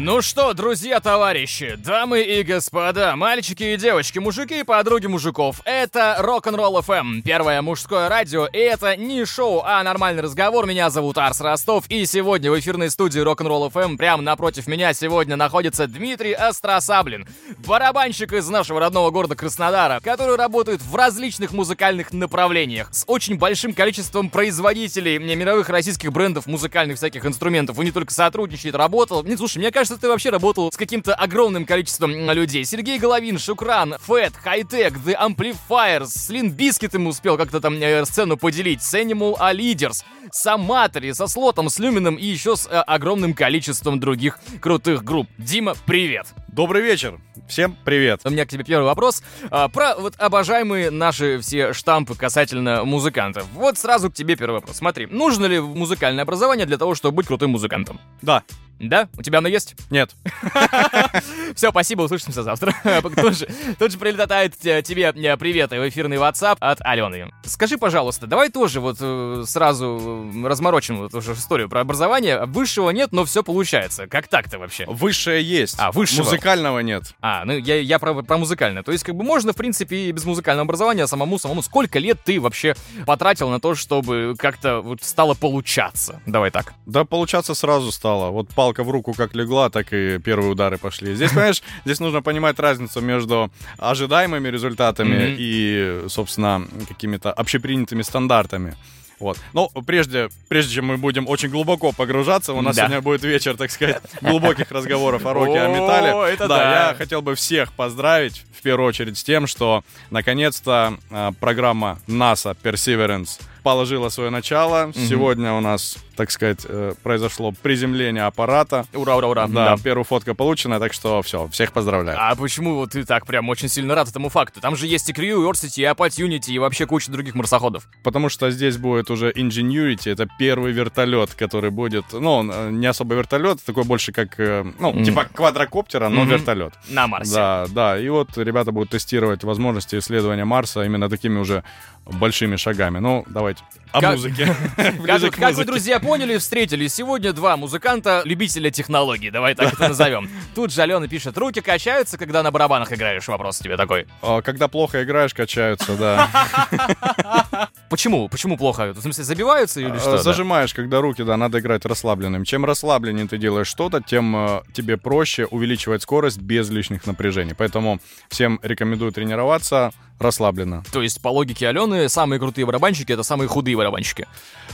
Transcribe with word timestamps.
Ну 0.00 0.22
что, 0.22 0.54
друзья, 0.54 1.00
товарищи, 1.00 1.74
дамы 1.76 2.22
и 2.22 2.44
господа, 2.44 3.16
мальчики 3.16 3.64
и 3.64 3.76
девочки, 3.76 4.20
мужики 4.20 4.60
и 4.60 4.62
подруги 4.62 5.08
мужиков, 5.08 5.60
это 5.64 6.18
Рок-н-ролл 6.20 6.78
FM, 6.78 7.22
первое 7.22 7.60
мужское 7.62 8.08
радио, 8.08 8.46
и 8.46 8.58
это 8.58 8.96
не 8.96 9.24
шоу, 9.24 9.60
а 9.64 9.82
нормальный 9.82 10.22
разговор. 10.22 10.66
Меня 10.66 10.90
зовут 10.90 11.18
Арс 11.18 11.40
Ростов, 11.40 11.84
и 11.88 12.06
сегодня 12.06 12.52
в 12.52 12.60
эфирной 12.60 12.90
студии 12.90 13.18
Рок-н-ролл 13.18 13.70
FM 13.70 13.96
прямо 13.96 14.22
напротив 14.22 14.68
меня 14.68 14.92
сегодня 14.92 15.34
находится 15.34 15.88
Дмитрий 15.88 16.32
Остросаблин, 16.32 17.26
барабанщик 17.66 18.32
из 18.34 18.48
нашего 18.48 18.78
родного 18.78 19.10
города 19.10 19.34
Краснодара, 19.34 19.98
который 19.98 20.36
работает 20.36 20.80
в 20.80 20.94
различных 20.94 21.50
музыкальных 21.50 22.12
направлениях, 22.12 22.88
с 22.92 23.02
очень 23.08 23.36
большим 23.36 23.74
количеством 23.74 24.30
производителей 24.30 25.18
мировых 25.18 25.68
российских 25.68 26.12
брендов 26.12 26.46
музыкальных 26.46 26.98
всяких 26.98 27.26
инструментов. 27.26 27.76
Он 27.80 27.84
не 27.84 27.90
только 27.90 28.12
сотрудничает, 28.12 28.76
работал. 28.76 29.24
Нет, 29.24 29.38
слушай, 29.38 29.58
мне 29.58 29.72
кажется, 29.72 29.87
ты 29.96 30.08
вообще 30.08 30.30
работал 30.30 30.70
с 30.72 30.76
каким-то 30.76 31.14
огромным 31.14 31.64
количеством 31.64 32.12
людей. 32.30 32.64
Сергей 32.64 32.98
Головин, 32.98 33.38
Шокран, 33.38 33.96
Фэт, 34.00 34.34
Хайтек, 34.36 34.94
The 34.98 35.16
Amplifiers, 35.18 36.08
с 36.08 36.50
Limp 36.50 36.94
Bizkit'ом 36.94 37.10
успел 37.10 37.36
как-то 37.36 37.60
там 37.60 37.74
э, 37.74 38.04
сцену 38.04 38.36
поделить, 38.36 38.82
с 38.82 38.94
Animals 38.94 39.36
As 39.38 39.54
Leaders, 39.54 40.04
с 40.30 40.46
Аматори, 40.46 41.12
со 41.12 41.26
Слотом, 41.26 41.70
с 41.70 41.78
Люмином 41.78 42.16
и 42.16 42.24
еще 42.24 42.56
с 42.56 42.66
э, 42.66 42.80
огромным 42.80 43.34
количеством 43.34 44.00
других 44.00 44.38
крутых 44.60 45.04
групп. 45.04 45.28
Дима, 45.38 45.74
привет! 45.86 46.26
Добрый 46.48 46.82
вечер. 46.82 47.20
Всем 47.46 47.76
привет. 47.84 48.22
У 48.24 48.30
меня 48.30 48.44
к 48.44 48.48
тебе 48.48 48.64
первый 48.64 48.86
вопрос. 48.86 49.22
А, 49.50 49.68
про 49.68 49.94
вот 49.94 50.14
обожаемые 50.18 50.90
наши 50.90 51.38
все 51.38 51.72
штампы 51.72 52.14
касательно 52.14 52.84
музыкантов. 52.84 53.46
Вот 53.54 53.78
сразу 53.78 54.10
к 54.10 54.14
тебе 54.14 54.34
первый 54.34 54.54
вопрос. 54.54 54.76
Смотри, 54.76 55.06
нужно 55.06 55.46
ли 55.46 55.60
музыкальное 55.60 56.24
образование 56.24 56.66
для 56.66 56.76
того, 56.76 56.94
чтобы 56.96 57.16
быть 57.16 57.26
крутым 57.28 57.52
музыкантом? 57.52 58.00
Да. 58.22 58.42
Да? 58.80 59.08
У 59.16 59.22
тебя 59.22 59.38
оно 59.38 59.48
есть? 59.48 59.74
Нет. 59.90 60.14
Все, 61.54 61.70
спасибо, 61.70 62.02
услышимся 62.02 62.42
завтра. 62.42 62.74
тут, 63.02 63.36
же, 63.36 63.48
же 63.78 63.98
прилетает 63.98 64.56
тебе 64.58 65.12
э, 65.14 65.36
привет 65.36 65.70
в 65.70 65.88
эфирный 65.88 66.16
WhatsApp 66.16 66.56
от 66.60 66.80
Алены. 66.82 67.30
Скажи, 67.44 67.78
пожалуйста, 67.78 68.26
давай 68.26 68.50
тоже 68.50 68.80
вот 68.80 68.98
э, 69.00 69.44
сразу 69.46 70.30
э, 70.34 70.46
разморочим 70.46 70.98
вот 70.98 71.14
уже 71.14 71.32
историю 71.32 71.68
про 71.68 71.80
образование. 71.80 72.44
Высшего 72.44 72.90
нет, 72.90 73.10
но 73.12 73.24
все 73.24 73.42
получается. 73.42 74.06
Как 74.06 74.28
так-то 74.28 74.58
вообще? 74.58 74.84
Высшее 74.86 75.42
есть. 75.42 75.76
А, 75.78 75.90
высшего. 75.90 76.24
Музыкального 76.24 76.78
нет. 76.80 77.14
А, 77.20 77.44
ну 77.44 77.56
я, 77.56 77.80
я 77.80 77.98
про, 77.98 78.22
про 78.22 78.38
музыкальное. 78.38 78.82
То 78.82 78.92
есть 78.92 79.04
как 79.04 79.14
бы 79.14 79.24
можно, 79.24 79.52
в 79.52 79.56
принципе, 79.56 80.08
и 80.08 80.12
без 80.12 80.24
музыкального 80.24 80.64
образования 80.64 81.06
самому, 81.06 81.38
самому. 81.38 81.62
Сколько 81.62 81.98
лет 81.98 82.18
ты 82.24 82.40
вообще 82.40 82.74
потратил 83.06 83.48
на 83.50 83.60
то, 83.60 83.74
чтобы 83.74 84.34
как-то 84.38 84.80
вот 84.80 85.02
стало 85.02 85.34
получаться? 85.34 86.20
Давай 86.26 86.50
так. 86.50 86.74
Да, 86.86 87.04
получаться 87.04 87.54
сразу 87.54 87.90
стало. 87.90 88.30
Вот 88.30 88.48
палка 88.68 88.84
в 88.84 88.90
руку 88.90 89.14
как 89.14 89.34
легла, 89.34 89.70
так 89.70 89.92
и 89.92 90.18
первые 90.18 90.50
удары 90.50 90.76
пошли. 90.78 91.14
Здесь, 91.14 91.30
понимаешь, 91.30 91.62
здесь 91.84 92.00
нужно 92.00 92.22
понимать 92.22 92.58
разницу 92.58 93.00
между 93.00 93.50
ожидаемыми 93.78 94.48
результатами 94.48 95.34
и, 95.38 96.04
собственно, 96.08 96.66
какими-то 96.88 97.32
общепринятыми 97.32 98.02
стандартами. 98.02 98.74
Вот. 99.20 99.38
Но 99.52 99.68
прежде, 99.86 100.28
прежде 100.48 100.74
чем 100.76 100.86
мы 100.86 100.96
будем 100.96 101.26
очень 101.28 101.48
глубоко 101.48 101.92
погружаться, 101.92 102.52
у 102.52 102.60
нас 102.60 102.76
да. 102.76 102.82
сегодня 102.82 103.00
будет 103.00 103.24
вечер, 103.24 103.56
так 103.56 103.70
сказать, 103.70 104.00
глубоких 104.20 104.70
разговоров 104.70 105.26
о 105.26 105.32
роке, 105.32 105.60
о 105.60 105.68
металле. 105.68 106.32
Это 106.34 106.46
да, 106.46 106.56
да, 106.58 106.88
я 106.90 106.94
хотел 106.94 107.22
бы 107.22 107.34
всех 107.34 107.72
поздравить, 107.72 108.44
в 108.56 108.62
первую 108.62 108.88
очередь, 108.88 109.16
с 109.18 109.24
тем, 109.24 109.46
что 109.46 109.82
наконец-то 110.10 110.98
э, 111.10 111.30
программа 111.40 111.98
NASA 112.06 112.56
Perseverance 112.62 113.40
положила 113.62 114.08
свое 114.08 114.30
начало. 114.30 114.88
Угу. 114.88 114.98
Сегодня 114.98 115.52
у 115.52 115.60
нас, 115.60 115.96
так 116.16 116.30
сказать, 116.30 116.60
э, 116.68 116.94
произошло 117.02 117.52
приземление 117.62 118.24
аппарата. 118.24 118.86
Ура, 118.94 119.16
ура, 119.16 119.28
ура. 119.28 119.46
Да, 119.46 119.76
да. 119.76 119.82
первая 119.82 120.04
фотка 120.04 120.34
получена, 120.34 120.78
так 120.78 120.92
что 120.92 121.22
все, 121.22 121.48
всех 121.48 121.72
поздравляю. 121.72 122.18
А 122.20 122.34
почему 122.34 122.74
вот 122.74 122.92
ты 122.92 123.04
так 123.04 123.26
прям 123.26 123.48
очень 123.48 123.68
сильно 123.68 123.94
рад 123.94 124.08
этому 124.08 124.28
факту? 124.28 124.60
Там 124.60 124.76
же 124.76 124.86
есть 124.86 125.08
и 125.10 125.12
Crew, 125.12 125.42
и 125.42 125.50
Orsity, 125.50 125.82
и 125.82 125.84
Apat 125.84 126.10
Unity, 126.18 126.52
и 126.52 126.58
вообще 126.58 126.86
куча 126.86 127.10
других 127.10 127.34
марсоходов. 127.34 127.88
Потому 128.02 128.28
что 128.28 128.50
здесь 128.50 128.76
будет 128.76 129.10
уже 129.10 129.30
Ingenuity, 129.32 130.12
это 130.12 130.28
первый 130.38 130.72
вертолет, 130.72 131.34
который 131.34 131.70
будет, 131.70 132.04
ну, 132.12 132.32
он 132.32 132.50
э, 132.52 132.70
не 132.70 132.86
особо 132.86 133.14
вертолет, 133.14 133.62
такой 133.64 133.84
больше 133.84 134.12
как, 134.12 134.38
э, 134.38 134.64
ну, 134.78 134.92
mm. 134.92 135.04
типа 135.04 135.26
квадрокоптера, 135.32 136.08
но 136.08 136.22
mm-hmm. 136.22 136.28
вертолет. 136.28 136.72
На 136.88 137.06
Марсе. 137.06 137.34
Да, 137.34 137.66
да, 137.68 137.98
и 137.98 138.08
вот 138.08 138.36
ребята 138.36 138.72
будут 138.72 138.90
тестировать 138.90 139.44
возможности 139.44 139.98
исследования 139.98 140.44
Марса 140.44 140.82
именно 140.84 141.08
такими 141.08 141.38
уже 141.38 141.64
большими 142.08 142.56
шагами. 142.56 142.98
Ну, 142.98 143.24
давайте 143.28 143.62
о 143.92 144.00
как, 144.00 144.12
музыке. 144.12 144.54
как, 144.76 145.34
как 145.34 145.54
вы, 145.54 145.64
друзья, 145.64 146.00
поняли, 146.00 146.38
встретились 146.38 146.94
сегодня 146.94 147.32
два 147.32 147.56
музыканта, 147.56 148.22
любителя 148.24 148.70
технологий, 148.70 149.30
давай 149.30 149.54
так 149.54 149.72
это 149.72 149.88
назовем. 149.88 150.28
Тут 150.54 150.72
же 150.72 150.82
Алена 150.82 151.06
пишет, 151.08 151.36
руки 151.38 151.60
качаются, 151.60 152.18
когда 152.18 152.42
на 152.42 152.50
барабанах 152.50 152.92
играешь? 152.92 153.26
Вопрос 153.28 153.58
тебе 153.58 153.76
такой. 153.76 154.06
Когда 154.44 154.68
плохо 154.68 155.02
играешь, 155.02 155.34
качаются, 155.34 155.96
да. 155.96 157.68
Почему? 157.88 158.28
Почему 158.28 158.56
плохо? 158.56 158.92
В 158.92 159.00
смысле, 159.00 159.24
забиваются 159.24 159.80
или 159.80 159.98
что? 159.98 160.18
Зажимаешь, 160.18 160.74
когда 160.74 161.00
руки, 161.00 161.22
да, 161.22 161.36
надо 161.36 161.58
играть 161.60 161.84
расслабленным. 161.84 162.44
Чем 162.44 162.64
расслабленнее 162.64 163.26
ты 163.26 163.38
делаешь 163.38 163.66
что-то, 163.66 164.02
тем 164.02 164.36
э, 164.36 164.62
тебе 164.72 164.96
проще 164.96 165.46
увеличивать 165.46 166.02
скорость 166.02 166.38
без 166.38 166.68
лишних 166.70 167.06
напряжений. 167.06 167.54
Поэтому 167.56 168.00
всем 168.28 168.60
рекомендую 168.62 169.12
тренироваться 169.12 169.92
расслабленно. 170.18 170.82
То 170.92 171.02
есть, 171.02 171.22
по 171.22 171.28
логике 171.28 171.68
Алены, 171.68 172.08
самые 172.08 172.40
крутые 172.40 172.66
барабанщики— 172.66 173.12
это 173.14 173.22
самые 173.22 173.48
худые 173.48 173.76
барабанщики. 173.78 174.26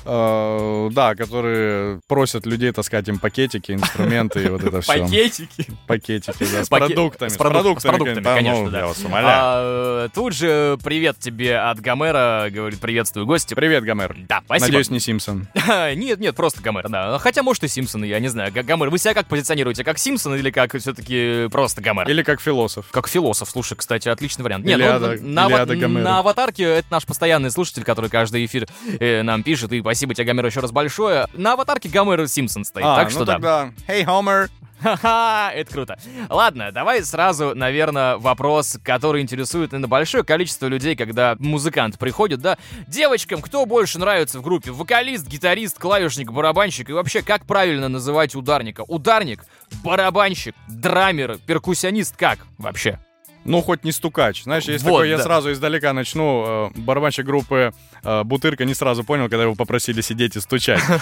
Uh, 0.04 0.90
да, 0.90 1.14
которые 1.14 2.00
просят 2.08 2.44
людей 2.44 2.72
таскать 2.72 3.08
им 3.08 3.18
пакетики, 3.18 3.72
инструменты 3.72 4.44
и 4.44 4.48
вот 4.48 4.62
это 4.62 4.82
все. 4.82 5.00
Пакетики? 5.00 5.66
Пакетики, 5.86 6.44
да, 6.52 6.64
с 6.64 6.68
продуктами. 6.68 7.28
С 7.30 7.36
продуктами, 7.36 8.22
конечно, 8.22 8.70
да. 8.70 8.92
А, 9.12 10.08
тут 10.08 10.34
же 10.34 10.76
привет 10.84 11.18
тебе 11.18 11.58
от 11.58 11.80
Гомера, 11.80 12.48
говорит, 12.50 12.80
приветствую 12.80 13.24
гости. 13.24 13.54
Привет, 13.54 13.84
Гомер. 13.84 14.14
Да, 14.28 14.42
спасибо. 14.44 14.66
Надеюсь, 14.66 14.90
не 14.90 15.00
Симпсон. 15.00 15.48
Нет, 15.94 16.20
нет, 16.20 16.36
просто 16.36 16.60
Гомер, 16.60 16.88
да. 16.88 17.18
Хотя, 17.18 17.42
может, 17.42 17.64
и 17.64 17.68
Симпсон, 17.68 18.04
я 18.04 18.20
не 18.20 18.28
знаю. 18.28 18.52
Гомер, 18.52 18.90
вы 18.90 18.98
себя 18.98 19.14
как 19.14 19.26
позиционируете? 19.26 19.84
Как 19.84 19.98
Симпсон 19.98 20.34
или 20.34 20.50
как 20.50 20.76
все-таки 20.76 21.48
просто 21.50 21.80
Гомер? 21.80 22.08
Или 22.08 22.22
как 22.22 22.40
философ. 22.40 22.86
Как 22.90 23.08
философ, 23.08 23.48
слушай, 23.48 23.74
кстати, 23.76 24.08
отличный 24.08 24.44
вариант. 24.44 24.66
Нет, 24.66 24.78
ну, 25.22 25.88
на 25.88 26.18
аватарке 26.18 26.64
это 26.64 26.88
наш 26.90 27.06
постоянный 27.06 27.50
слушатель, 27.50 27.84
который 27.84 28.10
каждый 28.10 28.44
эфир 28.44 28.66
э, 28.98 29.22
нам 29.22 29.42
пишет, 29.42 29.72
и 29.72 29.80
спасибо 29.80 30.14
тебе, 30.14 30.26
Гомер, 30.26 30.46
еще 30.46 30.60
раз 30.60 30.72
большое. 30.72 31.26
На 31.32 31.54
аватарке 31.54 31.88
Гомер 31.88 32.26
Симпсон 32.28 32.64
стоит, 32.64 32.84
а, 32.84 32.96
так 32.96 33.04
ну 33.06 33.10
что 33.10 33.24
тогда, 33.24 33.70
да. 33.86 33.92
Hey, 33.92 34.04
Homer! 34.04 34.48
Ха-ха, 34.84 35.50
это 35.54 35.72
круто. 35.72 35.98
Ладно, 36.28 36.70
давай 36.70 37.02
сразу, 37.04 37.54
наверное, 37.54 38.18
вопрос, 38.18 38.78
который 38.82 39.22
интересует, 39.22 39.72
наверное, 39.72 39.88
большое 39.88 40.24
количество 40.24 40.66
людей, 40.66 40.94
когда 40.94 41.36
музыкант 41.38 41.98
приходит, 41.98 42.40
да? 42.40 42.58
Девочкам 42.86 43.40
кто 43.40 43.64
больше 43.64 43.98
нравится 43.98 44.40
в 44.40 44.42
группе? 44.42 44.72
Вокалист, 44.72 45.26
гитарист, 45.26 45.78
клавишник, 45.78 46.30
барабанщик? 46.30 46.90
И 46.90 46.92
вообще, 46.92 47.22
как 47.22 47.46
правильно 47.46 47.88
называть 47.88 48.34
ударника? 48.34 48.84
Ударник, 48.86 49.44
барабанщик, 49.82 50.54
драмер, 50.68 51.38
перкуссионист, 51.46 52.14
как 52.16 52.40
вообще? 52.58 52.98
Ну, 53.44 53.60
хоть 53.60 53.84
не 53.84 53.92
стукач. 53.92 54.42
Знаешь, 54.44 54.64
есть 54.64 54.84
вот, 54.84 54.90
такой, 54.90 55.10
да. 55.10 55.16
я 55.16 55.22
сразу 55.22 55.52
издалека 55.52 55.92
начну. 55.92 56.44
Э, 56.46 56.70
барабанщик 56.80 57.26
группы 57.26 57.72
э, 58.02 58.24
Бутырка 58.24 58.64
не 58.64 58.74
сразу 58.74 59.04
понял, 59.04 59.28
когда 59.28 59.42
его 59.42 59.54
попросили 59.54 60.00
сидеть 60.00 60.36
и 60.36 60.40
стучать. 60.40 60.82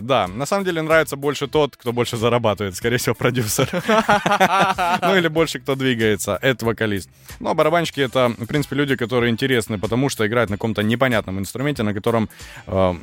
Да, 0.00 0.28
на 0.28 0.46
самом 0.46 0.64
деле 0.64 0.82
нравится 0.82 1.16
больше 1.16 1.46
тот, 1.46 1.76
кто 1.76 1.92
больше 1.92 2.16
зарабатывает. 2.16 2.74
Скорее 2.74 2.96
всего, 2.96 3.14
продюсер. 3.14 3.68
Ну, 5.02 5.16
или 5.16 5.28
больше 5.28 5.58
кто 5.58 5.74
двигается. 5.74 6.38
Это 6.40 6.64
вокалист. 6.66 7.10
Ну, 7.40 7.50
а 7.50 7.54
барабанщики— 7.54 8.00
это, 8.02 8.28
в 8.28 8.46
принципе, 8.46 8.76
люди, 8.76 8.96
которые 8.96 9.30
интересны, 9.30 9.78
потому 9.78 10.08
что 10.08 10.26
играют 10.26 10.50
на 10.50 10.56
каком-то 10.56 10.82
непонятном 10.82 11.38
инструменте, 11.38 11.82
на 11.82 11.94
котором 11.94 12.28
э, 12.66 12.94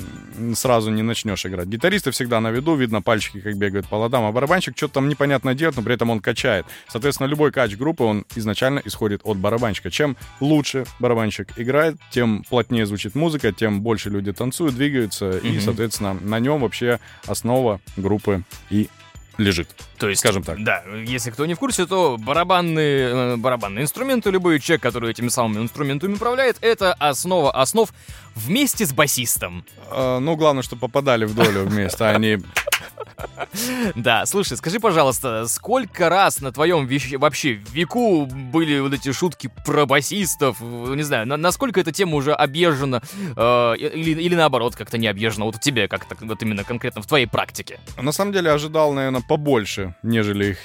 сразу 0.55 0.91
не 0.91 1.01
начнешь 1.01 1.45
играть. 1.45 1.67
Гитаристы 1.67 2.11
всегда 2.11 2.39
на 2.39 2.51
виду, 2.51 2.75
видно 2.75 3.01
пальчики, 3.01 3.39
как 3.39 3.55
бегают 3.57 3.87
по 3.87 3.95
ладам, 3.95 4.25
а 4.25 4.31
барабанщик 4.31 4.77
что-то 4.77 4.95
там 4.95 5.09
непонятно 5.09 5.53
делает, 5.53 5.77
но 5.77 5.83
при 5.83 5.93
этом 5.93 6.09
он 6.09 6.19
качает. 6.19 6.65
Соответственно, 6.87 7.27
любой 7.27 7.51
кач 7.51 7.75
группы, 7.75 8.03
он 8.03 8.25
изначально 8.35 8.70
изначально 8.71 8.81
исходит 8.85 9.21
от 9.23 9.37
барабанщика. 9.37 9.89
Чем 9.89 10.17
лучше 10.39 10.85
барабанщик 10.99 11.49
играет, 11.57 11.97
тем 12.11 12.43
плотнее 12.49 12.85
звучит 12.85 13.15
музыка, 13.15 13.51
тем 13.51 13.81
больше 13.81 14.09
люди 14.09 14.31
танцуют, 14.31 14.75
двигаются, 14.75 15.25
mm-hmm. 15.25 15.49
и, 15.49 15.59
соответственно, 15.59 16.13
на 16.13 16.39
нем 16.39 16.61
вообще 16.61 16.99
основа 17.27 17.79
группы 17.97 18.43
и 18.69 18.89
лежит. 19.37 19.69
То 19.97 20.09
есть, 20.09 20.19
скажем 20.19 20.43
так. 20.43 20.63
Да, 20.63 20.83
если 21.05 21.31
кто 21.31 21.45
не 21.45 21.53
в 21.53 21.59
курсе, 21.59 21.85
то 21.85 22.17
барабанные, 22.19 23.09
э, 23.09 23.37
барабанные 23.37 23.83
инструменты, 23.83 24.29
любой 24.29 24.59
человек, 24.59 24.83
который 24.83 25.11
этими 25.11 25.29
самыми 25.29 25.63
инструментами 25.63 26.13
управляет, 26.13 26.57
это 26.61 26.93
основа 26.93 27.51
основ 27.51 27.91
вместе 28.35 28.85
с 28.85 28.93
басистом. 28.93 29.65
Э, 29.89 30.19
ну, 30.19 30.35
главное, 30.35 30.63
что 30.63 30.75
попадали 30.75 31.25
в 31.25 31.35
долю 31.35 31.65
вместе, 31.65 32.03
а 32.03 32.11
они 32.11 32.39
Да, 33.95 34.25
слушай, 34.25 34.57
скажи, 34.57 34.79
пожалуйста, 34.79 35.47
сколько 35.47 36.09
раз 36.09 36.41
на 36.41 36.51
твоем 36.51 36.87
вообще 37.17 37.53
веку 37.53 38.25
были 38.25 38.79
вот 38.79 38.93
эти 38.93 39.11
шутки 39.11 39.51
про 39.65 39.85
басистов? 39.85 40.59
Не 40.61 41.03
знаю, 41.03 41.27
насколько 41.27 41.79
эта 41.79 41.91
тема 41.91 42.15
уже 42.15 42.33
объезжена 42.33 43.01
э, 43.35 43.75
или, 43.77 44.21
или 44.21 44.35
наоборот 44.35 44.75
как-то 44.75 44.97
не 44.97 45.07
объезжена? 45.07 45.45
Вот 45.45 45.55
у 45.55 45.59
тебя 45.59 45.87
как-то 45.87 46.15
вот 46.21 46.41
именно 46.41 46.63
конкретно 46.63 47.01
в 47.01 47.07
твоей 47.07 47.27
практике. 47.27 47.79
На 47.97 48.11
самом 48.11 48.33
деле 48.33 48.51
ожидал, 48.51 48.93
наверное, 48.93 49.21
побольше, 49.21 49.95
нежели 50.03 50.51
их 50.51 50.57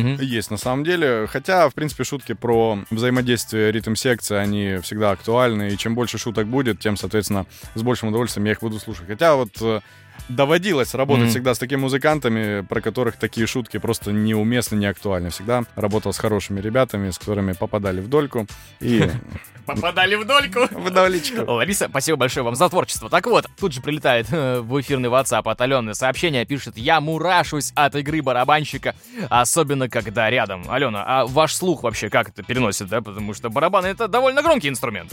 Угу. 0.00 0.22
Есть 0.22 0.50
на 0.50 0.56
самом 0.56 0.84
деле. 0.84 1.26
Хотя, 1.28 1.68
в 1.68 1.74
принципе, 1.74 2.04
шутки 2.04 2.32
про 2.32 2.78
взаимодействие 2.90 3.72
ритм-секции, 3.72 4.36
они 4.36 4.78
всегда 4.82 5.10
актуальны. 5.12 5.70
И 5.70 5.76
чем 5.76 5.94
больше 5.94 6.18
шуток 6.18 6.46
будет, 6.46 6.80
тем, 6.80 6.96
соответственно, 6.96 7.46
с 7.74 7.82
большим 7.82 8.08
удовольствием 8.08 8.46
я 8.46 8.52
их 8.52 8.60
буду 8.60 8.78
слушать. 8.78 9.06
Хотя 9.06 9.34
вот 9.36 9.50
э, 9.60 9.80
доводилось 10.28 10.94
работать 10.94 11.26
mm-hmm. 11.26 11.30
всегда 11.30 11.54
с 11.54 11.58
такими 11.58 11.80
музыкантами, 11.80 12.62
про 12.62 12.80
которых 12.80 13.16
такие 13.16 13.46
шутки 13.46 13.78
просто 13.78 14.12
неуместны, 14.12 14.76
не 14.76 14.86
актуальны. 14.86 15.30
Всегда 15.30 15.64
работал 15.76 16.12
с 16.12 16.18
хорошими 16.18 16.60
ребятами, 16.60 17.10
с 17.10 17.18
которыми 17.18 17.52
попадали 17.52 18.00
в 18.00 18.08
дольку 18.08 18.46
и... 18.80 19.10
Попадали 19.66 20.16
в 20.16 20.24
дольку? 20.24 20.60
В 20.72 20.90
долечку. 20.90 21.48
Лариса, 21.52 21.86
спасибо 21.88 22.18
большое 22.18 22.42
вам 22.42 22.56
за 22.56 22.68
творчество. 22.68 23.08
Так 23.08 23.26
вот, 23.26 23.46
тут 23.60 23.72
же 23.72 23.80
прилетает 23.80 24.26
э, 24.32 24.60
в 24.60 24.80
эфирный 24.80 25.08
WhatsApp 25.08 25.48
от 25.48 25.60
Алены 25.60 25.94
сообщение, 25.94 26.44
пишет, 26.44 26.76
я 26.76 27.00
мурашусь 27.00 27.72
от 27.76 27.94
игры 27.94 28.22
барабанщика, 28.22 28.96
особенно 29.30 29.88
когда 29.88 30.28
рядом. 30.30 30.68
Алена, 30.68 31.04
а 31.06 31.26
ваш 31.26 31.54
слух 31.54 31.84
вообще 31.84 32.10
как 32.10 32.30
это 32.30 32.42
переносит, 32.42 32.88
да? 32.88 33.02
Потому 33.02 33.34
что 33.34 33.50
барабаны 33.50 33.86
это 33.86 34.08
довольно 34.08 34.42
громкий 34.42 34.68
инструмент. 34.68 35.12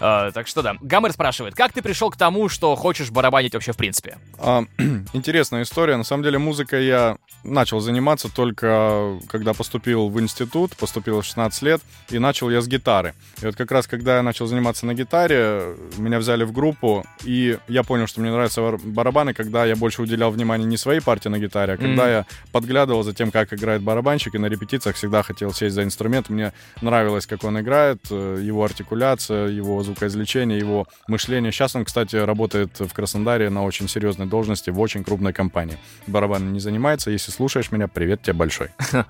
А, 0.00 0.30
так 0.32 0.46
что 0.46 0.62
да. 0.62 0.76
Гаммер 0.80 1.12
спрашивает, 1.12 1.54
как 1.54 1.72
ты 1.72 1.82
пришел 1.82 2.10
к 2.10 2.16
тому, 2.16 2.48
что 2.48 2.74
хочешь 2.76 3.10
барабанить 3.10 3.54
вообще 3.54 3.72
в 3.72 3.76
принципе? 3.76 4.18
А, 4.38 4.64
интересная 5.12 5.62
история. 5.62 5.96
На 5.96 6.04
самом 6.04 6.22
деле 6.22 6.38
музыкой 6.38 6.86
я 6.86 7.16
начал 7.42 7.80
заниматься 7.80 8.28
только 8.34 9.18
когда 9.28 9.52
поступил 9.52 10.08
в 10.08 10.20
институт, 10.20 10.76
поступил 10.76 11.20
в 11.20 11.24
16 11.24 11.62
лет, 11.62 11.80
и 12.10 12.18
начал 12.18 12.50
я 12.50 12.60
с 12.60 12.68
гитары. 12.68 13.14
И 13.42 13.46
вот 13.46 13.56
как 13.56 13.70
раз 13.70 13.86
когда 13.86 14.16
я 14.16 14.22
начал 14.22 14.46
заниматься 14.46 14.86
на 14.86 14.94
гитаре, 14.94 15.76
меня 15.98 16.18
взяли 16.18 16.44
в 16.44 16.52
группу, 16.52 17.04
и 17.24 17.58
я 17.68 17.82
понял, 17.82 18.06
что 18.06 18.20
мне 18.20 18.30
нравятся 18.30 18.78
барабаны, 18.82 19.34
когда 19.34 19.64
я 19.64 19.76
больше 19.76 20.02
уделял 20.02 20.30
внимание 20.30 20.66
не 20.66 20.76
своей 20.76 21.00
партии 21.00 21.28
на 21.28 21.38
гитаре, 21.38 21.74
а 21.74 21.76
когда 21.76 22.08
mm-hmm. 22.08 22.12
я 22.12 22.26
подглядывал 22.52 23.02
за 23.02 23.14
тем, 23.14 23.30
как 23.30 23.52
играет 23.52 23.82
барабанщик, 23.82 24.34
и 24.34 24.38
на 24.38 24.46
репетициях 24.46 24.96
всегда 24.96 25.22
хотел 25.22 25.52
сесть 25.52 25.74
за 25.74 25.82
инструмент. 25.84 26.28
Мне 26.28 26.52
нравилось, 26.80 27.26
как 27.26 27.44
он 27.44 27.60
играет, 27.60 28.06
э, 28.10 28.40
его 28.42 28.64
артикуляция, 28.64 29.48
его 29.48 29.73
звукоизвлечение, 29.82 30.58
его 30.58 30.86
мышление. 31.08 31.52
Сейчас 31.52 31.74
он, 31.76 31.84
кстати, 31.84 32.16
работает 32.16 32.78
в 32.80 32.92
Краснодаре 32.92 33.50
на 33.50 33.64
очень 33.64 33.88
серьезной 33.88 34.26
должности 34.26 34.70
в 34.70 34.80
очень 34.80 35.04
крупной 35.04 35.32
компании. 35.32 35.78
Барабан 36.06 36.52
не 36.52 36.60
занимается. 36.60 37.10
Если 37.10 37.30
слушаешь 37.30 37.72
меня, 37.72 37.88
привет 37.88 38.22
тебе 38.22 38.34
большой. 38.34 38.68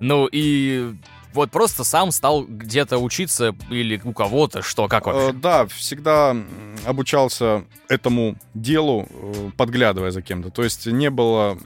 Ну 0.00 0.28
и 0.30 0.94
вот 1.32 1.50
просто 1.50 1.84
сам 1.84 2.10
стал 2.10 2.44
где-то 2.44 2.98
учиться 2.98 3.54
или 3.70 4.00
у 4.04 4.12
кого-то, 4.12 4.62
что, 4.62 4.88
как 4.88 5.06
вообще? 5.06 5.30
Э, 5.30 5.32
да, 5.32 5.66
всегда 5.66 6.36
обучался 6.86 7.64
этому 7.88 8.36
делу, 8.54 9.06
э, 9.10 9.50
подглядывая 9.56 10.10
за 10.10 10.22
кем-то. 10.22 10.50
То 10.50 10.64
есть 10.64 10.86
не 10.86 11.10
было 11.10 11.58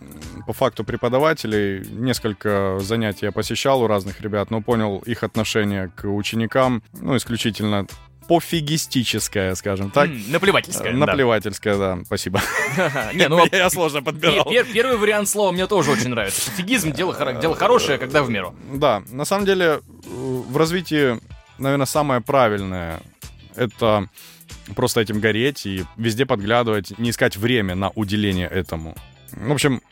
по 0.47 0.53
факту 0.53 0.85
преподавателей. 0.85 1.87
Несколько 1.91 2.79
занятий 2.81 3.27
я 3.27 3.33
посещал 3.33 3.83
у 3.83 3.87
разных 3.87 4.21
ребят, 4.21 4.51
но 4.51 4.61
понял 4.61 4.99
их 4.99 5.23
отношение 5.23 5.91
к 5.95 6.07
ученикам, 6.07 6.83
ну, 7.01 7.17
исключительно 7.17 7.87
пофигистическая, 8.33 9.55
скажем 9.55 9.91
так. 9.91 10.09
наплевательская. 10.29 10.95
Наплевательская, 10.95 11.77
да, 11.77 11.99
спасибо. 12.07 12.41
Не, 13.15 13.29
ну 13.29 13.45
я 13.53 13.69
сложно 13.69 14.03
подбирал. 14.03 14.51
Первый 14.73 14.97
вариант 14.97 15.29
слова 15.29 15.53
мне 15.53 15.67
тоже 15.67 15.91
очень 15.91 16.09
нравится. 16.09 16.51
Пофигизм 16.51 16.93
дело 16.93 17.13
хорошее, 17.55 17.99
когда 17.99 18.23
в 18.23 18.31
меру. 18.31 18.55
Да, 18.73 19.03
на 19.11 19.27
самом 19.27 19.45
деле 19.45 19.81
в 20.07 20.57
развитии, 20.57 21.21
наверное, 21.59 21.87
самое 21.87 22.23
правильное 22.23 23.03
это 23.55 24.09
просто 24.75 25.03
этим 25.03 25.21
гореть 25.21 25.67
и 25.67 25.85
везде 25.99 26.25
подглядывать, 26.25 26.99
не 26.99 27.11
искать 27.11 27.37
время 27.37 27.75
на 27.75 27.91
уделение 27.91 28.49
этому. 28.49 28.97
В 29.33 29.53
общем, 29.53 29.83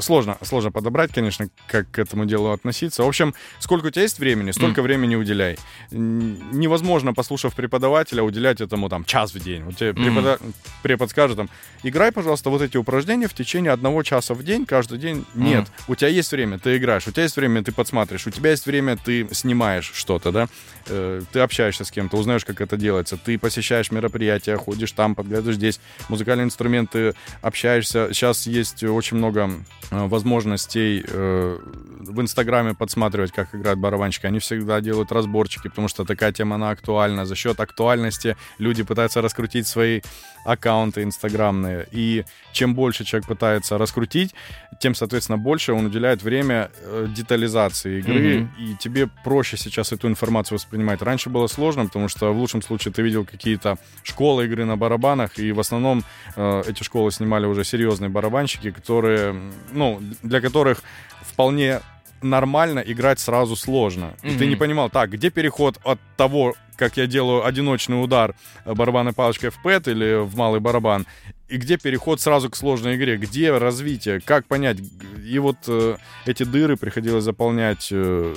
сложно, 0.00 0.38
сложно 0.42 0.70
подобрать, 0.70 1.12
конечно, 1.12 1.48
как 1.66 1.90
к 1.90 1.98
этому 1.98 2.24
делу 2.24 2.50
относиться. 2.50 3.02
В 3.02 3.08
общем, 3.08 3.34
сколько 3.58 3.86
у 3.86 3.90
тебя 3.90 4.02
есть 4.02 4.18
времени, 4.18 4.50
столько 4.50 4.80
mm. 4.80 4.84
времени 4.84 5.16
уделяй. 5.16 5.58
Невозможно, 5.90 7.14
послушав 7.14 7.54
преподавателя, 7.54 8.22
уделять 8.22 8.60
этому 8.60 8.88
там 8.88 9.04
час 9.04 9.34
в 9.34 9.40
день. 9.42 9.64
Вот 9.64 9.76
тебе 9.76 9.90
mm. 9.90 9.94
препода... 9.94 10.38
препод 10.82 11.10
скажет 11.10 11.36
там, 11.36 11.50
играй, 11.82 12.12
пожалуйста, 12.12 12.50
вот 12.50 12.62
эти 12.62 12.76
упражнения 12.76 13.28
в 13.28 13.34
течение 13.34 13.72
одного 13.72 14.02
часа 14.02 14.34
в 14.34 14.42
день, 14.42 14.66
каждый 14.66 14.98
день. 14.98 15.24
Mm. 15.34 15.42
Нет, 15.42 15.66
у 15.88 15.94
тебя 15.94 16.08
есть 16.08 16.32
время, 16.32 16.58
ты 16.58 16.76
играешь, 16.76 17.06
у 17.06 17.10
тебя 17.10 17.24
есть 17.24 17.36
время, 17.36 17.62
ты 17.62 17.72
подсматриваешь, 17.72 18.26
у 18.26 18.30
тебя 18.30 18.50
есть 18.50 18.66
время, 18.66 18.96
ты 18.96 19.28
снимаешь 19.32 19.90
что-то, 19.94 20.32
да, 20.32 20.48
э, 20.86 21.22
ты 21.32 21.40
общаешься 21.40 21.84
с 21.84 21.90
кем-то, 21.90 22.16
узнаешь, 22.16 22.44
как 22.44 22.60
это 22.60 22.76
делается, 22.76 23.16
ты 23.16 23.38
посещаешь 23.38 23.90
мероприятия, 23.90 24.56
ходишь 24.56 24.92
там, 24.92 25.14
подглядываешь 25.14 25.56
здесь, 25.56 25.80
музыкальные 26.08 26.44
инструменты, 26.44 27.14
общаешься. 27.42 28.08
Сейчас 28.12 28.46
есть 28.46 28.82
очень 28.84 29.16
много 29.16 29.50
возможностей 29.90 31.04
э, 31.06 31.58
в 32.00 32.20
Инстаграме 32.20 32.74
подсматривать, 32.74 33.32
как 33.32 33.54
играют 33.54 33.78
барабанщики. 33.78 34.26
Они 34.26 34.38
всегда 34.38 34.80
делают 34.80 35.12
разборчики, 35.12 35.68
потому 35.68 35.88
что 35.88 36.04
такая 36.04 36.32
тема, 36.32 36.56
она 36.56 36.70
актуальна. 36.70 37.26
За 37.26 37.34
счет 37.34 37.60
актуальности 37.60 38.36
люди 38.58 38.82
пытаются 38.82 39.20
раскрутить 39.20 39.66
свои 39.66 40.00
аккаунты 40.44 41.02
инстаграмные. 41.02 41.86
И 41.92 42.24
чем 42.52 42.74
больше 42.74 43.04
человек 43.04 43.28
пытается 43.28 43.78
раскрутить, 43.78 44.34
тем, 44.80 44.94
соответственно, 44.94 45.38
больше 45.38 45.72
он 45.72 45.86
уделяет 45.86 46.22
время 46.22 46.70
э, 46.82 47.06
детализации 47.14 47.98
игры, 47.98 48.38
mm-hmm. 48.38 48.48
и 48.58 48.76
тебе 48.76 49.08
проще 49.24 49.56
сейчас 49.56 49.92
эту 49.92 50.08
информацию 50.08 50.56
воспринимать. 50.56 51.02
Раньше 51.02 51.28
было 51.30 51.46
сложно, 51.46 51.86
потому 51.86 52.08
что 52.08 52.32
в 52.32 52.38
лучшем 52.38 52.62
случае 52.62 52.92
ты 52.92 53.02
видел 53.02 53.24
какие-то 53.24 53.76
школы 54.02 54.46
игры 54.46 54.64
на 54.64 54.76
барабанах, 54.76 55.38
и 55.38 55.52
в 55.52 55.60
основном 55.60 56.02
э, 56.36 56.62
эти 56.66 56.82
школы 56.82 57.10
снимали 57.10 57.46
уже 57.46 57.64
серьезные 57.64 58.08
барабанщики, 58.08 58.70
которые, 58.70 59.34
ну, 59.80 60.00
для 60.22 60.40
которых 60.40 60.82
вполне 61.22 61.80
нормально 62.22 62.80
играть 62.80 63.18
сразу 63.18 63.56
сложно. 63.56 64.12
Mm-hmm. 64.22 64.34
И 64.34 64.38
ты 64.38 64.46
не 64.46 64.56
понимал, 64.56 64.90
так, 64.90 65.10
где 65.10 65.30
переход 65.30 65.78
от 65.84 65.98
того, 66.16 66.54
как 66.76 66.98
я 66.98 67.06
делаю 67.06 67.46
одиночный 67.46 68.02
удар 68.02 68.34
барабанной 68.66 69.14
палочкой 69.14 69.50
в 69.50 69.62
пэт 69.62 69.88
или 69.88 70.22
в 70.22 70.36
малый 70.36 70.60
барабан, 70.60 71.06
и 71.48 71.56
где 71.56 71.78
переход 71.78 72.20
сразу 72.20 72.50
к 72.50 72.56
сложной 72.56 72.96
игре, 72.96 73.16
где 73.16 73.56
развитие, 73.56 74.20
как 74.20 74.46
понять. 74.46 74.78
И 75.24 75.38
вот 75.38 75.56
э, 75.66 75.96
эти 76.26 76.42
дыры 76.42 76.76
приходилось 76.76 77.24
заполнять 77.24 77.88
э, 77.90 78.34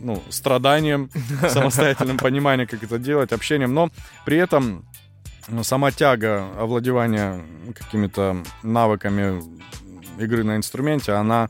ну, 0.00 0.22
страданием, 0.30 1.10
самостоятельным 1.48 2.16
пониманием, 2.16 2.68
как 2.68 2.82
это 2.82 2.98
делать, 2.98 3.32
общением, 3.32 3.74
но 3.74 3.90
при 4.24 4.38
этом 4.38 4.84
сама 5.62 5.90
тяга 5.90 6.46
овладевания 6.58 7.40
какими-то 7.78 8.42
навыками 8.62 9.42
игры 10.18 10.44
на 10.44 10.56
инструменте, 10.56 11.12
она 11.12 11.48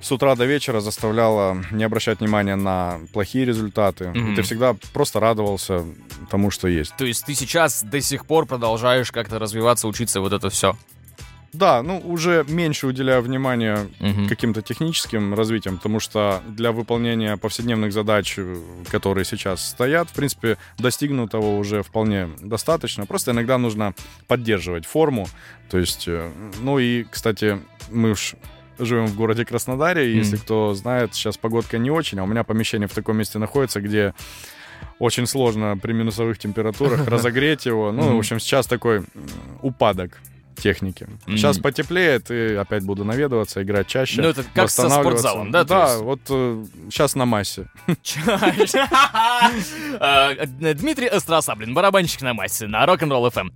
с 0.00 0.10
утра 0.12 0.34
до 0.34 0.46
вечера 0.46 0.80
заставляла 0.80 1.62
не 1.70 1.84
обращать 1.84 2.20
внимания 2.20 2.56
на 2.56 3.00
плохие 3.12 3.44
результаты. 3.44 4.04
Mm-hmm. 4.04 4.32
И 4.32 4.36
ты 4.36 4.42
всегда 4.42 4.74
просто 4.92 5.20
радовался 5.20 5.84
тому, 6.30 6.50
что 6.50 6.68
есть. 6.68 6.96
То 6.96 7.04
есть 7.04 7.26
ты 7.26 7.34
сейчас 7.34 7.82
до 7.82 8.00
сих 8.00 8.26
пор 8.26 8.46
продолжаешь 8.46 9.12
как-то 9.12 9.38
развиваться, 9.38 9.88
учиться, 9.88 10.20
вот 10.20 10.32
это 10.32 10.48
все? 10.48 10.76
Да, 11.52 11.82
ну 11.82 11.98
уже 11.98 12.44
меньше 12.48 12.86
уделяю 12.86 13.22
внимания 13.22 13.88
uh 13.98 14.28
каким-то 14.28 14.62
техническим 14.62 15.34
развитиям, 15.34 15.76
потому 15.76 15.98
что 15.98 16.42
для 16.48 16.70
выполнения 16.72 17.36
повседневных 17.36 17.92
задач, 17.92 18.34
э, 18.36 18.56
которые 18.88 19.24
сейчас 19.24 19.70
стоят, 19.70 20.08
в 20.08 20.12
принципе, 20.12 20.58
достигнутого 20.78 21.56
уже 21.56 21.82
вполне 21.82 22.28
достаточно. 22.40 23.06
Просто 23.06 23.32
иногда 23.32 23.58
нужно 23.58 23.94
поддерживать 24.28 24.86
форму. 24.86 25.26
То 25.68 25.78
есть, 25.78 26.06
э, 26.06 26.30
ну 26.60 26.78
и, 26.78 27.04
кстати, 27.04 27.60
мы 27.90 28.12
уж 28.12 28.34
живем 28.78 29.06
в 29.06 29.16
городе 29.16 29.44
Краснодаре, 29.44 30.12
и 30.12 30.14
mm. 30.14 30.18
если 30.18 30.36
кто 30.36 30.74
знает, 30.74 31.14
сейчас 31.14 31.36
погодка 31.36 31.78
не 31.78 31.90
очень, 31.90 32.18
а 32.20 32.24
у 32.24 32.26
меня 32.26 32.44
помещение 32.44 32.88
в 32.88 32.94
таком 32.94 33.16
месте 33.16 33.38
находится, 33.38 33.80
где 33.80 34.14
очень 34.98 35.26
сложно 35.26 35.76
при 35.76 35.92
минусовых 35.92 36.38
температурах 36.38 37.06
разогреть 37.08 37.66
его. 37.66 37.92
Ну, 37.92 38.14
в 38.14 38.18
общем, 38.18 38.38
сейчас 38.38 38.66
такой 38.66 39.02
упадок 39.62 40.20
техники. 40.60 41.06
Сейчас 41.26 41.58
mm. 41.58 41.62
потеплеет, 41.62 42.30
и 42.30 42.54
опять 42.54 42.84
буду 42.84 43.04
наведываться, 43.04 43.62
играть 43.62 43.86
чаще. 43.86 44.22
Ну, 44.22 44.28
это 44.28 44.44
как 44.54 44.70
со 44.70 44.88
спортзалом, 44.88 45.50
да? 45.50 45.64
Да, 45.64 45.92
есть... 45.92 46.02
вот 46.02 46.20
э, 46.28 46.64
сейчас 46.90 47.14
на 47.14 47.26
массе. 47.26 47.68
Э, 50.00 50.46
Дмитрий 50.46 51.06
Остросаблин, 51.06 51.74
барабанщик 51.74 52.22
на 52.22 52.34
массе, 52.34 52.66
на 52.66 52.84
Rock'n'Roll 52.84 53.32
FM. 53.32 53.50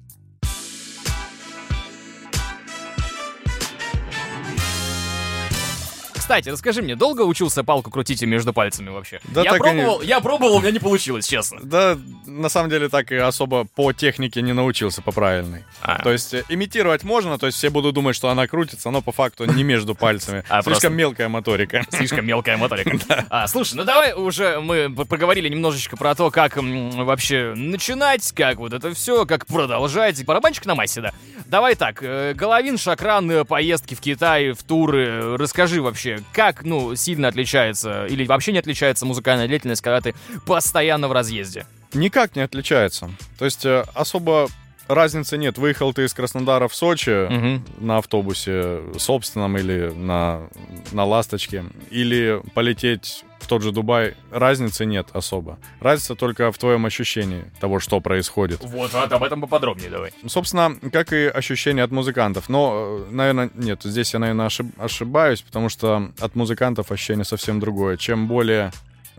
Кстати, 6.25 6.49
расскажи 6.49 6.81
мне, 6.81 6.97
долго 6.97 7.21
учился 7.21 7.63
палку 7.65 7.91
крутить 7.91 8.23
между 8.23 8.55
пальцами 8.55 8.89
вообще? 8.89 9.21
Да 9.25 9.43
я 9.43 9.51
так 9.51 9.61
пробовал, 9.61 10.01
и... 10.01 10.07
я 10.07 10.21
пробовал, 10.21 10.57
у 10.57 10.61
меня 10.61 10.71
не 10.71 10.79
получилось, 10.79 11.29
честно. 11.29 11.61
Да, 11.63 11.99
на 12.25 12.49
самом 12.49 12.71
деле 12.71 12.89
так 12.89 13.13
и 13.13 13.17
особо 13.17 13.67
по 13.67 13.93
технике 13.93 14.41
не 14.41 14.55
научился, 14.55 15.03
по 15.03 15.13
правильной. 15.13 15.65
А. 15.83 16.03
То 16.03 16.11
есть 16.11 16.33
э, 16.33 16.43
имитировать 16.49 17.05
можно, 17.05 17.37
то 17.37 17.45
есть 17.45 17.59
все 17.59 17.69
будут 17.69 17.95
думать, 17.95 18.17
что 18.17 18.31
она 18.31 18.47
крутится, 18.47 18.89
но 18.91 19.03
по 19.03 19.13
факту 19.13 19.45
не 19.45 19.65
между 19.65 19.95
пальцами. 19.95 20.45
А, 20.49 20.63
Слишком 20.63 20.71
просто... 20.71 20.89
мелкая 20.89 21.29
моторика. 21.29 21.85
Слишком 21.91 22.25
мелкая 22.25 22.57
моторика. 22.57 23.27
А, 23.29 23.47
слушай, 23.47 23.75
ну 23.75 23.85
давай 23.85 24.15
уже 24.15 24.61
мы 24.61 24.89
поговорили 25.05 25.51
немножечко 25.51 25.97
про 25.99 26.15
то, 26.15 26.31
как 26.31 26.57
вообще 26.57 27.53
начинать, 27.55 28.33
как 28.33 28.57
вот 28.59 28.73
это 28.73 28.95
все, 28.95 29.27
как 29.27 29.47
продолжать. 29.47 30.25
Барабанчик 30.25 30.65
на 30.65 30.75
массе, 30.75 31.03
да. 31.03 31.13
Давай 31.47 31.75
так, 31.75 32.03
э, 32.03 32.33
Головин, 32.35 32.79
Шакран, 32.79 33.31
э, 33.31 33.45
поездки 33.45 33.95
в 33.95 34.01
Китай, 34.01 34.53
в 34.53 34.63
туры. 34.63 35.37
Расскажи 35.37 35.83
вообще, 35.83 36.14
как, 36.33 36.65
ну, 36.65 36.95
сильно 36.97 37.29
отличается 37.29 38.07
или 38.07 38.27
вообще 38.27 38.53
не 38.53 38.59
отличается 38.59 39.07
музыкальная 39.07 39.49
деятельность, 39.49 39.83
когда 39.83 40.01
ты 40.01 40.15
постоянно 40.47 41.09
в 41.09 41.13
разъезде? 41.13 41.67
Никак 41.93 42.37
не 42.37 42.43
отличается. 42.43 43.11
То 43.39 43.45
есть 43.45 43.65
э, 43.65 43.85
особо 43.95 44.49
разницы 44.89 45.39
нет. 45.39 45.59
Выехал 45.59 45.93
ты 45.93 46.05
из 46.05 46.15
Краснодара 46.15 46.69
в 46.69 46.75
Сочи 46.75 47.27
угу. 47.27 47.63
на 47.79 47.99
автобусе 47.99 48.81
собственном 48.99 49.57
или 49.57 49.93
на, 49.95 50.49
на 50.93 51.05
«Ласточке», 51.05 51.65
или 51.91 52.41
полететь 52.55 53.25
в 53.45 53.47
тот 53.47 53.63
же 53.63 53.73
Дубай, 53.73 54.15
разницы 54.31 54.87
нет 54.87 55.09
особо. 55.13 55.59
Разница 55.81 56.15
только 56.15 56.51
в 56.51 56.57
твоем 56.57 56.87
ощущении 56.87 57.45
того, 57.61 57.79
что 57.79 58.01
происходит. 58.01 58.65
Вот, 58.65 58.93
вот 58.93 59.13
об 59.13 59.23
этом 59.23 59.43
поподробнее 59.43 59.91
давай. 59.91 60.13
Собственно, 60.27 60.75
как 60.91 61.13
и 61.13 61.27
ощущения 61.27 61.83
от 61.83 61.91
музыкантов. 61.91 62.49
Но, 62.49 63.05
наверное, 63.11 63.51
нет, 63.55 63.83
здесь 63.85 64.15
я, 64.15 64.19
наверное, 64.19 64.47
ошиб- 64.47 64.73
ошибаюсь, 64.79 65.43
потому 65.43 65.69
что 65.69 66.11
от 66.19 66.35
музыкантов 66.35 66.91
ощущение 66.91 67.27
совсем 67.27 67.61
другое. 67.61 67.99
Чем 67.99 68.29
более 68.29 68.73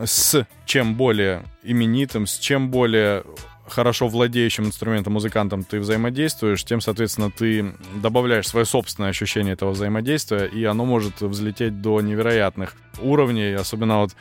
с 0.03 0.46
чем 0.65 0.96
более 0.96 1.44
именитым, 1.63 2.25
с 2.27 2.38
чем 2.39 2.70
более 2.70 3.24
хорошо 3.67 4.07
владеющим 4.07 4.65
инструментом 4.65 5.13
музыкантом 5.13 5.63
ты 5.63 5.79
взаимодействуешь, 5.79 6.63
тем, 6.63 6.81
соответственно, 6.81 7.31
ты 7.31 7.74
добавляешь 7.95 8.48
свое 8.48 8.65
собственное 8.65 9.10
ощущение 9.10 9.53
этого 9.53 9.72
взаимодействия, 9.72 10.45
и 10.45 10.63
оно 10.63 10.86
может 10.86 11.22
взлететь 11.22 11.81
до 11.81 12.01
невероятных 12.01 12.75
уровней. 13.01 13.53
Особенно 13.53 14.00
вот, 14.00 14.15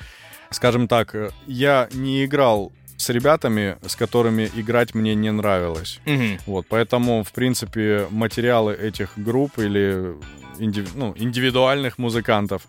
скажем 0.50 0.88
так, 0.88 1.14
я 1.46 1.88
не 1.92 2.24
играл 2.24 2.72
с 2.96 3.08
ребятами, 3.10 3.76
с 3.86 3.96
которыми 3.96 4.50
играть 4.54 4.94
мне 4.94 5.14
не 5.14 5.30
нравилось. 5.30 6.00
Mm-hmm. 6.04 6.40
Вот, 6.46 6.66
поэтому, 6.68 7.24
в 7.24 7.32
принципе, 7.32 8.06
материалы 8.10 8.74
этих 8.74 9.12
групп 9.16 9.58
или 9.58 10.14
индив... 10.58 10.94
ну, 10.94 11.12
индивидуальных 11.16 11.98
музыкантов, 11.98 12.62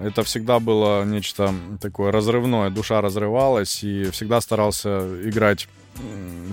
это 0.00 0.22
всегда 0.24 0.60
было 0.60 1.04
нечто 1.04 1.54
такое 1.80 2.12
разрывное. 2.12 2.70
Душа 2.70 3.00
разрывалась, 3.00 3.82
и 3.82 4.10
всегда 4.10 4.40
старался 4.40 5.06
играть 5.28 5.68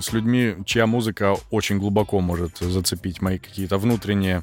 с 0.00 0.12
людьми, 0.12 0.54
чья 0.64 0.86
музыка 0.86 1.36
очень 1.50 1.78
глубоко 1.78 2.20
может 2.20 2.58
зацепить 2.58 3.20
мои 3.20 3.38
какие-то 3.38 3.78
внутренние 3.78 4.42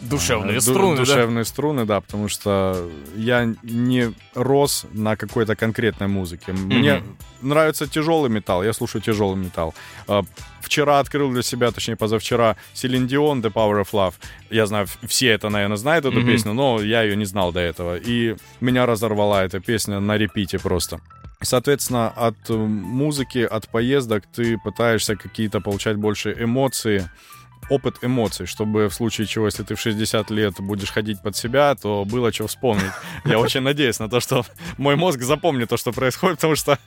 душевные 0.00 0.56
ду- 0.56 0.60
струны, 0.60 0.96
душевные 0.96 1.44
да? 1.44 1.48
струны, 1.48 1.84
да, 1.84 2.00
потому 2.00 2.28
что 2.28 2.90
я 3.16 3.54
не 3.62 4.12
рос 4.34 4.86
на 4.92 5.16
какой-то 5.16 5.54
конкретной 5.54 6.08
музыке. 6.08 6.52
Mm-hmm. 6.52 6.74
Мне 6.74 7.02
нравится 7.40 7.86
тяжелый 7.86 8.30
металл, 8.30 8.64
я 8.64 8.72
слушаю 8.72 9.02
тяжелый 9.02 9.36
металл. 9.36 9.74
Вчера 10.72 11.00
открыл 11.00 11.30
для 11.30 11.42
себя, 11.42 11.70
точнее 11.70 11.96
позавчера, 11.96 12.56
Селин 12.72 13.06
Дион 13.06 13.42
The 13.42 13.52
Power 13.52 13.82
of 13.82 13.90
Love. 13.92 14.14
Я 14.48 14.64
знаю, 14.64 14.86
все 15.06 15.28
это, 15.28 15.50
наверное, 15.50 15.76
знают 15.76 16.06
эту 16.06 16.22
mm-hmm. 16.22 16.26
песню, 16.26 16.54
но 16.54 16.80
я 16.80 17.02
ее 17.02 17.14
не 17.14 17.26
знал 17.26 17.52
до 17.52 17.60
этого. 17.60 17.98
И 17.98 18.36
меня 18.62 18.86
разорвала 18.86 19.44
эта 19.44 19.60
песня 19.60 20.00
на 20.00 20.16
репите 20.16 20.58
просто. 20.58 21.02
Соответственно, 21.42 22.08
от 22.08 22.36
э, 22.48 22.54
музыки, 22.54 23.40
от 23.40 23.68
поездок 23.68 24.24
ты 24.34 24.56
пытаешься 24.64 25.14
какие-то 25.14 25.60
получать 25.60 25.98
больше 25.98 26.34
эмоции, 26.40 27.06
опыт 27.72 27.96
эмоций, 28.02 28.46
чтобы 28.46 28.88
в 28.88 28.94
случае 28.94 29.26
чего, 29.26 29.46
если 29.46 29.62
ты 29.62 29.74
в 29.74 29.80
60 29.80 30.30
лет 30.30 30.54
будешь 30.58 30.90
ходить 30.90 31.20
под 31.22 31.36
себя, 31.36 31.74
то 31.74 32.04
было 32.04 32.32
что 32.32 32.46
вспомнить. 32.46 32.92
Я 33.24 33.38
очень 33.38 33.60
надеюсь 33.60 33.98
на 33.98 34.08
то, 34.08 34.20
что 34.20 34.44
мой 34.78 34.96
мозг 34.96 35.20
запомнит 35.22 35.68
то, 35.68 35.76
что 35.76 35.92
происходит, 35.92 36.36
потому 36.36 36.56
что 36.56 36.78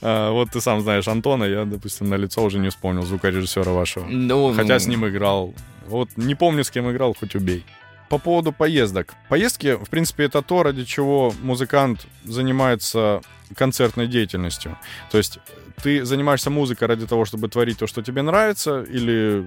э, 0.00 0.30
вот 0.30 0.50
ты 0.50 0.60
сам 0.60 0.80
знаешь 0.80 1.08
Антона, 1.08 1.44
я, 1.44 1.64
допустим, 1.64 2.08
на 2.08 2.16
лицо 2.16 2.42
уже 2.42 2.58
не 2.58 2.68
вспомнил 2.68 3.02
звукорежиссера 3.02 3.72
вашего. 3.72 4.06
Ну, 4.06 4.52
Хотя 4.54 4.78
с 4.78 4.86
ним 4.86 5.06
играл. 5.06 5.54
Вот 5.86 6.08
не 6.16 6.34
помню, 6.34 6.64
с 6.64 6.70
кем 6.70 6.90
играл, 6.90 7.14
хоть 7.14 7.34
убей. 7.36 7.64
По 8.08 8.18
поводу 8.18 8.52
поездок. 8.52 9.14
Поездки, 9.28 9.76
в 9.76 9.88
принципе, 9.88 10.24
это 10.24 10.42
то, 10.42 10.62
ради 10.62 10.84
чего 10.84 11.32
музыкант 11.42 12.06
занимается 12.24 13.20
концертной 13.56 14.06
деятельностью. 14.06 14.76
То 15.10 15.18
есть 15.18 15.38
ты 15.82 16.04
занимаешься 16.04 16.50
музыкой 16.50 16.88
ради 16.88 17.06
того, 17.06 17.24
чтобы 17.24 17.48
творить 17.48 17.78
то, 17.78 17.86
что 17.86 18.02
тебе 18.02 18.22
нравится, 18.22 18.82
или 18.82 19.46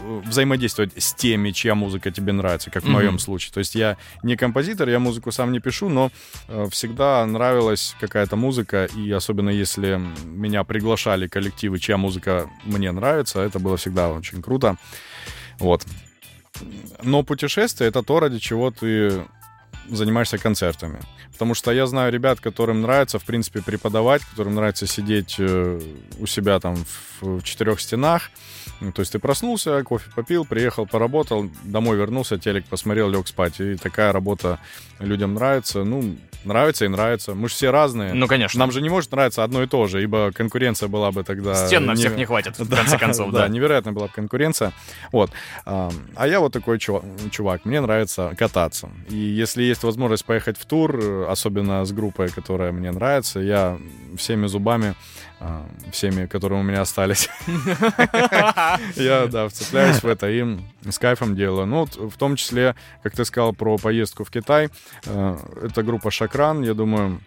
взаимодействовать 0.00 0.92
с 0.96 1.12
теми, 1.14 1.50
чья 1.50 1.74
музыка 1.74 2.10
тебе 2.10 2.32
нравится, 2.32 2.70
как 2.70 2.82
в 2.82 2.86
mm-hmm. 2.86 2.90
моем 2.90 3.18
случае. 3.18 3.52
То 3.52 3.58
есть 3.58 3.74
я 3.74 3.96
не 4.22 4.36
композитор, 4.36 4.88
я 4.88 4.98
музыку 4.98 5.32
сам 5.32 5.52
не 5.52 5.60
пишу, 5.60 5.88
но 5.88 6.10
э, 6.48 6.66
всегда 6.70 7.24
нравилась 7.26 7.94
какая-то 8.00 8.36
музыка, 8.36 8.86
и 8.96 9.10
особенно 9.10 9.50
если 9.50 10.00
меня 10.24 10.64
приглашали 10.64 11.26
коллективы, 11.28 11.78
чья 11.78 11.96
музыка 11.96 12.48
мне 12.64 12.90
нравится, 12.92 13.40
это 13.40 13.58
было 13.58 13.76
всегда 13.76 14.10
очень 14.10 14.42
круто. 14.42 14.76
Вот. 15.58 15.86
Но 17.02 17.22
путешествие— 17.22 17.88
это 17.90 18.02
то, 18.02 18.20
ради 18.20 18.38
чего 18.38 18.70
ты 18.70 19.24
занимаешься 19.88 20.38
концертами. 20.38 21.00
Потому 21.32 21.54
что 21.54 21.72
я 21.72 21.86
знаю 21.86 22.12
ребят, 22.12 22.40
которым 22.40 22.82
нравится, 22.82 23.18
в 23.18 23.24
принципе, 23.24 23.62
преподавать, 23.62 24.22
которым 24.22 24.54
нравится 24.54 24.86
сидеть 24.86 25.36
э, 25.38 25.80
у 26.18 26.26
себя 26.26 26.60
там 26.60 26.76
в 27.20 27.42
четырех 27.42 27.80
стенах, 27.80 28.30
ну, 28.82 28.90
то 28.90 29.00
есть 29.00 29.12
ты 29.12 29.20
проснулся, 29.20 29.82
кофе 29.84 30.10
попил, 30.14 30.44
приехал, 30.44 30.86
поработал, 30.86 31.48
домой 31.62 31.96
вернулся, 31.96 32.36
телек 32.36 32.64
посмотрел, 32.64 33.08
лег 33.08 33.28
спать. 33.28 33.60
И 33.60 33.76
такая 33.76 34.12
работа 34.12 34.58
людям 34.98 35.34
нравится. 35.34 35.84
Ну, 35.84 36.16
нравится 36.44 36.84
и 36.84 36.88
нравится. 36.88 37.34
Мы 37.34 37.48
же 37.48 37.54
все 37.54 37.70
разные. 37.70 38.12
Ну, 38.12 38.26
конечно. 38.26 38.58
Нам 38.58 38.72
же 38.72 38.82
не 38.82 38.88
может 38.88 39.12
нравиться 39.12 39.44
одно 39.44 39.62
и 39.62 39.68
то 39.68 39.86
же, 39.86 40.02
ибо 40.02 40.32
конкуренция 40.32 40.88
была 40.88 41.12
бы 41.12 41.22
тогда... 41.22 41.54
Стен 41.54 41.86
на 41.86 41.94
всех 41.94 42.16
не 42.16 42.24
хватит, 42.24 42.58
в 42.58 42.68
конце 42.76 42.98
концов, 42.98 43.30
да. 43.30 43.42
Да, 43.42 43.48
невероятная 43.48 43.92
была 43.92 44.08
бы 44.08 44.12
конкуренция. 44.12 44.72
Вот. 45.12 45.30
А 45.64 46.26
я 46.26 46.40
вот 46.40 46.52
такой 46.52 46.80
чувак. 46.80 47.64
Мне 47.64 47.80
нравится 47.80 48.34
кататься. 48.36 48.88
И 49.08 49.16
если 49.16 49.62
есть 49.62 49.84
возможность 49.84 50.24
поехать 50.24 50.58
в 50.58 50.66
тур, 50.66 51.28
особенно 51.28 51.84
с 51.84 51.92
группой, 51.92 52.30
которая 52.30 52.72
мне 52.72 52.90
нравится, 52.90 53.38
я 53.38 53.78
всеми 54.16 54.48
зубами 54.48 54.96
всеми, 55.90 56.26
которые 56.26 56.60
у 56.60 56.62
меня 56.62 56.82
остались. 56.82 57.28
Я, 58.96 59.26
да, 59.26 59.48
вцепляюсь 59.48 60.02
в 60.02 60.06
это 60.06 60.30
и 60.30 60.58
с 60.88 60.98
кайфом 60.98 61.36
делаю. 61.36 61.66
Ну, 61.66 61.86
в 61.86 62.16
том 62.16 62.36
числе, 62.36 62.74
как 63.02 63.14
ты 63.14 63.24
сказал 63.24 63.52
про 63.52 63.76
поездку 63.76 64.24
в 64.24 64.30
Китай, 64.30 64.70
э, 65.06 65.38
это 65.62 65.82
группа 65.82 66.10
Шакран, 66.10 66.62
я 66.62 66.74
думаю, 66.74 67.20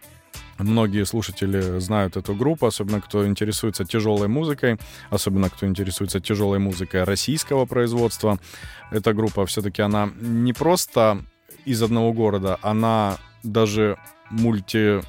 Многие 0.57 1.05
слушатели 1.05 1.79
знают 1.79 2.15
эту 2.15 2.33
группу, 2.33 2.65
особенно 2.65 3.01
кто 3.01 3.27
интересуется 3.27 3.83
тяжелой 3.83 4.29
музыкой, 4.29 4.77
особенно 5.09 5.49
кто 5.49 5.65
интересуется 5.65 6.21
тяжелой 6.21 6.59
музыкой 6.59 7.03
российского 7.03 7.65
производства. 7.65 8.39
Эта 8.89 9.13
группа 9.13 9.45
все-таки 9.45 9.81
она 9.81 10.09
не 10.17 10.53
просто 10.53 11.25
из 11.65 11.83
одного 11.83 12.13
города, 12.13 12.57
она 12.61 13.17
даже 13.43 13.97
мульти 14.29 15.01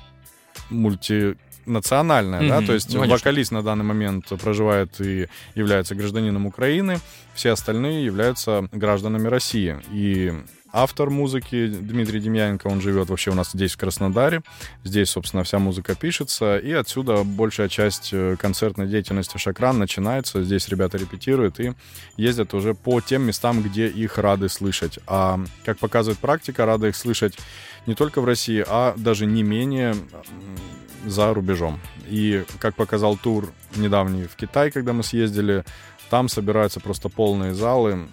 мульти 0.71 1.37
национальная, 1.67 2.41
mm-hmm. 2.41 2.61
да, 2.61 2.67
то 2.67 2.73
есть 2.73 2.95
ну, 2.95 3.07
вокалист 3.07 3.53
на 3.53 3.63
данный 3.63 3.85
момент 3.85 4.27
проживает 4.41 5.01
и 5.01 5.29
является 5.55 5.95
гражданином 5.95 6.47
Украины, 6.47 6.99
все 7.35 7.51
остальные 7.51 8.05
являются 8.05 8.69
гражданами 8.73 9.29
России. 9.29 9.79
И 9.93 10.33
автор 10.73 11.11
музыки 11.11 11.69
Дмитрий 11.69 12.21
Демьяненко, 12.21 12.67
он 12.67 12.81
живет 12.81 13.09
вообще 13.09 13.31
у 13.31 13.35
нас 13.35 13.51
здесь, 13.53 13.73
в 13.73 13.79
Краснодаре. 13.79 14.43
Здесь, 14.85 15.11
собственно, 15.11 15.43
вся 15.43 15.59
музыка 15.59 15.95
пишется, 15.95 16.59
и 16.59 16.73
отсюда 16.73 17.25
большая 17.25 17.69
часть 17.69 18.11
э, 18.13 18.37
концертной 18.39 18.87
деятельности 18.87 19.39
Шакран 19.39 19.79
начинается. 19.79 20.43
Здесь 20.43 20.69
ребята 20.69 20.99
репетируют 20.99 21.61
и 21.61 21.73
ездят 22.17 22.53
уже 22.55 22.75
по 22.75 23.01
тем 23.01 23.23
местам, 23.23 23.63
где 23.63 23.89
их 23.89 24.19
рады 24.19 24.49
слышать. 24.49 24.99
А, 25.07 25.41
как 25.65 25.79
показывает 25.79 26.19
практика, 26.19 26.67
рады 26.67 26.89
их 26.89 26.97
слышать 26.97 27.39
не 27.87 27.95
только 27.95 28.21
в 28.21 28.25
России, 28.25 28.65
а 28.67 28.95
даже 28.97 29.27
не 29.27 29.43
менее 29.43 29.95
за 31.07 31.33
рубежом. 31.33 31.81
И, 32.09 32.45
как 32.59 32.75
показал 32.75 33.17
тур 33.17 33.53
недавний 33.77 34.25
в 34.25 34.37
Китай, 34.37 34.71
когда 34.71 34.93
мы 34.93 35.03
съездили, 35.03 35.65
там 36.11 36.29
собираются 36.29 36.81
просто 36.81 37.09
полные 37.09 37.55
залы. 37.55 38.09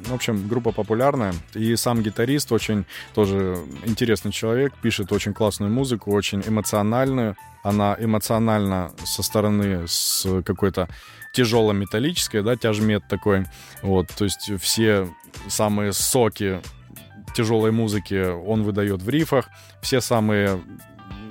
В 0.00 0.12
общем, 0.12 0.48
группа 0.48 0.72
популярная. 0.72 1.32
И 1.54 1.76
сам 1.76 2.02
гитарист 2.02 2.52
очень 2.52 2.84
тоже 3.14 3.56
интересный 3.86 4.32
человек, 4.32 4.74
пишет 4.82 5.12
очень 5.12 5.32
классную 5.32 5.72
музыку, 5.72 6.12
очень 6.12 6.42
эмоциональную. 6.46 7.36
Она 7.62 7.96
эмоциональна 7.98 8.92
со 9.04 9.22
стороны 9.22 9.88
с 9.88 10.42
какой-то 10.42 10.88
тяжело-металлической, 11.32 12.42
да, 12.42 12.56
тяжмет 12.56 13.04
такой. 13.08 13.46
Вот, 13.82 14.08
то 14.08 14.24
есть 14.24 14.52
все 14.60 15.08
самые 15.48 15.94
соки 15.94 16.60
тяжелой 17.34 17.72
музыки 17.72 18.30
он 18.30 18.62
выдает 18.62 19.02
в 19.02 19.08
рифах. 19.08 19.48
Все 19.80 20.00
самые 20.00 20.60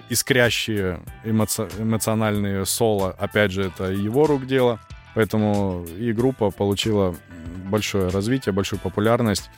искрящие 0.10 1.02
эмоци... 1.24 1.68
эмоциональные 1.78 2.66
соло, 2.66 3.12
опять 3.12 3.52
же, 3.52 3.64
это 3.64 3.86
его 3.86 4.28
рук 4.28 4.46
дело. 4.46 4.80
Поэтому 5.16 5.86
и 5.98 6.12
группа 6.12 6.50
получила 6.50 7.16
большое 7.66 8.10
развитие, 8.10 8.54
большую 8.54 8.80
популярность. 8.80 9.50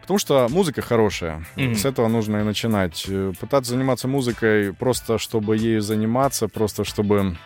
Потому 0.00 0.18
что 0.18 0.46
музыка 0.48 0.82
хорошая. 0.82 1.44
Mm-hmm. 1.56 1.74
С 1.74 1.84
этого 1.84 2.08
нужно 2.08 2.38
и 2.38 2.42
начинать. 2.44 3.04
Э, 3.08 3.32
пытаться 3.40 3.72
заниматься 3.72 4.06
музыкой 4.06 4.72
просто, 4.72 5.18
чтобы 5.18 5.56
ею 5.56 5.82
заниматься, 5.82 6.46
просто 6.46 6.84
чтобы 6.84 7.36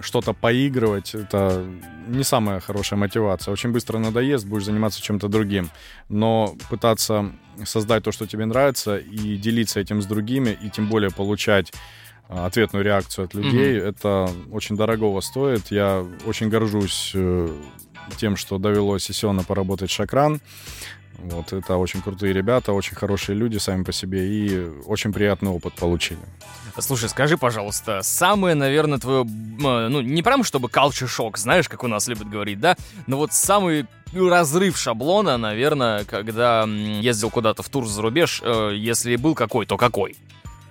что-то 0.00 0.32
поигрывать, 0.32 1.14
это 1.14 1.64
не 2.06 2.24
самая 2.24 2.60
хорошая 2.60 2.98
мотивация. 2.98 3.52
Очень 3.52 3.70
быстро 3.70 3.98
надоест, 3.98 4.46
будешь 4.46 4.64
заниматься 4.64 5.02
чем-то 5.02 5.28
другим. 5.28 5.70
Но 6.08 6.56
пытаться 6.68 7.32
создать 7.64 8.02
то, 8.02 8.12
что 8.12 8.26
тебе 8.26 8.44
нравится, 8.46 8.96
и 8.96 9.36
делиться 9.36 9.80
этим 9.80 10.02
с 10.02 10.06
другими, 10.06 10.56
и 10.60 10.70
тем 10.70 10.88
более 10.88 11.10
получать 11.10 11.72
а, 12.28 12.46
ответную 12.46 12.84
реакцию 12.84 13.26
от 13.26 13.34
людей, 13.34 13.76
mm-hmm. 13.76 13.88
это 13.88 14.30
очень 14.50 14.76
дорогого 14.76 15.20
стоит. 15.20 15.70
Я 15.70 16.04
очень 16.26 16.48
горжусь 16.48 17.12
э, 17.14 17.48
тем, 18.16 18.36
что 18.36 18.58
довелось 18.58 19.04
сессионно 19.04 19.44
поработать 19.44 19.90
Шакран. 19.90 20.40
Вот, 21.18 21.52
это 21.52 21.76
очень 21.76 22.02
крутые 22.02 22.32
ребята, 22.32 22.72
очень 22.72 22.94
хорошие 22.94 23.36
люди 23.36 23.58
сами 23.58 23.84
по 23.84 23.92
себе, 23.92 24.26
и 24.26 24.68
очень 24.86 25.12
приятный 25.12 25.50
опыт 25.50 25.74
получили. 25.74 26.18
Слушай, 26.78 27.08
скажи, 27.08 27.38
пожалуйста, 27.38 28.02
самое, 28.02 28.54
наверное, 28.54 28.98
твое, 28.98 29.24
ну, 29.24 30.00
не 30.00 30.22
прям 30.22 30.42
чтобы 30.44 30.68
culture 30.68 31.06
шок, 31.06 31.38
знаешь, 31.38 31.68
как 31.68 31.84
у 31.84 31.88
нас 31.88 32.08
любят 32.08 32.28
говорить, 32.28 32.60
да, 32.60 32.76
но 33.06 33.16
вот 33.16 33.32
самый 33.32 33.86
разрыв 34.12 34.76
шаблона, 34.76 35.36
наверное, 35.36 36.04
когда 36.04 36.64
ездил 36.64 37.30
куда-то 37.30 37.62
в 37.62 37.68
тур 37.68 37.86
за 37.86 38.02
рубеж, 38.02 38.40
э, 38.44 38.72
если 38.76 39.16
был 39.16 39.34
какой, 39.34 39.66
то 39.66 39.76
какой? 39.76 40.16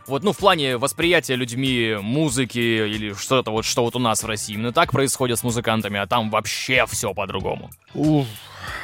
Вот, 0.07 0.23
ну, 0.23 0.33
в 0.33 0.37
плане 0.37 0.77
восприятия 0.77 1.35
людьми 1.35 1.97
музыки 2.01 2.59
или 2.59 3.13
что-то 3.13 3.51
вот, 3.51 3.65
что 3.65 3.83
вот 3.83 3.95
у 3.95 3.99
нас 3.99 4.23
в 4.23 4.27
России. 4.27 4.53
Именно 4.53 4.73
так 4.73 4.91
происходит 4.91 5.39
с 5.39 5.43
музыкантами, 5.43 5.99
а 5.99 6.07
там 6.07 6.29
вообще 6.29 6.85
все 6.87 7.13
по-другому. 7.13 7.69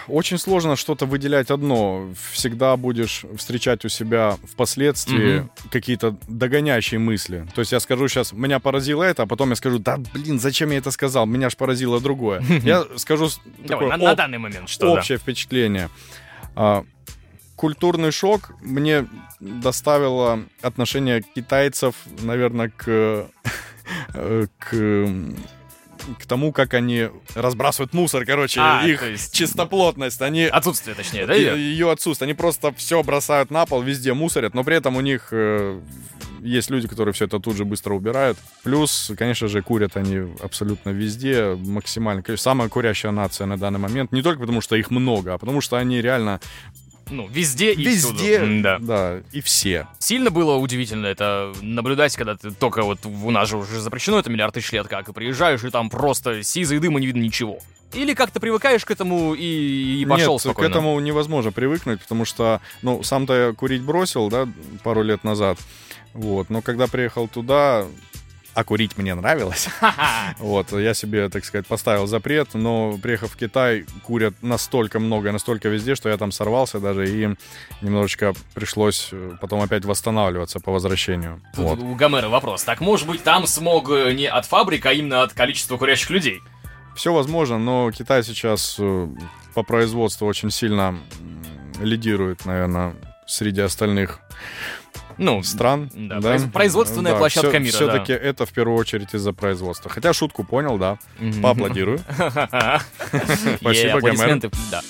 Очень 0.08 0.38
сложно 0.38 0.76
что-то 0.76 1.06
выделять 1.06 1.52
одно. 1.52 2.10
Всегда 2.32 2.76
будешь 2.78 3.26
встречать 3.38 3.86
у 3.86 3.90
себя 3.90 4.38
впоследствии 4.52 5.40
угу. 5.40 5.50
какие-то 5.72 6.16
догоняющие 6.28 7.00
мысли. 7.00 7.46
То 7.54 7.62
есть 7.62 7.72
я 7.72 7.80
скажу 7.80 8.08
сейчас, 8.08 8.34
меня 8.34 8.60
поразило 8.60 9.04
это, 9.04 9.24
а 9.24 9.26
потом 9.26 9.52
я 9.52 9.56
скажу, 9.56 9.80
да, 9.80 9.98
блин, 10.14 10.40
зачем 10.40 10.72
я 10.72 10.78
это 10.78 10.92
сказал? 10.92 11.26
Меня 11.26 11.50
ж 11.50 11.56
поразило 11.56 12.00
другое. 12.02 12.44
Я 12.64 12.86
скажу 12.98 13.30
такое 13.68 13.96
на 13.98 14.16
данный 14.16 14.38
момент 14.38 14.70
что 14.70 14.92
Общее 14.92 15.18
впечатление. 15.18 15.90
А, 16.56 16.84
культурный 17.56 18.12
шок 18.12 18.52
мне 18.62 19.06
доставило 19.40 20.44
отношение 20.62 21.22
китайцев, 21.22 21.96
наверное, 22.22 22.70
к, 22.70 23.30
э, 24.14 24.48
к 24.60 25.06
к 26.20 26.26
тому, 26.26 26.52
как 26.52 26.74
они 26.74 27.10
разбрасывают 27.36 27.94
мусор, 27.94 28.26
короче, 28.26 28.60
а, 28.62 28.86
их 28.86 29.04
есть... 29.04 29.34
чистоплотность, 29.34 30.22
они... 30.22 30.46
Отсутствие, 30.46 30.96
точнее, 30.96 31.26
да, 31.26 31.34
ее? 31.34 31.58
Ее 31.58 31.92
отсутствие. 31.92 32.28
Они 32.28 32.34
просто 32.34 32.72
все 32.74 33.04
бросают 33.04 33.52
на 33.52 33.66
пол, 33.66 33.82
везде 33.82 34.14
мусорят, 34.14 34.54
но 34.54 34.64
при 34.64 34.78
этом 34.78 34.96
у 34.96 35.02
них 35.02 35.28
э, 35.32 35.80
есть 36.42 36.70
люди, 36.70 36.88
которые 36.88 37.14
все 37.14 37.26
это 37.26 37.40
тут 37.40 37.56
же 37.56 37.66
быстро 37.66 37.94
убирают. 37.94 38.38
Плюс, 38.64 39.12
конечно 39.18 39.48
же, 39.48 39.62
курят 39.62 39.98
они 39.98 40.34
абсолютно 40.42 40.90
везде, 40.90 41.56
максимально. 41.56 42.24
Самая 42.38 42.70
курящая 42.70 43.12
нация 43.12 43.46
на 43.46 43.58
данный 43.58 43.80
момент. 43.80 44.12
Не 44.12 44.22
только 44.22 44.40
потому, 44.40 44.62
что 44.62 44.76
их 44.76 44.90
много, 44.90 45.34
а 45.34 45.38
потому 45.38 45.62
что 45.62 45.78
они 45.78 46.02
реально 46.02 46.40
ну, 47.10 47.28
везде 47.28 47.74
и 47.74 47.84
Везде, 47.84 48.40
всюду. 48.40 48.62
Да. 48.62 48.78
да, 48.80 49.22
и 49.32 49.42
все. 49.42 49.88
Сильно 50.00 50.30
было 50.30 50.56
удивительно 50.56 51.08
это 51.08 51.54
наблюдать, 51.62 52.16
когда 52.16 52.36
ты 52.36 52.52
только 52.52 52.84
вот 52.84 53.06
у 53.06 53.32
нас 53.32 53.50
же 53.50 53.58
уже 53.58 53.80
запрещено 53.80 54.20
это 54.20 54.30
миллиард 54.30 54.54
тысяч 54.54 54.72
лет 54.72 54.88
как, 54.88 55.10
и 55.10 55.14
приезжаешь, 55.14 55.64
и 55.64 55.70
там 55.70 55.90
просто 55.90 56.44
сизый 56.44 56.80
дым, 56.80 56.98
и 56.98 57.02
не 57.02 57.08
видно 57.08 57.22
ничего. 57.22 57.60
Или 57.94 58.14
как 58.14 58.30
то 58.30 58.40
привыкаешь 58.40 58.86
к 58.86 58.92
этому 58.92 59.34
и, 59.34 60.02
и 60.02 60.06
пошел 60.06 60.34
Нет, 60.34 60.42
спокойно? 60.42 60.70
к 60.70 60.72
этому 60.72 61.00
невозможно 61.00 61.52
привыкнуть, 61.52 62.00
потому 62.02 62.24
что, 62.24 62.62
ну, 62.84 63.02
сам-то 63.02 63.34
я 63.34 63.54
курить 63.54 63.82
бросил, 63.82 64.30
да, 64.30 64.48
пару 64.84 65.02
лет 65.02 65.24
назад. 65.24 65.58
Вот, 66.14 66.50
но 66.50 66.62
когда 66.62 66.88
приехал 66.88 67.28
туда, 67.28 67.86
а 68.54 68.64
курить 68.64 68.98
мне 68.98 69.16
нравилось. 69.16 69.70
вот, 70.40 70.72
я 70.72 70.94
себе, 70.94 71.30
так 71.30 71.46
сказать, 71.46 71.68
поставил 71.68 72.08
запрет, 72.08 72.54
но 72.54 72.98
приехав 73.02 73.32
в 73.32 73.38
Китай, 73.38 73.86
курят 74.04 74.34
настолько 74.42 75.00
много, 75.00 75.32
настолько 75.32 75.70
везде, 75.70 75.96
что 75.96 76.10
я 76.10 76.18
там 76.18 76.32
сорвался 76.32 76.80
даже, 76.80 77.10
и 77.10 77.36
немножечко 77.82 78.34
пришлось 78.54 79.10
э, 79.12 79.32
потом 79.40 79.62
опять 79.62 79.86
восстанавливаться 79.86 80.60
по 80.60 80.72
возвращению. 80.72 81.42
Тут 81.56 81.66
вот. 81.66 81.80
у 81.80 81.96
Гомера 81.96 82.30
вопрос. 82.30 82.64
Так, 82.64 82.82
может 82.82 83.08
быть, 83.08 83.24
там 83.24 83.48
смог 83.48 83.90
э, 83.90 84.14
не 84.14 84.28
от 84.28 84.46
фабрик, 84.46 84.86
а 84.86 84.94
именно 84.94 85.24
от 85.24 85.34
количества 85.34 85.78
курящих 85.78 86.10
людей? 86.10 86.42
Все 86.96 87.14
возможно, 87.14 87.58
но 87.58 87.92
Китай 87.92 88.24
сейчас 88.24 88.76
э, 88.80 89.08
по 89.54 89.64
производству 89.64 90.28
очень 90.28 90.52
сильно 90.52 91.00
лидирует, 91.82 92.46
наверное, 92.46 92.96
среди 93.26 93.62
остальных 93.62 94.20
ну, 95.20 95.44
стран. 95.44 95.92
Да, 95.94 96.20
да? 96.20 96.38
Производственная 96.52 97.14
да, 97.14 97.18
площадка 97.18 97.50
все, 97.50 97.60
мира. 97.60 97.72
Все-таки 97.72 98.14
да. 98.14 98.20
это 98.20 98.46
в 98.46 98.52
первую 98.52 98.78
очередь 98.78 99.14
из-за 99.14 99.34
производства. 99.34 99.92
Хотя 99.92 100.14
шутку 100.14 100.44
понял, 100.44 100.78
да. 100.78 100.98
Поаплодирую. 101.42 102.00
Спасибо, 103.60 104.00
Гомер. 104.02 104.50
Да. 104.72 104.82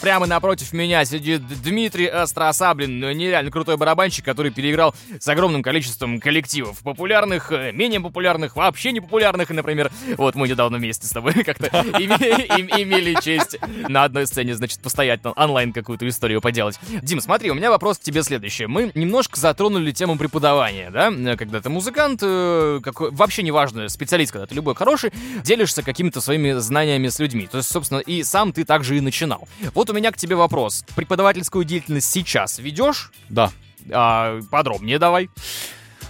Прямо 0.00 0.26
напротив 0.26 0.72
меня 0.72 1.04
сидит 1.04 1.42
Дмитрий 1.62 2.06
Остросаблин, 2.06 3.00
нереально 3.00 3.50
крутой 3.50 3.76
барабанщик, 3.76 4.24
который 4.24 4.52
переиграл 4.52 4.94
с 5.18 5.26
огромным 5.26 5.62
количеством 5.62 6.20
коллективов. 6.20 6.78
Популярных, 6.84 7.50
э, 7.50 7.72
менее 7.72 8.00
популярных, 8.00 8.54
вообще 8.54 8.92
не 8.92 9.00
популярных. 9.00 9.50
Например, 9.50 9.90
вот 10.16 10.36
мы 10.36 10.46
недавно 10.46 10.78
вместе 10.78 11.06
с 11.06 11.10
тобой 11.10 11.32
как-то 11.44 11.66
имели 11.66 13.20
честь 13.20 13.58
на 13.88 14.04
одной 14.04 14.28
сцене, 14.28 14.54
значит, 14.54 14.80
постоять 14.80 15.20
онлайн 15.36 15.72
какую-то 15.72 16.08
историю 16.08 16.40
поделать. 16.40 16.78
Дим, 17.02 17.20
смотри, 17.20 17.50
у 17.50 17.54
меня 17.54 17.70
вопрос 17.70 17.98
к 17.98 18.02
тебе 18.02 18.22
следующий. 18.22 18.66
Мы 18.66 18.92
немножко 18.94 19.38
затронули 19.38 19.90
тему 19.90 20.16
преподавания, 20.16 20.90
да? 20.90 21.10
Когда 21.36 21.60
ты 21.60 21.70
музыкант, 21.70 22.20
э, 22.22 22.80
какой, 22.84 23.10
вообще 23.10 23.42
неважно, 23.42 23.88
специалист, 23.88 24.32
когда 24.32 24.46
ты 24.46 24.54
любой 24.54 24.76
хороший, 24.76 25.12
делишься 25.42 25.82
какими-то 25.82 26.20
своими 26.20 26.52
знаниями 26.52 27.08
с 27.08 27.18
людьми. 27.18 27.48
То 27.50 27.58
есть, 27.58 27.70
собственно, 27.70 27.98
и 27.98 28.22
сам 28.22 28.52
ты 28.52 28.64
также 28.64 28.96
и 28.96 29.00
начинал. 29.00 29.48
Вот 29.74 29.87
у 29.88 29.92
меня 29.92 30.12
к 30.12 30.16
тебе 30.16 30.36
вопрос. 30.36 30.84
Преподавательскую 30.94 31.64
деятельность 31.64 32.10
сейчас 32.10 32.58
ведешь? 32.58 33.10
Да. 33.28 33.50
А, 33.90 34.40
подробнее 34.50 34.98
давай. 34.98 35.30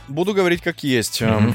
Буду 0.08 0.34
говорить 0.34 0.62
как 0.62 0.82
есть. 0.82 1.22
Mm-hmm. 1.22 1.54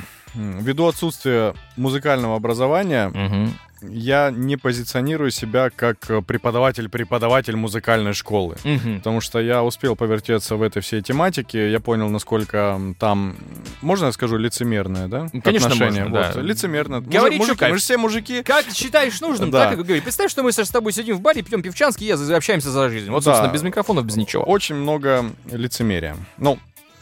Ввиду 0.62 0.88
отсутствия 0.88 1.53
музыкального 1.75 2.36
образования, 2.36 3.09
mm-hmm 3.09 3.49
я 3.89 4.31
не 4.31 4.57
позиционирую 4.57 5.31
себя 5.31 5.69
как 5.69 6.09
э, 6.09 6.21
преподаватель-преподаватель 6.21 7.55
музыкальной 7.55 8.13
школы. 8.13 8.55
Угу. 8.63 8.97
Потому 8.97 9.21
что 9.21 9.39
я 9.39 9.63
успел 9.63 9.95
повертеться 9.95 10.55
в 10.55 10.61
этой 10.61 10.81
всей 10.81 11.01
тематике, 11.01 11.71
я 11.71 11.79
понял, 11.79 12.09
насколько 12.09 12.79
там, 12.99 13.35
можно 13.81 14.07
я 14.07 14.11
скажу, 14.11 14.37
лицемерное, 14.37 15.07
да? 15.07 15.27
Конечно, 15.43 15.67
Отношения. 15.67 16.03
можно, 16.03 16.17
вот. 16.17 16.35
да. 16.35 16.41
Лицемерно. 16.41 17.01
Говори, 17.01 17.37
Мужик, 17.37 17.55
мужики, 17.59 17.71
мы 17.71 17.77
же 17.77 17.83
все 17.83 17.97
мужики. 17.97 18.43
Как 18.43 18.65
считаешь 18.73 19.19
нужным, 19.21 19.51
да. 19.51 19.69
так 19.69 19.79
и 19.79 19.83
говори. 19.83 20.01
Представь, 20.01 20.31
что 20.31 20.43
мы 20.43 20.51
с 20.51 20.69
тобой 20.69 20.93
сидим 20.93 21.17
в 21.17 21.21
баре, 21.21 21.41
пьем 21.41 21.61
пивчанский, 21.61 22.07
и 22.07 22.11
общаемся 22.11 22.71
за 22.71 22.89
жизнь. 22.89 23.09
Вот, 23.09 23.23
да. 23.23 23.31
собственно, 23.31 23.51
без 23.51 23.63
микрофонов, 23.63 24.05
без 24.05 24.15
ничего. 24.15 24.43
Очень 24.43 24.75
много 24.75 25.25
лицемерия. 25.51 26.15
Ну, 26.37 26.59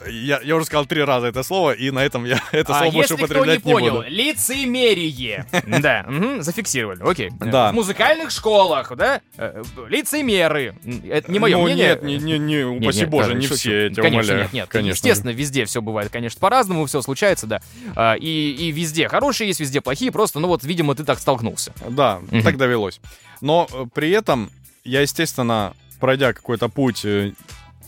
я, 0.10 0.40
я 0.44 0.56
уже 0.56 0.66
сказал 0.66 0.86
три 0.86 1.04
раза 1.04 1.28
это 1.28 1.44
слово, 1.44 1.72
и 1.72 1.92
на 1.92 2.00
этом 2.00 2.26
я 2.26 2.40
это 2.52 2.76
а 2.76 2.80
слово 2.80 2.94
больше 2.94 3.16
употреблять 3.16 3.66
не, 3.66 3.72
понял, 3.72 3.96
буду. 3.98 4.10
лицемерие. 4.10 5.46
Да, 5.82 6.06
зафиксировали, 6.40 7.02
окей. 7.04 7.32
Да. 7.40 7.72
В 7.72 7.76
музыкальных 7.76 8.32
школах, 8.32 8.96
да, 8.96 9.22
э, 9.38 9.64
лицемеры. 9.88 10.76
Это 11.10 11.32
не 11.32 11.40
мое 11.40 11.58
ну, 11.58 11.64
мнение. 11.64 11.90
нет, 11.90 12.04
не, 12.04 12.18
не, 12.18 12.40
не, 12.40 12.64
упаси 12.64 13.06
боже, 13.06 13.36
не 13.36 13.48
все, 13.48 13.88
я 13.88 13.94
Конечно, 13.94 14.50
нет, 14.52 14.74
нет. 14.74 14.86
Естественно, 14.86 15.32
везде 15.32 15.66
все 15.66 15.82
бывает, 15.82 16.12
конечно, 16.12 16.40
по-разному, 16.40 16.86
все 16.86 17.02
случается, 17.02 17.48
да. 17.48 17.62
А, 17.96 18.16
и, 18.16 18.52
и 18.52 18.72
везде 18.72 19.08
хорошие 19.08 19.48
есть, 19.48 19.60
везде 19.60 19.82
плохие, 19.82 20.12
просто, 20.12 20.40
ну 20.40 20.48
вот, 20.48 20.64
видимо, 20.64 20.96
ты 20.96 21.04
так 21.04 21.20
столкнулся. 21.20 21.74
Да, 21.90 22.22
так 22.44 22.58
довелось. 22.58 23.00
Но 23.42 23.68
э, 23.72 23.86
при 23.94 24.12
этом 24.12 24.52
я, 24.84 25.02
естественно, 25.02 25.74
пройдя 26.00 26.34
какой-то 26.34 26.70
путь 26.70 27.06
э, 27.06 27.34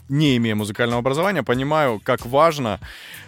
не 0.09 0.37
имея 0.37 0.55
музыкального 0.55 0.99
образования, 0.99 1.43
понимаю, 1.43 2.01
как 2.03 2.25
важно 2.25 2.79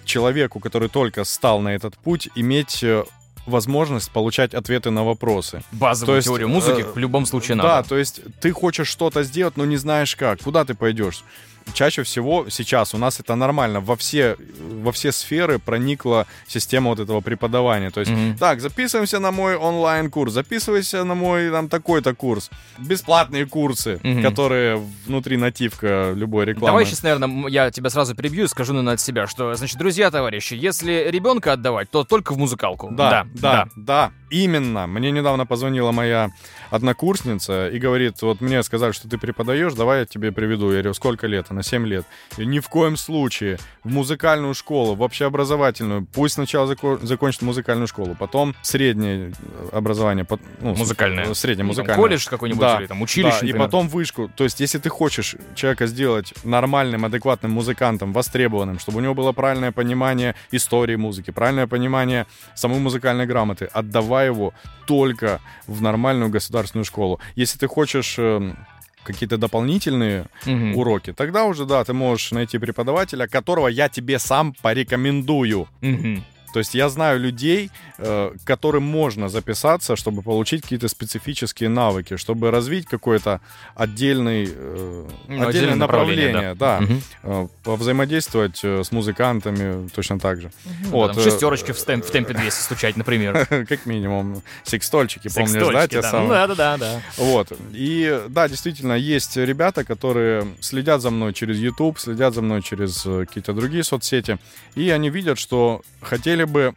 человеку, 0.04 0.60
который 0.60 0.90
только 0.90 1.24
стал 1.24 1.62
на 1.62 1.70
этот 1.70 1.98
путь, 1.98 2.30
иметь 2.36 2.84
э, 2.84 3.04
возможность 3.46 4.12
получать 4.12 4.54
ответы 4.54 4.92
на 4.92 5.04
вопросы. 5.04 5.64
Базовую 5.72 6.14
то 6.14 6.16
есть, 6.18 6.28
теорию 6.28 6.50
музыки 6.50 6.82
э, 6.82 6.92
в 6.94 6.98
любом 6.98 7.26
случае 7.26 7.56
надо. 7.56 7.70
Да, 7.70 7.84
то 7.84 7.98
есть 7.98 8.22
ты 8.40 8.52
хочешь 8.52 8.88
что-то 8.88 9.24
сделать, 9.24 9.58
но 9.58 9.66
не 9.66 9.78
знаешь 9.78 10.16
как, 10.16 10.42
куда 10.42 10.66
ты 10.66 10.74
пойдешь. 10.74 11.24
Чаще 11.74 12.04
всего 12.04 12.50
сейчас 12.50 12.94
у 12.94 12.98
нас 12.98 13.20
это 13.20 13.36
нормально. 13.36 13.80
Во 13.80 13.96
все, 13.96 14.38
во 14.60 14.92
все 14.92 15.12
сферы 15.12 15.60
проникла 15.60 16.28
система 16.48 16.90
вот 16.90 17.00
этого 17.00 17.22
преподавания. 17.22 17.90
То 17.90 18.00
есть, 18.02 18.12
mm-hmm. 18.12 18.38
так, 18.38 18.62
записываемся 18.62 19.20
на 19.20 19.32
мой 19.32 19.56
онлайн-курс, 19.56 20.34
записывайся 20.34 21.04
на 21.04 21.16
мой 21.16 21.50
там 21.50 21.70
такой-то 21.70 22.14
курс. 22.14 22.50
Бесплатные 22.78 23.46
курсы, 23.46 24.00
mm-hmm. 24.02 24.22
которые 24.22 24.82
внутри 25.06 25.38
нативка 25.38 26.14
любой 26.16 26.46
рекламы. 26.46 26.68
Давай 26.68 26.86
сейчас, 26.86 27.04
наверное, 27.04 27.50
я 27.50 27.72
тебя 27.72 27.90
сразу 27.90 28.16
прибью 28.16 28.46
и 28.46 28.48
скажу 28.48 28.74
наверное, 28.74 28.94
от 28.94 29.02
себя, 29.02 29.28
что, 29.28 29.54
значит, 29.56 29.78
друзья, 29.78 30.12
товарищи, 30.12 30.54
если 30.54 31.08
ребенка 31.10 31.54
отдавать, 31.54 31.90
то 31.90 32.04
только 32.04 32.34
в 32.34 32.38
музыкалку. 32.38 32.90
Да, 32.92 33.10
да, 33.10 33.28
да. 33.34 33.66
да. 33.66 33.72
да. 33.76 34.12
Именно. 34.30 34.88
Мне 34.88 35.12
недавно 35.12 35.46
позвонила 35.46 35.92
моя 35.92 36.30
однокурсница 36.70 37.70
и 37.70 37.80
говорит, 37.80 38.22
вот 38.22 38.42
мне 38.42 38.64
сказали, 38.64 38.92
что 38.92 39.08
ты 39.08 39.18
преподаешь, 39.18 39.74
давай 39.74 40.00
я 40.00 40.06
тебе 40.06 40.32
приведу. 40.32 40.72
Я 40.72 40.80
говорю, 40.80 40.94
сколько 40.94 41.28
лет? 41.28 41.52
Она 41.56 41.64
7 41.64 41.88
лет. 41.88 42.06
И 42.38 42.46
ни 42.46 42.60
в 42.60 42.68
коем 42.68 42.98
случае 42.98 43.58
в 43.86 43.92
музыкальную 43.92 44.54
школу, 44.54 44.96
в 44.96 45.02
общеобразовательную. 45.02 46.06
Пусть 46.14 46.36
сначала 46.36 46.72
зако- 46.72 47.04
закончит 47.06 47.42
музыкальную 47.44 47.88
школу, 47.88 48.14
потом 48.20 48.56
среднее 48.62 49.32
образование. 49.72 50.28
Ну, 50.60 50.76
музыкальное. 50.76 51.34
Среднее 51.34 51.66
музыкальное. 51.66 51.96
Там, 51.96 52.04
колледж 52.04 52.28
какой-нибудь 52.30 52.60
да, 52.62 52.80
или 52.80 52.88
там 52.88 53.02
училище, 53.02 53.40
да, 53.42 53.48
И 53.48 53.54
потом 53.54 53.88
вышку. 53.88 54.30
То 54.36 54.44
есть, 54.44 54.60
если 54.60 54.80
ты 54.80 54.90
хочешь 54.90 55.36
человека 55.56 55.88
сделать 55.88 56.34
нормальным, 56.44 57.06
адекватным 57.06 57.52
музыкантом, 57.52 58.12
востребованным, 58.12 58.80
чтобы 58.80 58.98
у 58.98 59.02
него 59.02 59.14
было 59.14 59.32
правильное 59.32 59.72
понимание 59.72 60.36
истории 60.52 60.98
музыки, 60.98 61.32
правильное 61.32 61.68
понимание 61.68 62.26
самой 62.54 62.80
музыкальной 62.80 63.26
грамоты, 63.26 63.70
отдавай 63.72 64.26
его 64.26 64.54
только 64.88 65.40
в 65.68 65.82
нормальную 65.82 66.30
государственную 66.30 66.86
школу. 66.86 67.20
Если 67.36 67.58
ты 67.58 67.68
хочешь 67.68 68.16
эм, 68.18 68.58
какие-то 69.06 69.38
дополнительные 69.38 70.26
угу. 70.46 70.80
уроки, 70.80 71.14
тогда 71.14 71.46
уже, 71.46 71.66
да, 71.66 71.84
ты 71.84 71.94
можешь 71.94 72.32
найти 72.32 72.58
преподавателя, 72.58 73.28
которого 73.28 73.68
я 73.68 73.88
тебе 73.88 74.20
сам 74.20 74.54
порекомендую. 74.62 75.68
Угу. 75.82 76.24
То 76.56 76.60
есть 76.60 76.74
я 76.74 76.88
знаю 76.88 77.20
людей, 77.20 77.70
э, 77.98 78.32
которым 78.46 78.84
можно 78.84 79.28
записаться, 79.28 79.98
чтобы 79.98 80.22
получить 80.22 80.62
какие-то 80.62 80.88
специфические 80.88 81.68
навыки, 81.68 82.16
чтобы 82.16 82.50
развить 82.50 82.86
какое-то 82.86 83.42
отдельный, 83.76 84.48
э, 84.50 85.08
ну, 85.28 85.46
отдельное 85.46 85.76
направление, 85.76 86.28
направление 86.28 86.56
да, 86.56 86.80
да 87.22 87.40
угу. 87.66 87.76
взаимодействовать 87.76 88.64
с 88.64 88.90
музыкантами 88.94 89.90
точно 89.90 90.18
так 90.18 90.40
же. 90.40 90.48
Угу, 90.48 90.92
вот. 90.92 91.16
Да, 91.18 91.22
шестерочки 91.22 91.74
в, 91.74 91.84
темп, 91.84 92.06
в 92.06 92.12
темпе 92.12 92.34
200 92.34 92.62
стучать, 92.62 92.96
например. 92.96 93.46
Как 93.68 93.86
минимум. 93.86 94.42
Секстольчики, 94.64 95.28
помнишь, 95.28 95.74
да? 95.74 95.90
Те 95.90 96.02
да. 96.02 96.22
Ну, 96.22 96.30
да, 96.30 96.48
да, 96.48 96.56
да, 96.56 96.78
да. 96.78 97.02
Вот. 97.18 97.52
И 97.74 98.24
да, 98.30 98.48
действительно, 98.48 98.94
есть 98.94 99.36
ребята, 99.36 99.84
которые 99.84 100.48
следят 100.62 101.02
за 101.02 101.10
мной 101.10 101.34
через 101.34 101.58
YouTube, 101.58 102.00
следят 102.00 102.34
за 102.34 102.42
мной 102.42 102.62
через 102.62 103.02
какие-то 103.02 103.52
другие 103.52 103.84
соцсети, 103.84 104.38
и 104.76 104.90
они 104.90 105.10
видят, 105.10 105.38
что 105.38 105.82
хотели 106.06 106.45
бы 106.46 106.76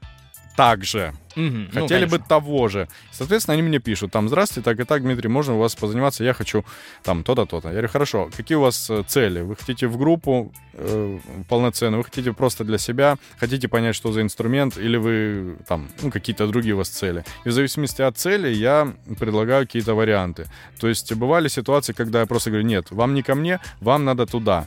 так 0.58 0.84
же. 0.84 1.12
Угу, 1.36 1.70
Хотели 1.72 2.04
ну, 2.04 2.10
бы 2.10 2.18
того 2.18 2.68
же. 2.68 2.88
Соответственно, 3.12 3.54
они 3.54 3.62
мне 3.62 3.78
пишут, 3.78 4.10
там, 4.10 4.28
здравствуйте, 4.28 4.64
так 4.64 4.80
и 4.80 4.84
так, 4.84 5.02
Дмитрий, 5.02 5.28
можно 5.28 5.54
у 5.54 5.58
вас 5.58 5.76
позаниматься? 5.76 6.24
Я 6.24 6.34
хочу 6.34 6.64
там 7.04 7.22
то-то, 7.22 7.46
то-то. 7.46 7.68
Я 7.68 7.74
говорю, 7.74 7.88
хорошо, 7.88 8.28
какие 8.36 8.58
у 8.58 8.62
вас 8.62 8.90
э, 8.90 9.04
цели? 9.06 9.42
Вы 9.42 9.54
хотите 9.54 9.86
в 9.86 9.96
группу 9.96 10.52
э, 10.72 11.18
полноценно, 11.48 11.98
вы 11.98 12.02
хотите 12.02 12.32
просто 12.32 12.64
для 12.64 12.78
себя, 12.78 13.18
хотите 13.38 13.68
понять, 13.68 13.94
что 13.94 14.10
за 14.10 14.20
инструмент, 14.20 14.76
или 14.76 14.96
вы 14.96 15.56
там, 15.68 15.88
ну, 16.02 16.10
какие-то 16.10 16.48
другие 16.48 16.74
у 16.74 16.78
вас 16.78 16.88
цели. 16.88 17.24
И 17.44 17.50
в 17.50 17.52
зависимости 17.52 18.02
от 18.02 18.18
цели 18.18 18.48
я 18.48 18.92
предлагаю 19.20 19.64
какие-то 19.64 19.94
варианты. 19.94 20.46
То 20.80 20.88
есть 20.88 21.14
бывали 21.14 21.46
ситуации, 21.46 21.92
когда 21.92 22.20
я 22.20 22.26
просто 22.26 22.50
говорю, 22.50 22.66
нет, 22.66 22.90
вам 22.90 23.14
не 23.14 23.22
ко 23.22 23.36
мне, 23.36 23.60
вам 23.80 24.04
надо 24.04 24.26
туда. 24.26 24.66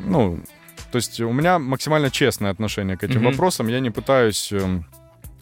Ну, 0.00 0.40
то 0.90 0.96
есть 0.96 1.20
у 1.20 1.32
меня 1.32 1.58
максимально 1.58 2.10
честное 2.10 2.50
отношение 2.50 2.96
к 2.96 3.04
этим 3.04 3.20
mm-hmm. 3.20 3.30
вопросам. 3.30 3.68
Я 3.68 3.80
не 3.80 3.90
пытаюсь 3.90 4.52
эм, 4.52 4.86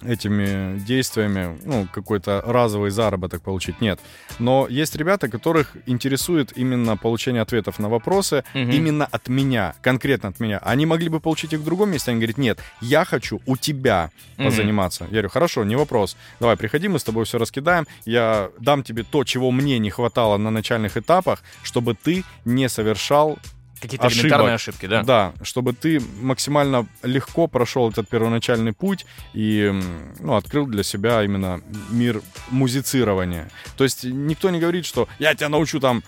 этими 0.05 0.79
действиями, 0.79 1.59
ну, 1.65 1.89
какой-то 1.93 2.43
разовый 2.47 2.91
заработок 2.91 3.43
получить. 3.43 3.81
Нет. 3.81 4.01
Но 4.39 4.67
есть 4.69 4.97
ребята, 4.97 5.29
которых 5.29 5.77
интересует 5.87 6.57
именно 6.57 6.97
получение 6.97 7.43
ответов 7.43 7.79
на 7.79 7.89
вопросы 7.89 8.45
угу. 8.55 8.61
именно 8.61 9.07
от 9.07 9.29
меня, 9.29 9.75
конкретно 9.83 10.29
от 10.29 10.41
меня. 10.41 10.59
Они 10.59 10.87
могли 10.87 11.09
бы 11.09 11.21
получить 11.21 11.53
их 11.53 11.61
в 11.61 11.65
другом 11.65 11.91
месте, 11.91 12.11
они 12.11 12.21
говорят, 12.21 12.39
нет, 12.39 12.59
я 12.81 13.05
хочу 13.05 13.41
у 13.47 13.57
тебя 13.57 14.11
угу. 14.37 14.47
позаниматься. 14.47 15.05
Я 15.05 15.11
говорю, 15.11 15.29
хорошо, 15.31 15.65
не 15.65 15.77
вопрос. 15.77 16.17
Давай, 16.41 16.57
приходи, 16.57 16.89
мы 16.89 16.99
с 16.99 17.05
тобой 17.05 17.25
все 17.25 17.39
раскидаем. 17.39 17.87
Я 18.05 18.51
дам 18.59 18.83
тебе 18.83 19.05
то, 19.05 19.25
чего 19.25 19.51
мне 19.51 19.79
не 19.79 19.91
хватало 19.91 20.37
на 20.37 20.51
начальных 20.51 20.97
этапах, 20.97 21.43
чтобы 21.63 21.95
ты 21.95 22.25
не 22.45 22.69
совершал 22.69 23.39
Какие-то 23.85 24.07
ошибок. 24.07 24.25
элементарные 24.25 24.55
ошибки, 24.55 24.87
да? 24.87 25.03
Да, 25.03 25.33
чтобы 25.43 25.75
ты 25.75 26.01
максимально 26.21 26.87
легко 27.03 27.47
прошел 27.47 27.91
этот 27.91 28.09
первоначальный 28.09 28.73
путь 28.73 29.05
и 29.35 29.73
ну, 30.21 30.37
открыл 30.37 30.67
для 30.67 30.83
себя 30.83 31.23
именно 31.23 31.61
мир 31.91 32.23
музицирования. 32.51 33.51
То 33.77 33.85
есть 33.85 34.05
никто 34.05 34.49
не 34.51 34.59
говорит, 34.59 34.87
что 34.87 35.07
я 35.19 35.35
тебя 35.35 35.51
научу 35.51 35.81
там 35.81 36.03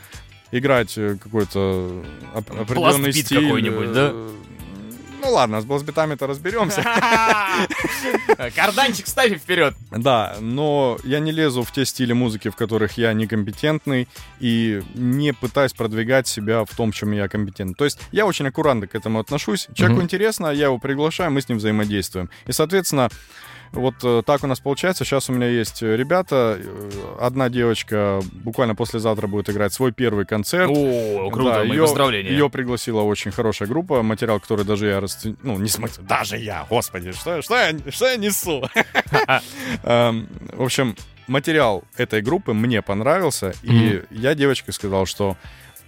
играть 0.52 0.96
э, 0.96 1.16
какой-то 1.22 2.02
определенный 2.34 3.12
стиль. 3.12 3.42
какой-нибудь, 3.42 3.92
да? 3.92 4.12
Ну 5.26 5.32
ладно, 5.32 5.60
с 5.60 5.64
блазбитами-то 5.64 6.28
разберемся. 6.28 6.84
Карданчик 8.54 9.08
ставь 9.08 9.36
вперед. 9.40 9.74
Да, 9.90 10.36
но 10.40 10.98
я 11.02 11.18
не 11.18 11.32
лезу 11.32 11.64
в 11.64 11.72
те 11.72 11.84
стили 11.84 12.12
музыки, 12.12 12.48
в 12.48 12.54
которых 12.54 12.96
я 12.96 13.12
некомпетентный, 13.12 14.06
и 14.38 14.82
не 14.94 15.32
пытаюсь 15.32 15.72
продвигать 15.72 16.28
себя 16.28 16.64
в 16.64 16.72
том, 16.76 16.92
чем 16.92 17.10
я 17.10 17.26
компетентный. 17.26 17.74
То 17.74 17.84
есть 17.84 17.98
я 18.12 18.24
очень 18.24 18.46
аккуратно 18.46 18.86
к 18.86 18.94
этому 18.94 19.18
отношусь. 19.18 19.66
Человеку 19.74 20.00
интересно, 20.00 20.46
я 20.46 20.66
его 20.66 20.78
приглашаю, 20.78 21.32
мы 21.32 21.40
с 21.40 21.48
ним 21.48 21.58
взаимодействуем. 21.58 22.30
И, 22.46 22.52
соответственно, 22.52 23.08
вот 23.76 23.94
э, 24.02 24.22
так 24.24 24.42
у 24.42 24.46
нас 24.46 24.60
получается. 24.60 25.04
Сейчас 25.04 25.28
у 25.28 25.32
меня 25.32 25.48
есть 25.48 25.82
э, 25.82 25.96
ребята. 25.96 26.58
Одна 27.20 27.48
девочка 27.48 28.20
буквально 28.32 28.74
послезавтра 28.74 29.26
будет 29.26 29.50
играть 29.50 29.72
свой 29.72 29.92
первый 29.92 30.24
концерт. 30.24 30.70
О, 30.70 31.30
круто, 31.30 31.50
да, 31.50 31.58
мои 31.60 31.70
ее, 31.70 31.82
поздравления. 31.82 32.30
Ее 32.30 32.50
пригласила 32.50 33.02
очень 33.02 33.30
хорошая 33.30 33.68
группа. 33.68 34.02
Материал, 34.02 34.40
который 34.40 34.64
даже 34.64 34.86
я 34.86 35.00
расценил... 35.00 35.36
Ну, 35.42 35.58
не 35.58 35.68
смысл. 35.68 36.02
Даже 36.02 36.36
я, 36.36 36.66
господи, 36.68 37.12
что, 37.12 37.42
что, 37.42 37.56
я, 37.56 37.76
что 37.90 38.08
я 38.08 38.16
несу? 38.16 38.64
Эм, 39.82 40.28
в 40.52 40.62
общем, 40.62 40.96
материал 41.26 41.84
этой 41.96 42.22
группы 42.22 42.52
мне 42.52 42.82
понравился. 42.82 43.54
И 43.62 44.02
я 44.10 44.34
девочке 44.34 44.72
сказал, 44.72 45.06
что 45.06 45.36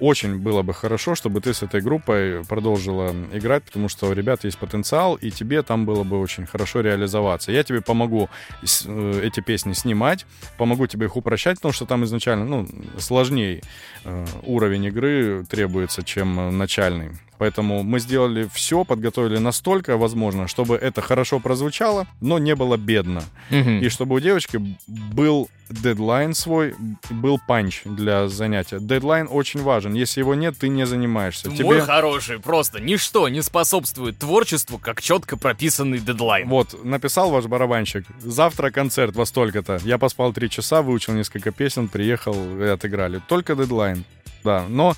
очень 0.00 0.38
было 0.38 0.62
бы 0.62 0.74
хорошо, 0.74 1.14
чтобы 1.14 1.40
ты 1.40 1.54
с 1.54 1.62
этой 1.62 1.80
группой 1.80 2.44
продолжила 2.44 3.14
играть, 3.32 3.64
потому 3.64 3.88
что 3.88 4.06
у 4.06 4.12
ребят 4.12 4.44
есть 4.44 4.58
потенциал, 4.58 5.14
и 5.16 5.30
тебе 5.30 5.62
там 5.62 5.86
было 5.86 6.04
бы 6.04 6.20
очень 6.20 6.46
хорошо 6.46 6.80
реализоваться. 6.80 7.52
Я 7.52 7.62
тебе 7.62 7.80
помогу 7.80 8.28
э, 8.62 9.20
эти 9.24 9.40
песни 9.40 9.72
снимать, 9.72 10.26
помогу 10.56 10.86
тебе 10.86 11.06
их 11.06 11.16
упрощать, 11.16 11.56
потому 11.56 11.72
что 11.72 11.86
там 11.86 12.04
изначально, 12.04 12.44
ну, 12.44 12.68
сложнее 12.98 13.62
э, 14.04 14.26
уровень 14.42 14.84
игры 14.86 15.44
требуется, 15.48 16.02
чем 16.02 16.56
начальный. 16.56 17.10
Поэтому 17.38 17.82
мы 17.82 18.00
сделали 18.00 18.48
все, 18.52 18.84
подготовили 18.84 19.38
настолько 19.38 19.96
возможно, 19.96 20.48
чтобы 20.48 20.76
это 20.76 21.00
хорошо 21.00 21.40
прозвучало, 21.40 22.06
но 22.20 22.38
не 22.38 22.54
было 22.54 22.76
бедно. 22.76 23.22
Угу. 23.50 23.70
И 23.70 23.88
чтобы 23.88 24.16
у 24.16 24.20
девочки 24.20 24.60
был 24.88 25.48
дедлайн 25.70 26.34
свой, 26.34 26.74
был 27.10 27.38
панч 27.46 27.82
для 27.84 28.28
занятия. 28.28 28.78
Дедлайн 28.80 29.28
очень 29.30 29.62
важен. 29.62 29.94
Если 29.94 30.20
его 30.20 30.34
нет, 30.34 30.56
ты 30.58 30.68
не 30.68 30.86
занимаешься. 30.86 31.48
Мой 31.48 31.56
Тебе... 31.56 31.80
хороший, 31.82 32.40
просто 32.40 32.80
ничто 32.80 33.28
не 33.28 33.42
способствует 33.42 34.18
творчеству, 34.18 34.78
как 34.78 35.02
четко 35.02 35.36
прописанный 35.36 35.98
дедлайн. 35.98 36.48
Вот, 36.48 36.84
написал 36.84 37.30
ваш 37.30 37.46
барабанщик, 37.46 38.04
завтра 38.20 38.70
концерт 38.70 39.14
во 39.14 39.26
столько-то. 39.26 39.80
Я 39.84 39.98
поспал 39.98 40.32
три 40.32 40.50
часа, 40.50 40.82
выучил 40.82 41.12
несколько 41.12 41.52
песен, 41.52 41.88
приехал 41.88 42.34
и 42.60 42.66
отыграли. 42.66 43.20
Только 43.28 43.54
дедлайн. 43.54 44.04
Да, 44.44 44.64
но 44.68 44.94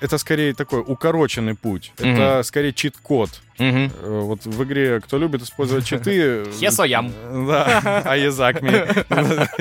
это 0.00 0.18
скорее 0.18 0.54
такой 0.54 0.82
укороченный 0.86 1.54
путь. 1.54 1.92
Mm-hmm. 1.96 2.12
Это 2.14 2.42
скорее 2.42 2.72
чит-код. 2.72 3.30
Mm-hmm. 3.58 4.20
Вот 4.22 4.46
в 4.46 4.64
игре, 4.64 5.00
кто 5.00 5.18
любит 5.18 5.42
использовать 5.42 5.84
читы... 5.84 6.44
Хесоям. 6.60 7.12
Да, 7.46 8.02
а 8.04 8.16
язакми. 8.16 8.86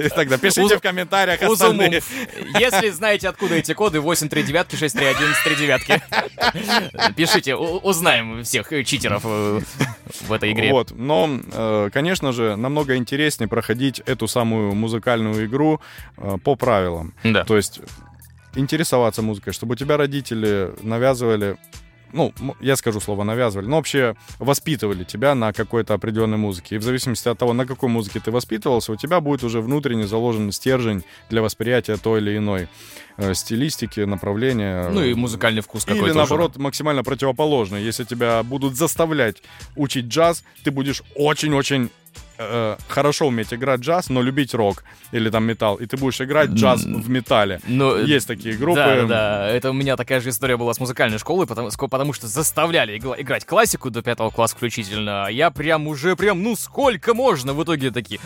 Тогда 0.15 0.37
пишите 0.37 0.77
в 0.77 0.81
комментариях 0.81 1.41
остальные. 1.41 2.01
Если 2.57 2.89
знаете, 2.89 3.27
откуда 3.27 3.55
эти 3.55 3.73
коды, 3.73 3.99
839 3.99 4.79
631 4.79 5.33
39 5.43 7.15
Пишите, 7.15 7.55
узнаем 7.55 8.43
всех 8.43 8.69
читеров 8.85 9.23
э, 9.25 9.59
в 10.27 10.31
этой 10.31 10.53
игре. 10.53 10.71
Вот, 10.71 10.91
но, 10.91 11.29
э, 11.51 11.89
конечно 11.91 12.31
же, 12.31 12.55
намного 12.55 12.95
интереснее 12.95 13.49
проходить 13.49 13.99
эту 14.05 14.27
самую 14.27 14.75
музыкальную 14.75 15.45
игру 15.45 15.81
э, 16.17 16.37
по 16.43 16.55
правилам. 16.55 17.13
Да. 17.23 17.43
То 17.43 17.57
есть 17.57 17.81
интересоваться 18.55 19.21
музыкой, 19.21 19.53
чтобы 19.53 19.73
у 19.73 19.75
тебя 19.75 19.97
родители 19.97 20.73
навязывали 20.81 21.57
ну, 22.11 22.33
я 22.59 22.75
скажу 22.75 22.99
слово 22.99 23.23
навязывали, 23.23 23.67
но 23.67 23.77
вообще 23.77 24.15
воспитывали 24.39 25.03
тебя 25.03 25.35
на 25.35 25.53
какой-то 25.53 25.93
определенной 25.93 26.37
музыке. 26.37 26.75
И 26.75 26.77
в 26.77 26.83
зависимости 26.83 27.27
от 27.27 27.37
того, 27.37 27.53
на 27.53 27.65
какой 27.65 27.89
музыке 27.89 28.19
ты 28.19 28.31
воспитывался, 28.31 28.91
у 28.91 28.95
тебя 28.95 29.19
будет 29.19 29.43
уже 29.43 29.61
внутренне 29.61 30.07
заложен 30.07 30.51
стержень 30.51 31.03
для 31.29 31.41
восприятия 31.41 31.97
той 31.97 32.21
или 32.21 32.37
иной 32.37 32.67
э, 33.17 33.33
стилистики, 33.33 34.01
направления. 34.01 34.89
Ну 34.89 35.03
и 35.03 35.13
музыкальный 35.13 35.61
вкус 35.61 35.85
какой-то. 35.85 36.07
Или 36.07 36.13
наоборот, 36.13 36.51
уже. 36.51 36.61
максимально 36.61 37.03
противоположный. 37.03 37.83
Если 37.83 38.03
тебя 38.03 38.41
будут 38.43 38.75
заставлять 38.75 39.37
учить 39.75 40.05
джаз, 40.05 40.43
ты 40.63 40.71
будешь 40.71 41.03
очень-очень 41.15 41.89
э, 42.39 42.77
хорошо 42.87 43.27
уметь 43.27 43.53
играть 43.53 43.81
джаз, 43.81 44.09
но 44.09 44.21
любить 44.21 44.53
рок 44.53 44.83
или 45.11 45.29
там 45.29 45.43
металл, 45.43 45.75
и 45.75 45.85
ты 45.85 45.97
будешь 45.97 46.19
играть 46.21 46.49
джаз 46.49 46.83
в 46.83 47.09
металле. 47.09 47.59
Ну, 47.67 47.97
Есть 47.97 48.27
такие 48.27 48.55
группы. 48.55 48.79
Да, 48.79 49.05
да, 49.05 49.47
это 49.47 49.69
у 49.69 49.73
меня 49.73 49.95
такая 49.97 50.21
же 50.21 50.29
история 50.29 50.57
была 50.57 50.73
с 50.73 50.79
музыкальной 50.79 51.19
школой, 51.19 51.45
потому, 51.45 51.69
потому 51.69 52.13
что 52.13 52.27
заставляли 52.27 52.97
играть 52.97 53.45
классику 53.45 53.89
до 53.89 54.01
пятого 54.01 54.29
класса 54.29 54.55
включительно. 54.55 55.25
А 55.25 55.31
я 55.31 55.51
прям 55.51 55.87
уже 55.87 56.15
прям, 56.15 56.41
ну 56.41 56.55
сколько 56.55 57.13
можно 57.13 57.53
в 57.53 57.63
итоге 57.63 57.91
такие... 57.91 58.19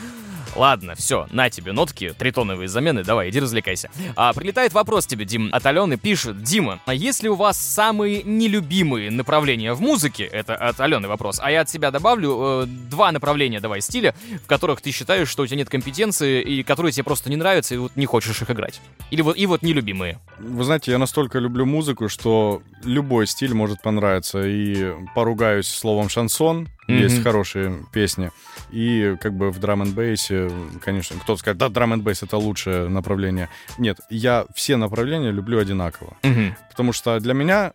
Ладно, 0.56 0.96
все, 0.96 1.28
на 1.32 1.50
тебе 1.50 1.72
нотки, 1.72 2.13
тритоновые 2.18 2.68
замены, 2.68 3.04
давай, 3.04 3.30
иди 3.30 3.39
развлекайся. 3.39 3.89
А, 4.16 4.34
прилетает 4.34 4.74
вопрос 4.74 5.08
тебе, 5.08 5.26
Дим, 5.26 5.50
от 5.52 5.66
Алены, 5.66 5.98
пишет, 5.98 6.44
Дима, 6.44 6.80
а 6.86 6.94
если 6.94 7.28
у 7.28 7.36
вас 7.36 7.58
самые 7.58 8.24
нелюбимые 8.24 9.10
направления 9.10 9.74
в 9.74 9.82
музыке, 9.82 10.26
это 10.26 10.56
от 10.56 10.80
Алены 10.80 11.08
вопрос, 11.08 11.39
а 11.42 11.50
я 11.52 11.62
от 11.62 11.70
себя 11.70 11.92
добавлю 11.92 12.63
э, 12.63 12.66
два 12.68 13.12
направления, 13.12 13.60
давай, 13.60 13.82
стиля, 13.82 14.13
в 14.44 14.48
которых 14.48 14.82
ты 14.82 14.92
считаешь, 14.92 15.28
что 15.28 15.44
у 15.44 15.48
тебя 15.48 15.58
нет 15.58 15.70
компетенции, 15.70 16.42
и 16.42 16.63
которые 16.63 16.92
тебе 16.92 17.04
просто 17.04 17.30
не 17.30 17.36
нравятся, 17.36 17.76
и 17.76 17.78
вот 17.78 17.96
не 17.96 18.06
хочешь 18.06 18.42
их 18.42 18.50
играть. 18.52 18.80
Или 19.10 19.22
вот, 19.22 19.38
и 19.38 19.46
вот 19.46 19.63
нелюбимые. 19.63 20.20
Вы 20.38 20.63
знаете, 20.63 20.92
я 20.92 20.98
настолько 20.98 21.39
люблю 21.39 21.66
музыку, 21.66 22.10
что 22.10 22.62
любой 22.84 23.28
стиль 23.28 23.54
может 23.54 23.82
понравиться, 23.82 24.46
и 24.46 24.94
поругаюсь 25.16 25.68
словом 25.68 26.10
шансон, 26.10 26.68
Mm-hmm. 26.88 27.00
Есть 27.00 27.24
хорошие 27.24 27.86
песни. 27.91 28.32
И 28.72 29.15
как 29.22 29.34
бы 29.34 29.52
в 29.52 29.60
драм 29.60 29.82
н 29.82 29.91
бейсе, 29.91 30.50
конечно, 30.82 31.17
кто-то 31.19 31.39
скажет, 31.39 31.58
да, 31.58 31.69
драм 31.69 31.93
н 31.93 32.02
бейс 32.02 32.24
это 32.24 32.38
лучшее 32.38 32.89
направление. 32.89 33.50
Нет, 33.78 34.00
я 34.10 34.46
все 34.54 34.78
направления 34.78 35.32
люблю 35.32 35.60
одинаково. 35.60 36.17
Mm-hmm. 36.24 36.54
Потому 36.69 36.93
что 36.93 37.19
для 37.19 37.34
меня 37.34 37.74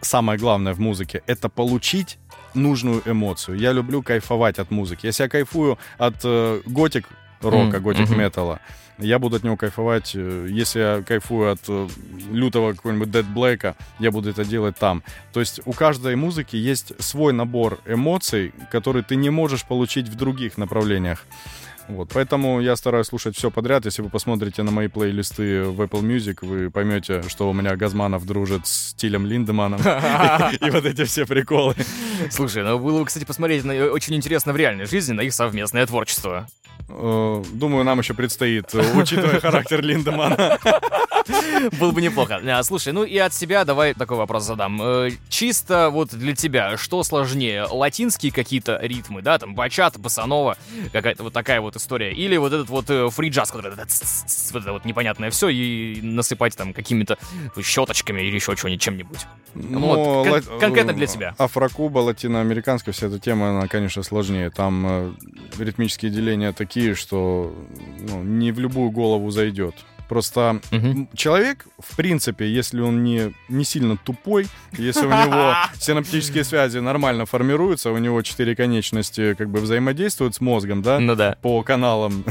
самое 0.00 0.38
главное 0.38 0.74
в 0.74 0.80
музыке— 0.80 1.22
это 1.26 1.48
получить 1.48 2.18
нужную 2.54 3.02
эмоцию. 3.06 3.58
Я 3.58 3.72
люблю 3.72 4.02
кайфовать 4.02 4.58
от 4.58 4.70
музыки. 4.70 5.06
Если 5.06 5.22
я 5.22 5.28
кайфую 5.28 5.78
от 5.98 6.16
э, 6.24 6.60
готик 6.66 7.08
рока, 7.40 7.76
mm-hmm. 7.76 7.80
готик 7.80 8.10
металла, 8.10 8.60
я 8.98 9.18
буду 9.18 9.36
от 9.36 9.44
него 9.44 9.56
кайфовать. 9.56 10.12
Э, 10.14 10.46
если 10.50 10.80
я 10.80 11.02
кайфую 11.02 11.52
от 11.52 11.60
э, 11.68 11.88
лютого 12.30 12.72
какого-нибудь 12.72 13.08
Dead 13.08 13.34
Black, 13.34 13.74
я 13.98 14.10
буду 14.10 14.30
это 14.30 14.44
делать 14.44 14.76
там. 14.76 15.02
То 15.32 15.40
есть 15.40 15.60
у 15.64 15.72
каждой 15.72 16.16
музыки 16.16 16.56
есть 16.56 16.92
свой 17.02 17.32
набор 17.32 17.80
эмоций, 17.86 18.52
который 18.70 19.02
ты 19.02 19.16
не 19.16 19.30
можешь 19.30 19.64
получить 19.64 20.08
в 20.08 20.14
других 20.14 20.58
направлениях. 20.58 21.24
Вот, 21.88 22.10
поэтому 22.14 22.60
я 22.60 22.76
стараюсь 22.76 23.06
слушать 23.06 23.36
все 23.36 23.50
подряд. 23.50 23.84
Если 23.84 24.02
вы 24.02 24.08
посмотрите 24.08 24.62
на 24.62 24.70
мои 24.70 24.88
плейлисты 24.88 25.64
в 25.64 25.80
Apple 25.82 26.02
Music, 26.02 26.38
вы 26.40 26.70
поймете, 26.70 27.22
что 27.28 27.48
у 27.50 27.52
меня 27.52 27.76
Газманов 27.76 28.24
дружит 28.24 28.66
с 28.66 28.90
стилем 28.90 29.26
Линдеманом. 29.26 29.80
И 30.60 30.70
вот 30.70 30.86
эти 30.86 31.04
все 31.04 31.26
приколы. 31.26 31.74
Слушай, 32.30 32.62
ну 32.62 32.78
было 32.78 33.00
бы, 33.00 33.06
кстати, 33.06 33.24
посмотреть 33.24 33.64
очень 33.64 34.14
интересно 34.14 34.52
в 34.52 34.56
реальной 34.56 34.86
жизни 34.86 35.12
на 35.12 35.20
их 35.20 35.34
совместное 35.34 35.86
творчество. 35.86 36.48
Э, 36.88 37.42
думаю, 37.52 37.84
нам 37.84 37.98
еще 37.98 38.14
предстоит, 38.14 38.74
э, 38.74 38.82
учитывая 38.94 39.40
характер 39.40 39.82
Линдемана. 39.82 40.58
Было 41.80 41.90
бы 41.90 42.02
неплохо. 42.02 42.40
А, 42.44 42.62
слушай, 42.62 42.92
ну 42.92 43.04
и 43.04 43.16
от 43.18 43.34
себя 43.34 43.64
давай 43.64 43.94
такой 43.94 44.16
вопрос 44.16 44.44
задам. 44.44 44.80
Э, 44.82 45.10
чисто 45.28 45.90
вот 45.90 46.10
для 46.10 46.34
тебя, 46.34 46.76
что 46.76 47.02
сложнее? 47.02 47.64
Латинские 47.70 48.32
какие-то 48.32 48.78
ритмы, 48.82 49.22
да, 49.22 49.38
там 49.38 49.54
бачат, 49.54 49.98
басанова, 49.98 50.56
какая-то 50.92 51.24
вот 51.24 51.32
такая 51.32 51.60
вот 51.60 51.76
история, 51.76 52.12
или 52.12 52.36
вот 52.36 52.52
этот 52.52 52.68
вот 52.68 52.86
фри-джаз, 52.86 53.50
который 53.50 53.74
вот 53.74 54.62
это 54.62 54.72
вот 54.72 54.84
непонятное 54.84 55.30
все, 55.30 55.48
и 55.48 56.00
насыпать 56.02 56.56
там 56.56 56.72
какими-то 56.72 57.18
щеточками 57.60 58.20
или 58.20 58.34
еще 58.34 58.54
чего-нибудь, 58.56 58.82
чем-нибудь. 58.82 59.26
Ну, 59.54 59.80
вот, 59.80 60.28
кон- 60.28 60.60
конкретно 60.60 60.92
для 60.92 61.06
тебя. 61.06 61.34
Афрокуба, 61.38 61.98
латиноамериканская, 62.00 62.92
вся 62.92 63.06
эта 63.06 63.18
тема, 63.18 63.50
она, 63.50 63.68
конечно, 63.68 64.02
сложнее. 64.02 64.50
Там 64.50 64.86
э, 64.86 65.12
ритмические 65.58 66.10
деления 66.10 66.52
такие, 66.52 66.94
что 66.94 67.54
ну, 68.08 68.22
не 68.22 68.52
в 68.52 68.58
любую 68.58 68.90
голову 68.90 69.30
зайдет. 69.30 69.74
Просто 70.14 70.60
угу. 70.70 71.08
человек, 71.16 71.66
в 71.76 71.96
принципе, 71.96 72.48
если 72.48 72.80
он 72.80 73.02
не, 73.02 73.34
не 73.48 73.64
сильно 73.64 73.96
тупой, 73.96 74.46
если 74.70 75.06
у 75.06 75.10
него 75.10 75.54
синаптические 75.80 76.44
связи 76.44 76.78
нормально 76.78 77.26
формируются, 77.26 77.90
у 77.90 77.98
него 77.98 78.22
четыре 78.22 78.54
конечности 78.54 79.34
как 79.34 79.50
бы 79.50 79.58
взаимодействуют 79.58 80.36
с 80.36 80.40
мозгом, 80.40 80.82
да, 80.82 81.00
ну, 81.00 81.16
да. 81.16 81.36
по 81.42 81.64
каналам 81.64 82.24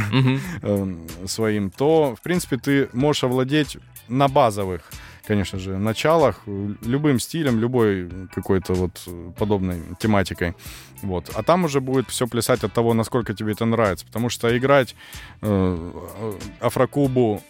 угу. 0.64 0.98
своим, 1.28 1.72
то, 1.72 2.16
в 2.18 2.22
принципе, 2.22 2.56
ты 2.56 2.88
можешь 2.94 3.26
овладеть 3.26 3.76
на 4.08 4.30
базовых 4.30 4.90
конечно 5.26 5.58
же, 5.58 5.78
началах, 5.78 6.42
любым 6.46 7.20
стилем, 7.20 7.60
любой 7.60 8.10
какой-то 8.34 8.74
вот 8.74 9.08
подобной 9.38 9.82
тематикой. 9.98 10.54
Вот. 11.02 11.32
А 11.36 11.44
там 11.44 11.66
уже 11.66 11.82
будет 11.82 12.10
все 12.10 12.28
плясать 12.28 12.64
от 12.64 12.74
того, 12.74 12.94
насколько 12.94 13.34
тебе 13.34 13.54
это 13.54 13.66
нравится. 13.66 14.06
Потому 14.06 14.30
что 14.30 14.56
играть 14.58 14.96
э, 15.42 15.92
э 16.20 16.34
Афрокубу 16.60 17.42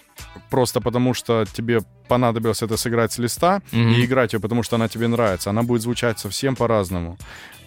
просто 0.50 0.82
потому, 0.82 1.14
что 1.14 1.46
тебе 1.46 1.82
понадобилось 2.08 2.62
это 2.62 2.78
сыграть 2.78 3.12
с 3.12 3.18
листа 3.18 3.62
mm-hmm. 3.72 3.94
и 3.96 4.06
играть 4.06 4.34
ее, 4.34 4.40
потому 4.40 4.64
что 4.64 4.76
она 4.76 4.88
тебе 4.88 5.08
нравится. 5.08 5.50
Она 5.50 5.64
будет 5.64 5.82
звучать 5.82 6.20
совсем 6.20 6.56
по-разному. 6.56 7.18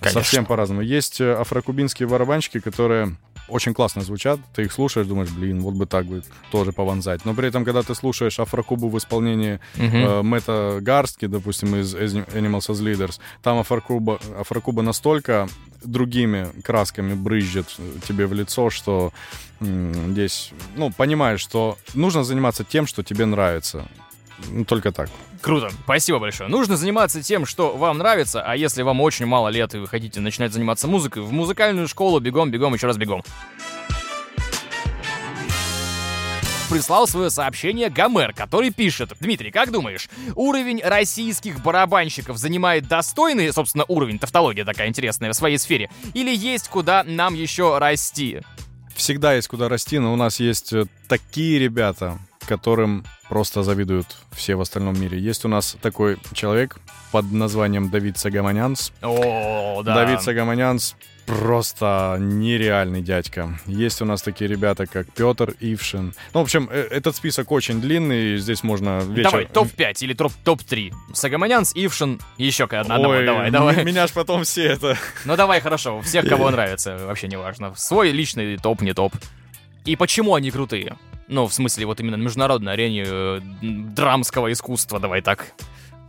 Совсем 0.02 0.44
по-разному. 0.44 0.82
Есть 0.82 1.20
э, 1.20 1.34
афрокубинские 1.34 2.08
барабанщики, 2.08 2.60
которые 2.60 3.16
очень 3.48 3.74
классно 3.74 4.02
звучат, 4.02 4.40
ты 4.54 4.62
их 4.62 4.72
слушаешь, 4.72 5.06
думаешь, 5.06 5.30
блин, 5.30 5.60
вот 5.60 5.74
бы 5.74 5.86
так 5.86 6.06
бы 6.06 6.22
тоже 6.50 6.72
пованзать. 6.72 7.24
Но 7.24 7.34
при 7.34 7.48
этом, 7.48 7.64
когда 7.64 7.82
ты 7.82 7.94
слушаешь 7.94 8.38
Афрокубу 8.38 8.88
в 8.88 8.98
исполнении 8.98 9.60
uh-huh. 9.76 10.20
э, 10.20 10.22
Мэтта 10.22 10.78
Гарстки, 10.80 11.26
допустим, 11.26 11.76
из 11.76 11.94
Animals 11.94 12.68
as 12.68 12.82
Leaders, 12.82 13.20
там 13.42 13.58
Афрокуба, 13.58 14.18
Афрокуба 14.38 14.82
настолько 14.82 15.48
другими 15.82 16.48
красками 16.62 17.14
брызжет 17.14 17.66
тебе 18.06 18.26
в 18.26 18.32
лицо, 18.32 18.70
что 18.70 19.12
м- 19.60 20.12
здесь, 20.12 20.52
ну, 20.76 20.90
понимаешь, 20.90 21.40
что 21.40 21.78
нужно 21.94 22.24
заниматься 22.24 22.64
тем, 22.64 22.86
что 22.86 23.02
тебе 23.02 23.26
нравится. 23.26 23.86
Ну, 24.50 24.64
только 24.64 24.92
так. 24.92 25.08
Круто, 25.40 25.70
спасибо 25.84 26.18
большое. 26.18 26.50
Нужно 26.50 26.76
заниматься 26.76 27.22
тем, 27.22 27.46
что 27.46 27.76
вам 27.76 27.98
нравится, 27.98 28.42
а 28.42 28.56
если 28.56 28.82
вам 28.82 29.00
очень 29.00 29.26
мало 29.26 29.48
лет 29.48 29.74
и 29.74 29.78
вы 29.78 29.86
хотите 29.86 30.20
начинать 30.20 30.52
заниматься 30.52 30.88
музыкой, 30.88 31.22
в 31.22 31.32
музыкальную 31.32 31.88
школу 31.88 32.20
бегом, 32.20 32.50
бегом, 32.50 32.74
еще 32.74 32.86
раз 32.86 32.96
бегом. 32.96 33.22
прислал 36.68 37.06
свое 37.06 37.30
сообщение 37.30 37.88
Гомер, 37.90 38.32
который 38.32 38.70
пишет. 38.70 39.12
Дмитрий, 39.20 39.50
как 39.50 39.70
думаешь, 39.70 40.08
уровень 40.34 40.80
российских 40.82 41.62
барабанщиков 41.62 42.36
занимает 42.38 42.88
достойный, 42.88 43.52
собственно, 43.52 43.84
уровень, 43.88 44.18
тавтология 44.18 44.64
такая 44.64 44.88
интересная 44.88 45.32
в 45.32 45.36
своей 45.36 45.58
сфере, 45.58 45.90
или 46.14 46.34
есть 46.34 46.68
куда 46.68 47.04
нам 47.04 47.34
еще 47.34 47.78
расти? 47.78 48.40
Всегда 48.94 49.34
есть 49.34 49.48
куда 49.48 49.68
расти, 49.68 49.98
но 49.98 50.12
у 50.12 50.16
нас 50.16 50.40
есть 50.40 50.72
э, 50.72 50.86
такие 51.08 51.58
ребята, 51.58 52.18
которым 52.46 53.04
просто 53.28 53.62
завидуют 53.62 54.06
все 54.32 54.54
в 54.54 54.60
остальном 54.60 55.00
мире. 55.00 55.18
Есть 55.18 55.44
у 55.44 55.48
нас 55.48 55.76
такой 55.80 56.18
человек 56.32 56.78
под 57.12 57.30
названием 57.32 57.90
Давид 57.90 58.18
Сагаманянс. 58.18 58.92
О, 59.02 59.82
да. 59.82 59.94
Давид 59.94 60.22
Сагаманянс 60.22 60.96
просто 61.26 62.16
нереальный 62.20 63.02
дядька. 63.02 63.58
Есть 63.66 64.00
у 64.00 64.04
нас 64.04 64.22
такие 64.22 64.48
ребята, 64.48 64.86
как 64.86 65.12
Петр 65.12 65.54
Ившин. 65.60 66.14
Ну, 66.32 66.40
в 66.40 66.42
общем, 66.44 66.68
э, 66.70 66.86
этот 66.90 67.16
список 67.16 67.50
очень 67.50 67.80
длинный, 67.80 68.38
здесь 68.38 68.62
можно 68.62 69.00
вечер... 69.00 69.30
Давай, 69.30 69.46
топ-5 69.46 69.94
или 70.00 70.14
топ-3. 70.14 70.92
Сагаманянс, 71.12 71.72
Ившин, 71.74 72.20
еще 72.38 72.64
одна. 72.64 72.98
Ой, 72.98 73.26
давай, 73.26 73.50
давай. 73.50 73.84
Меня 73.84 74.06
ж 74.06 74.12
потом 74.12 74.44
все 74.44 74.64
это... 74.66 74.96
Ну, 75.24 75.36
давай, 75.36 75.60
хорошо, 75.60 76.00
всех, 76.00 76.28
кого 76.28 76.50
нравится, 76.50 76.96
вообще 77.06 77.26
не 77.26 77.36
важно. 77.36 77.74
Свой 77.74 78.12
личный 78.12 78.56
топ, 78.56 78.80
не 78.80 78.94
топ. 78.94 79.12
И 79.84 79.96
почему 79.96 80.34
они 80.34 80.50
крутые? 80.50 80.96
Ну, 81.28 81.46
в 81.46 81.52
смысле, 81.52 81.86
вот 81.86 82.00
именно 82.00 82.16
на 82.16 82.22
международной 82.22 82.72
арене 82.72 83.04
э, 83.06 83.40
драмского 83.62 84.52
искусства, 84.52 85.00
давай 85.00 85.22
так. 85.22 85.52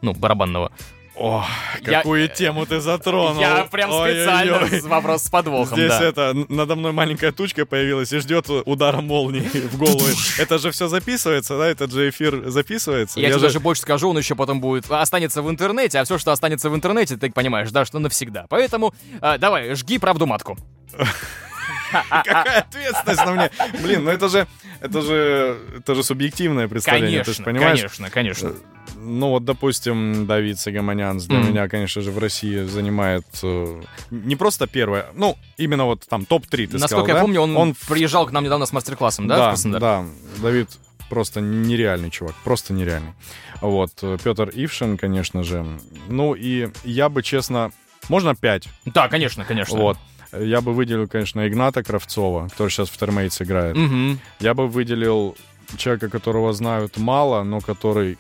Ну, 0.02 0.14
барабанного. 0.14 0.72
О, 1.20 1.44
какую 1.84 2.22
я, 2.22 2.28
тему 2.28 2.68
ты 2.68 2.80
затронул. 2.80 3.42
Я 3.42 3.68
прям 3.72 3.90
специально 3.92 4.58
Ой-ой-ой. 4.58 4.82
вопрос 4.82 5.24
с 5.24 5.30
подвохом, 5.30 5.76
Здесь 5.76 5.90
да. 5.90 6.04
это, 6.04 6.34
надо 6.48 6.76
мной 6.76 6.92
маленькая 6.92 7.32
тучка 7.32 7.66
появилась 7.66 8.14
и 8.14 8.20
ждет 8.20 8.48
удара 8.50 9.02
молнии 9.02 9.40
в 9.40 9.78
голову. 9.78 10.06
Это 10.38 10.60
же 10.60 10.70
все 10.70 10.88
записывается, 10.88 11.58
да? 11.58 11.68
Этот 11.68 11.92
же 11.92 12.10
эфир 12.10 12.48
записывается. 12.50 13.20
Я, 13.20 13.30
я 13.30 13.34
тебе 13.34 13.40
же... 13.40 13.46
даже 13.48 13.60
больше 13.60 13.82
скажу, 13.82 14.12
он 14.12 14.18
еще 14.20 14.36
потом 14.36 14.62
будет 14.62 14.92
останется 14.92 15.42
в 15.42 15.50
интернете, 15.50 16.00
а 16.00 16.04
все, 16.04 16.20
что 16.20 16.32
останется 16.32 16.70
в 16.70 16.76
интернете, 16.76 17.18
ты 17.18 17.32
понимаешь, 17.32 17.72
да, 17.72 17.84
что 17.84 17.98
навсегда. 17.98 18.46
Поэтому 18.50 18.94
э, 19.20 19.40
давай, 19.40 19.74
жги 19.74 19.98
правду 19.98 20.28
матку. 20.28 20.56
Какая 22.10 22.60
ответственность 22.60 23.26
на 23.26 23.32
мне? 23.32 23.52
Блин, 23.82 24.04
ну 24.04 24.12
это 24.12 24.30
же, 24.30 24.48
это 24.82 25.02
же, 25.02 25.58
это 25.78 25.96
же 25.96 26.04
субъективное 26.04 26.68
представление, 26.68 27.24
конечно, 27.24 27.34
ты 27.34 27.44
понимаешь? 27.44 27.80
Конечно, 27.80 28.10
конечно. 28.10 28.48
Э, 28.48 28.54
ну 28.98 29.30
вот, 29.30 29.46
допустим, 29.46 30.26
Давид 30.26 30.60
Сагаманян 30.60 31.18
для 31.20 31.40
mm. 31.40 31.50
меня, 31.50 31.68
конечно 31.68 32.02
же, 32.02 32.12
в 32.12 32.20
России 32.20 32.64
занимает 32.64 33.26
э, 33.44 33.82
не 34.12 34.36
просто 34.36 34.68
первое, 34.68 35.08
ну, 35.16 35.38
именно 35.58 35.86
вот 35.86 36.08
там 36.08 36.26
топ-3, 36.26 36.50
ты 36.50 36.78
Насколько 36.78 36.88
сказал, 36.88 37.08
я 37.08 37.14
да? 37.16 37.22
помню, 37.22 37.42
он, 37.42 37.58
он 37.58 37.76
приезжал 37.88 38.26
к 38.26 38.32
нам 38.32 38.44
недавно 38.44 38.66
с 38.66 38.74
мастер-классом, 38.74 39.28
да, 39.28 39.38
да, 39.38 39.46
в 39.46 39.50
Краснодар? 39.50 39.82
Да, 39.82 40.06
Давид 40.42 40.70
просто 41.10 41.42
нереальный 41.42 42.10
чувак, 42.10 42.36
просто 42.44 42.74
нереальный. 42.74 43.14
Вот, 43.62 43.92
Петр 44.24 44.50
Ившин, 44.54 44.98
конечно 44.98 45.44
же. 45.44 45.66
Ну 46.10 46.34
и 46.34 46.70
я 46.84 47.10
бы, 47.10 47.24
честно, 47.24 47.72
можно 48.10 48.36
пять? 48.36 48.68
Да, 48.86 49.08
конечно, 49.10 49.46
конечно. 49.46 49.78
Вот. 49.78 49.98
Я 50.34 50.62
бы 50.62 50.74
выделил, 50.74 51.08
конечно, 51.08 51.48
Игната 51.48 51.84
Кравцова, 51.84 52.50
который 52.50 52.70
сейчас 52.70 52.90
в 52.90 52.98
Термейтс 52.98 53.42
играет. 53.42 53.78
Угу. 53.78 54.20
Я 54.40 54.54
бы 54.54 54.68
выделил 54.68 55.36
человека, 55.78 56.10
которого 56.10 56.54
знают 56.54 56.98
мало, 56.98 57.44
но 57.44 57.60
который 57.60 58.18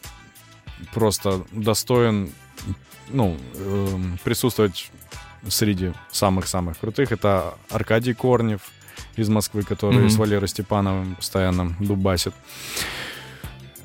просто 0.93 1.41
достоин 1.51 2.29
ну, 3.09 3.37
э, 3.55 3.97
присутствовать 4.23 4.91
среди 5.47 5.93
самых-самых 6.11 6.77
крутых. 6.77 7.11
Это 7.11 7.53
Аркадий 7.69 8.13
Корнев 8.13 8.61
из 9.15 9.29
Москвы, 9.29 9.63
который 9.63 10.05
mm-hmm. 10.05 10.09
с 10.09 10.17
Валерой 10.17 10.47
Степановым 10.47 11.15
постоянно 11.15 11.75
дубасит. 11.79 12.33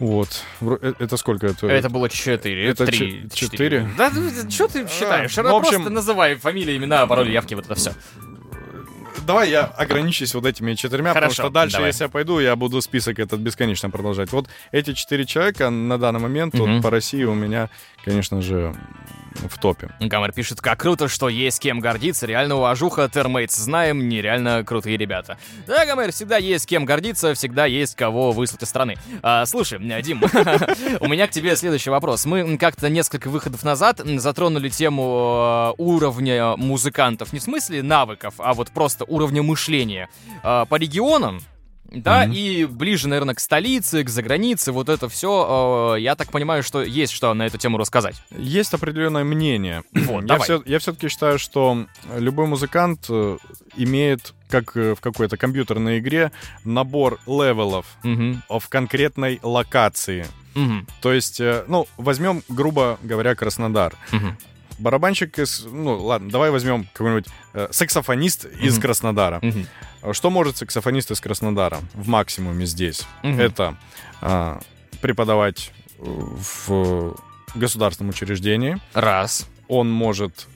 Вот. 0.03 0.43
Э, 0.61 0.95
это 0.99 1.17
сколько? 1.17 1.47
Это, 1.47 1.69
это 1.69 1.88
было 1.88 2.09
4. 2.09 2.67
Это 2.67 2.87
3. 2.87 3.29
4? 3.33 3.91
Да, 3.97 4.11
что 4.51 4.67
ты 4.67 4.88
считаешь? 4.88 5.38
А, 5.38 5.43
ну, 5.45 5.51
в 5.51 5.55
общем... 5.59 5.75
Просто 5.75 5.91
называй 5.91 6.35
фамилии, 6.35 6.77
имена, 6.77 7.07
пароли, 7.07 7.31
явки, 7.31 7.55
вот 7.55 7.67
это 7.67 7.77
все 7.77 7.93
давай 9.24 9.50
я 9.50 9.64
ограничусь 9.64 10.35
вот 10.35 10.46
этими 10.46 10.74
четырьмя, 10.74 11.12
Хорошо, 11.12 11.30
потому 11.30 11.48
что 11.48 11.50
дальше, 11.50 11.76
давай. 11.76 11.88
если 11.90 12.04
я 12.04 12.08
пойду, 12.08 12.38
я 12.38 12.56
буду 12.56 12.80
список 12.82 13.18
этот 13.18 13.40
бесконечно 13.40 13.90
продолжать. 13.90 14.32
Вот 14.32 14.48
эти 14.70 14.92
четыре 14.92 15.24
человека 15.26 15.70
на 15.70 15.98
данный 15.98 16.20
момент 16.20 16.54
угу. 16.54 16.66
вот, 16.66 16.82
по 16.82 16.90
России 16.90 17.24
у 17.24 17.35
меня, 17.35 17.70
конечно 18.04 18.40
же, 18.42 18.74
в 19.35 19.58
топе. 19.58 19.90
Гаммер 20.00 20.32
пишет, 20.32 20.61
как 20.61 20.80
круто, 20.80 21.08
что 21.08 21.28
есть 21.28 21.61
кем 21.61 21.80
гордиться. 21.80 22.26
Реально 22.26 22.56
уважуха, 22.56 23.08
термейтс 23.08 23.56
знаем, 23.56 24.08
нереально 24.08 24.64
крутые 24.64 24.96
ребята. 24.96 25.38
Да, 25.66 25.87
Гаммер, 25.87 26.12
всегда 26.12 26.37
есть 26.37 26.66
кем 26.66 26.85
гордиться, 26.85 27.35
всегда 27.35 27.66
есть 27.66 27.96
кого 27.96 28.32
выслать 28.32 28.62
из 28.62 28.68
страны. 28.68 28.96
А, 29.22 29.46
слушай, 29.46 29.78
Дим, 30.02 30.22
у 31.00 31.08
меня 31.08 31.26
к 31.26 31.30
тебе 31.30 31.56
следующий 31.56 31.90
вопрос. 31.90 32.24
Мы 32.26 32.58
как-то 32.58 32.88
несколько 32.88 33.28
выходов 33.28 33.64
назад 33.64 34.00
затронули 34.04 34.68
тему 34.68 35.74
э, 35.78 35.82
уровня 35.82 36.56
музыкантов. 36.56 37.32
Не 37.32 37.38
в 37.38 37.42
смысле 37.42 37.82
навыков, 37.82 38.35
а 38.38 38.54
вот 38.54 38.70
просто 38.70 39.04
уровня 39.12 39.42
мышления. 39.42 40.09
А, 40.42 40.64
по 40.64 40.77
регионам 40.77 41.40
да, 41.94 42.25
mm-hmm. 42.25 42.35
и 42.35 42.64
ближе, 42.64 43.09
наверное, 43.09 43.35
к 43.35 43.40
столице, 43.40 44.03
к 44.03 44.09
загранице, 44.09 44.72
вот 44.72 44.88
это 44.88 45.09
все, 45.09 45.94
э, 45.96 46.01
я 46.01 46.14
так 46.14 46.31
понимаю, 46.31 46.62
что 46.62 46.83
есть 46.83 47.12
что 47.12 47.33
на 47.35 47.46
эту 47.46 47.59
тему 47.59 47.77
рассказать. 47.77 48.16
Есть 48.31 48.72
определенное 48.72 49.25
мнение. 49.25 49.83
Вот, 49.92 50.25
я, 50.25 50.38
все, 50.38 50.62
я 50.64 50.79
все-таки 50.79 51.09
считаю, 51.09 51.38
что 51.38 51.87
любой 52.16 52.46
музыкант 52.46 53.07
э, 53.11 53.37
имеет, 53.77 54.33
как 54.48 54.77
э, 54.77 54.94
в 54.94 55.01
какой-то 55.01 55.37
компьютерной 55.37 55.98
игре, 55.98 56.33
набор 56.64 57.20
левелов 57.27 57.87
mm-hmm. 58.05 58.59
в 58.59 58.68
конкретной 58.68 59.38
локации. 59.42 60.27
Mm-hmm. 60.55 60.88
То 61.03 61.12
есть, 61.12 61.40
э, 61.40 61.64
ну, 61.68 61.87
возьмем, 61.98 62.42
грубо 62.48 62.98
говоря, 63.03 63.35
Краснодар. 63.35 63.94
Mm-hmm 64.12 64.33
барабанщик 64.78 65.38
из... 65.38 65.64
Ну, 65.64 65.96
ладно, 65.98 66.30
давай 66.30 66.50
возьмем 66.50 66.87
какой-нибудь 66.92 67.26
э, 67.54 67.68
саксофонист 67.70 68.44
mm-hmm. 68.44 68.61
из 68.61 68.78
Краснодара. 68.78 69.38
Mm-hmm. 69.40 70.12
Что 70.12 70.30
может 70.30 70.56
саксофонист 70.56 71.11
из 71.11 71.20
Краснодара 71.20 71.80
в 71.94 72.08
максимуме 72.08 72.66
здесь? 72.66 73.06
Mm-hmm. 73.22 73.40
Это 73.42 73.76
э, 74.20 74.58
преподавать 75.00 75.72
в 75.98 77.16
государственном 77.54 78.11
учреждении. 78.11 78.78
Раз. 78.92 79.46
Он 79.68 79.90
может 79.90 80.48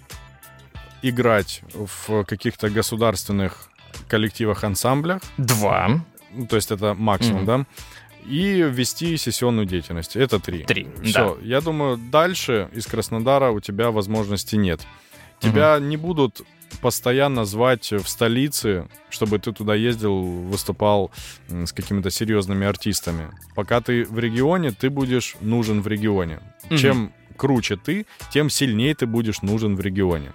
играть 1.03 1.63
в 1.73 2.25
каких-то 2.25 2.69
государственных 2.71 3.69
коллективах, 4.09 4.65
ансамблях. 4.65 5.23
Два. 5.37 6.01
Ну, 6.33 6.47
то 6.47 6.57
есть 6.57 6.71
это 6.71 6.95
максимум, 6.95 7.43
mm-hmm. 7.43 7.65
да? 7.65 7.67
И 8.29 8.63
вести 8.63 9.17
сессионную 9.17 9.67
деятельность. 9.67 10.17
Это 10.17 10.39
три. 10.39 10.65
Три, 10.65 10.89
Все. 11.03 11.37
Да. 11.41 11.47
Я 11.47 11.61
думаю, 11.61 11.97
дальше 11.97 12.69
из 12.73 12.87
Краснодара 12.87 13.51
у 13.51 13.61
тебя 13.61 13.91
возможности 13.91 14.57
нет. 14.57 14.81
Тебя 15.41 15.77
угу. 15.77 15.85
не 15.85 15.97
будут 15.97 16.43
постоянно 16.81 17.45
звать 17.45 17.93
в 17.93 18.07
столице, 18.09 18.89
чтобы 19.09 19.39
ты 19.39 19.53
туда 19.53 19.75
ездил, 19.75 20.23
выступал 20.23 21.11
с 21.49 21.73
какими-то 21.73 22.11
серьезными 22.11 22.67
артистами. 22.67 23.31
Пока 23.55 23.81
ты 23.81 24.05
в 24.05 24.19
регионе, 24.19 24.73
ты 24.73 24.91
будешь 24.91 25.37
нужен 25.41 25.81
в 25.81 25.87
регионе. 25.87 26.41
Угу. 26.71 26.77
Чем 26.77 27.13
круче 27.37 27.77
ты, 27.77 28.07
тем 28.33 28.51
сильнее 28.51 28.95
ты 28.95 29.07
будешь 29.07 29.43
нужен 29.43 29.77
в 29.77 29.81
регионе. 29.81 30.33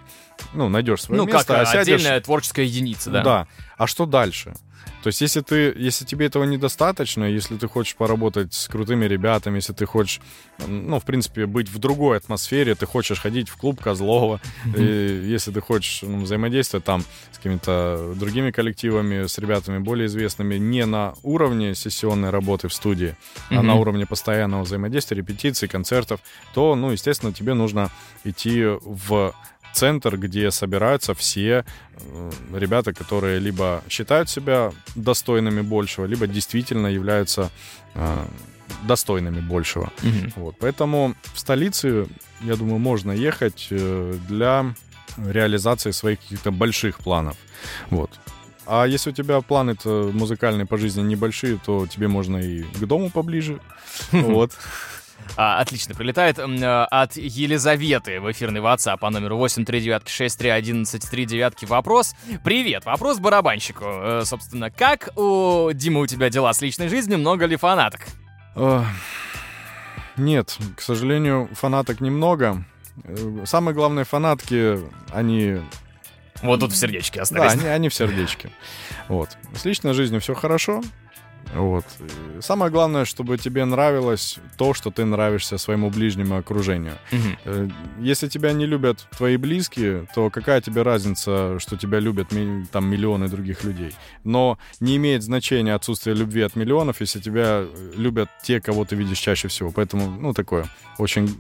Ну, 0.54 0.70
найдешь 0.70 1.04
свое 1.04 1.22
ну, 1.22 1.28
место, 1.28 1.54
как 1.54 1.62
а 1.62 1.66
сядешь... 1.66 1.96
отдельная 1.96 2.22
творческая 2.22 2.66
единица, 2.66 3.10
да. 3.10 3.24
Да. 3.24 3.48
А 3.78 3.88
что 3.88 4.06
дальше? 4.06 4.54
То 5.04 5.08
есть, 5.08 5.22
если 5.22 5.42
ты, 5.42 5.74
если 5.76 6.06
тебе 6.06 6.28
этого 6.28 6.44
недостаточно, 6.44 7.24
если 7.24 7.58
ты 7.58 7.68
хочешь 7.68 7.96
поработать 7.96 8.54
с 8.54 8.68
крутыми 8.68 9.06
ребятами, 9.06 9.56
если 9.56 9.74
ты 9.74 9.86
хочешь, 9.86 10.22
ну, 10.68 11.00
в 11.00 11.06
принципе, 11.06 11.48
быть 11.48 11.70
в 11.70 11.80
другой 11.80 12.18
атмосфере, 12.18 12.76
ты 12.76 12.86
хочешь 12.86 13.20
ходить 13.20 13.50
в 13.50 13.58
клуб 13.58 13.82
Козлова, 13.82 14.40
и 14.78 15.24
если 15.26 15.52
ты 15.52 15.60
хочешь 15.60 16.04
ну, 16.04 16.22
взаимодействовать 16.22 16.86
там 16.86 17.04
с 17.32 17.38
какими-то 17.38 18.14
другими 18.16 18.52
коллективами, 18.52 19.26
с 19.26 19.38
ребятами 19.40 19.80
более 19.80 20.06
известными, 20.06 20.56
не 20.58 20.86
на 20.86 21.16
уровне 21.24 21.74
сессионной 21.74 22.30
работы 22.30 22.68
в 22.68 22.74
студии, 22.74 23.16
а 23.50 23.64
на 23.64 23.76
уровне 23.76 24.06
постоянного 24.06 24.64
взаимодействия, 24.64 25.18
репетиций, 25.18 25.68
концертов, 25.68 26.20
то, 26.54 26.76
ну, 26.76 26.92
естественно, 26.92 27.34
тебе 27.34 27.56
нужно 27.56 27.90
идти 28.24 28.66
в 28.66 29.34
центр, 29.74 30.18
где 30.18 30.52
собираются 30.52 31.14
все 31.14 31.66
э, 31.98 32.32
ребята, 32.54 32.94
которые 32.94 33.40
либо 33.40 33.84
считают 33.90 34.30
себя 34.30 34.72
достойными 34.96 35.62
большего, 35.62 36.06
либо 36.06 36.28
действительно 36.28 36.88
являются 36.88 37.50
э, 37.96 38.26
достойными 38.84 39.40
большего. 39.40 39.92
Mm-hmm. 40.02 40.34
Вот. 40.36 40.56
Поэтому 40.60 41.16
в 41.34 41.40
столице, 41.40 42.08
я 42.42 42.56
думаю, 42.56 42.80
можно 42.80 43.12
ехать 43.12 43.68
э, 43.72 44.16
для 44.28 44.74
реализации 45.18 45.92
своих 45.92 46.20
каких-то 46.20 46.52
больших 46.52 47.00
планов. 47.00 47.36
Вот. 47.90 48.10
А 48.66 48.86
если 48.86 49.10
у 49.10 49.14
тебя 49.14 49.42
планы-то 49.42 50.12
музыкальные 50.14 50.66
по 50.66 50.78
жизни 50.78 51.02
небольшие, 51.02 51.60
то 51.66 51.88
тебе 51.88 52.08
можно 52.08 52.38
и 52.38 52.64
к 52.64 52.86
дому 52.86 53.10
поближе. 53.10 53.60
Вот. 54.12 54.52
А, 55.38 55.60
отлично, 55.60 55.96
прилетает 55.96 56.38
а, 56.40 56.86
от 56.86 57.16
Елизаветы 57.16 58.20
в 58.20 58.30
эфирный 58.32 58.62
WhatsApp 58.62 58.98
по 58.98 59.10
номеру 59.10 59.38
839-6311-39 59.46 61.68
вопрос. 61.68 62.14
Привет, 62.44 62.84
вопрос 62.86 63.20
барабанщику. 63.20 63.86
Э, 63.86 64.24
собственно, 64.26 64.70
как 64.70 65.18
у 65.18 65.72
Дима 65.74 66.02
у 66.02 66.08
тебя 66.08 66.30
дела 66.30 66.54
с 66.54 66.62
личной 66.62 66.90
жизнью? 66.90 67.20
Много 67.20 67.46
ли 67.46 67.56
фанаток? 67.56 68.02
нет, 70.18 70.58
к 70.76 70.82
сожалению, 70.82 71.48
фанаток 71.54 72.02
немного. 72.02 72.66
Э, 73.06 73.46
самые 73.46 73.74
главные 73.74 74.04
фанатки, 74.06 74.80
они 75.14 75.60
вот 76.42 76.60
тут 76.60 76.72
в 76.72 76.76
сердечке 76.76 77.22
остались. 77.22 77.54
Да, 77.54 77.60
они, 77.60 77.68
они 77.68 77.90
в 77.90 77.94
сердечке. 77.94 78.50
Вот. 79.08 79.38
С 79.56 79.66
личной 79.66 79.94
жизнью 79.94 80.22
все 80.22 80.34
хорошо. 80.34 80.82
Вот. 81.54 81.86
самое 82.40 82.72
главное, 82.72 83.06
чтобы 83.06 83.38
тебе 83.38 83.66
нравилось 83.66 84.38
то, 84.58 84.74
что 84.74 84.92
ты 84.92 85.06
нравишься 85.06 85.58
своему 85.58 85.90
ближнему 85.90 86.38
окружению. 86.38 86.94
Угу. 87.12 87.72
Если 88.00 88.28
тебя 88.28 88.54
не 88.54 88.66
любят 88.66 89.08
твои 89.18 89.38
близкие, 89.38 90.08
то 90.16 90.30
какая 90.30 90.62
тебе 90.62 90.82
разница, 90.82 91.60
что 91.60 91.78
тебя 91.78 92.00
любят 92.00 92.30
там 92.72 92.86
миллионы 92.90 93.28
других 93.28 93.64
людей? 93.64 93.94
Но 94.24 94.58
не 94.80 94.98
имеет 94.98 95.24
значения 95.24 95.74
отсутствие 95.74 96.16
любви 96.16 96.42
от 96.42 96.56
миллионов, 96.56 97.02
если 97.02 97.20
тебя 97.20 97.66
любят 97.96 98.30
те, 98.44 98.62
кого 98.62 98.86
ты 98.86 98.96
видишь 98.96 99.20
чаще 99.20 99.48
всего. 99.48 99.72
Поэтому, 99.72 100.10
ну, 100.10 100.34
такое 100.34 100.66
очень 100.98 101.36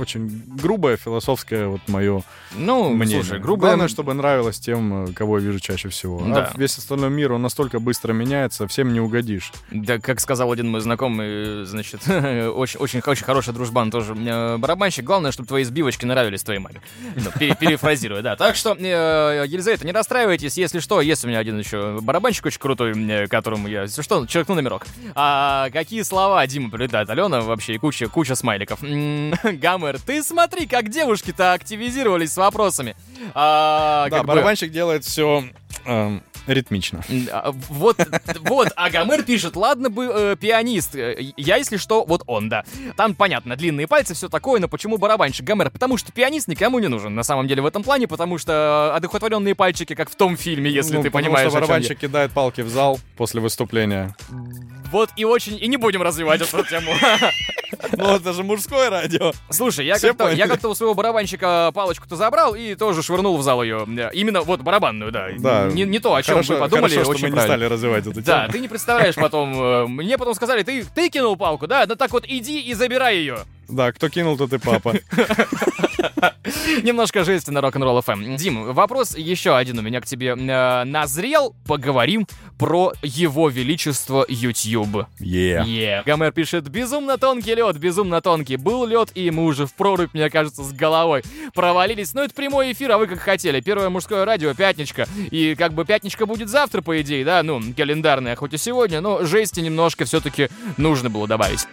очень 0.00 0.42
грубое 0.46 0.96
философское 0.96 1.66
вот 1.66 1.80
мое 1.88 2.22
ну, 2.54 2.90
мнение. 2.90 3.22
Слушай, 3.22 3.40
грубое... 3.40 3.70
Главное, 3.70 3.88
чтобы 3.88 4.14
нравилось 4.14 4.58
тем, 4.58 5.04
э, 5.04 5.12
кого 5.12 5.38
я 5.38 5.44
вижу 5.44 5.60
чаще 5.60 5.88
всего. 5.88 6.20
Да. 6.20 6.52
А 6.54 6.58
весь 6.58 6.78
остальной 6.78 7.10
мир, 7.10 7.32
он 7.32 7.42
настолько 7.42 7.80
быстро 7.80 8.12
меняется, 8.12 8.66
всем 8.66 8.92
не 8.92 9.00
угодишь. 9.00 9.52
Да, 9.70 9.98
как 9.98 10.20
сказал 10.20 10.52
один 10.52 10.70
мой 10.70 10.80
знакомый, 10.80 11.64
значит, 11.64 12.00
очень, 12.08 12.78
очень, 12.78 13.00
очень 13.04 13.24
хороший 13.24 13.52
дружбан 13.52 13.90
тоже 13.90 14.14
э, 14.14 14.56
барабанщик. 14.58 15.04
Главное, 15.04 15.32
чтобы 15.32 15.48
твои 15.48 15.64
сбивочки 15.64 16.04
нравились 16.04 16.42
твоей 16.42 16.60
маме. 16.60 16.80
Ну, 17.16 17.30
перефразируя, 17.38 18.22
да. 18.22 18.36
Так 18.36 18.56
что, 18.56 18.76
э, 18.78 19.44
Елизавета, 19.46 19.84
не 19.86 19.92
расстраивайтесь, 19.92 20.56
если 20.56 20.80
что, 20.80 21.00
есть 21.00 21.24
у 21.24 21.28
меня 21.28 21.38
один 21.38 21.58
еще 21.58 21.98
барабанщик 22.00 22.46
очень 22.46 22.60
крутой, 22.60 23.26
которому 23.28 23.68
я, 23.68 23.82
если 23.82 24.02
что, 24.02 24.26
черкну 24.26 24.54
номерок. 24.54 24.86
А 25.14 25.70
какие 25.70 26.02
слова 26.02 26.46
Дима 26.46 26.70
прилетает? 26.70 27.10
Алена 27.10 27.40
вообще 27.40 27.74
и 27.74 27.78
куча, 27.78 28.08
куча 28.08 28.34
смайликов. 28.34 28.80
Гаммер, 29.86 30.00
ты 30.00 30.22
смотри, 30.22 30.66
как 30.66 30.88
девушки-то 30.88 31.52
активизировались 31.52 32.32
с 32.32 32.36
вопросами. 32.36 32.96
А, 33.34 34.08
да, 34.10 34.22
барабанщик 34.22 34.68
бы... 34.68 34.74
делает 34.74 35.04
все... 35.04 35.44
Эм, 35.84 36.22
Ритмично. 36.46 37.02
А, 37.32 37.52
вот, 37.68 37.98
вот, 38.40 38.68
а 38.76 38.90
Гомер 38.90 39.24
пишет, 39.24 39.56
ладно 39.56 39.90
бы 39.90 40.04
э, 40.04 40.36
пианист, 40.36 40.94
я, 40.94 41.56
если 41.56 41.76
что, 41.76 42.04
вот 42.04 42.22
он, 42.26 42.48
да. 42.48 42.64
Там, 42.96 43.14
понятно, 43.14 43.56
длинные 43.56 43.88
пальцы, 43.88 44.14
все 44.14 44.28
такое, 44.28 44.60
но 44.60 44.68
почему 44.68 44.96
барабанщик 44.96 45.44
Гомер? 45.44 45.70
Потому 45.70 45.96
что 45.96 46.12
пианист 46.12 46.46
никому 46.46 46.78
не 46.78 46.86
нужен, 46.86 47.14
на 47.14 47.24
самом 47.24 47.48
деле, 47.48 47.62
в 47.62 47.66
этом 47.66 47.82
плане, 47.82 48.06
потому 48.06 48.38
что 48.38 48.94
одухотворенные 48.94 49.56
пальчики, 49.56 49.94
как 49.94 50.08
в 50.08 50.14
том 50.14 50.36
фильме, 50.36 50.70
если 50.70 50.96
ну, 50.96 51.02
ты 51.02 51.10
понимаешь, 51.10 51.50
что 51.50 51.56
барабанщик 51.56 51.98
кидает 51.98 52.30
палки 52.30 52.60
в 52.60 52.68
зал 52.68 53.00
после 53.16 53.40
выступления. 53.40 54.14
Вот 54.96 55.10
и 55.14 55.26
очень... 55.26 55.58
И 55.60 55.66
не 55.68 55.76
будем 55.76 56.00
развивать 56.00 56.40
эту 56.40 56.64
тему. 56.64 56.92
Ну, 57.96 58.16
это 58.16 58.32
же 58.32 58.42
мужское 58.42 58.90
радио. 58.90 59.32
Слушай, 59.50 59.86
я 59.86 59.98
как-то, 59.98 60.30
я 60.30 60.46
как-то 60.46 60.68
у 60.68 60.74
своего 60.74 60.94
барабанщика 60.94 61.70
палочку-то 61.74 62.16
забрал 62.16 62.54
и 62.54 62.74
тоже 62.74 63.02
швырнул 63.02 63.36
в 63.36 63.42
зал 63.42 63.62
ее. 63.62 63.86
Именно 64.12 64.42
вот 64.42 64.62
барабанную, 64.62 65.12
да. 65.12 65.28
Да. 65.38 65.66
Не, 65.66 65.84
не 65.84 65.98
то, 65.98 66.14
о 66.14 66.22
чем 66.22 66.36
хорошо, 66.36 66.54
вы 66.54 66.60
подумали, 66.60 66.94
хорошо, 66.94 67.10
очень 67.10 67.18
что 67.18 67.28
мы 67.28 67.34
не 67.36 67.40
стали 67.42 67.64
развивать 67.64 68.02
эту 68.06 68.12
тему. 68.12 68.24
Да, 68.24 68.48
ты 68.48 68.60
не 68.60 68.68
представляешь 68.68 69.16
потом. 69.16 69.60
Э, 69.60 69.86
мне 69.86 70.16
потом 70.16 70.34
сказали, 70.34 70.62
ты, 70.62 70.84
ты 70.94 71.10
кинул 71.10 71.36
палку, 71.36 71.66
да? 71.66 71.84
Ну 71.86 71.96
так 71.96 72.12
вот 72.12 72.24
иди 72.26 72.60
и 72.60 72.72
забирай 72.72 73.16
ее. 73.16 73.40
Да, 73.68 73.92
кто 73.92 74.08
кинул, 74.08 74.36
тот 74.36 74.52
и 74.52 74.58
папа. 74.58 74.94
Немножко 76.82 77.24
жести 77.24 77.50
на 77.50 77.60
рок-н-ролл 77.60 77.98
FM. 77.98 78.36
Дим, 78.36 78.72
вопрос 78.72 79.16
еще 79.16 79.56
один 79.56 79.78
у 79.78 79.82
меня 79.82 80.00
к 80.00 80.06
тебе 80.06 80.36
э, 80.36 80.84
назрел. 80.84 81.54
Поговорим 81.66 82.26
про 82.58 82.92
его 83.02 83.48
величество 83.48 84.24
YouTube. 84.28 85.06
Yeah. 85.20 85.64
yeah. 85.64 86.02
Гомер 86.04 86.32
пишет, 86.32 86.68
безумно 86.68 87.18
тонкий 87.18 87.54
лед, 87.54 87.76
безумно 87.78 88.20
тонкий. 88.20 88.56
Был 88.56 88.86
лед, 88.86 89.10
и 89.14 89.30
мы 89.30 89.44
уже 89.44 89.66
в 89.66 89.74
прорубь, 89.74 90.14
мне 90.14 90.30
кажется, 90.30 90.62
с 90.62 90.72
головой 90.72 91.22
провалились. 91.54 92.14
Но 92.14 92.22
это 92.22 92.34
прямой 92.34 92.72
эфир, 92.72 92.92
а 92.92 92.98
вы 92.98 93.06
как 93.06 93.20
хотели. 93.20 93.60
Первое 93.60 93.88
мужское 93.88 94.24
радио, 94.24 94.54
пятничка. 94.54 95.06
И 95.30 95.54
как 95.56 95.72
бы 95.72 95.84
пятничка 95.84 96.26
будет 96.26 96.48
завтра, 96.48 96.82
по 96.82 97.00
идее, 97.00 97.24
да, 97.24 97.42
ну, 97.42 97.60
календарная, 97.76 98.36
хоть 98.36 98.54
и 98.54 98.58
сегодня, 98.58 99.00
но 99.00 99.24
жести 99.24 99.60
немножко 99.60 100.04
все-таки 100.04 100.48
нужно 100.76 101.10
было 101.10 101.26
добавить. 101.26 101.66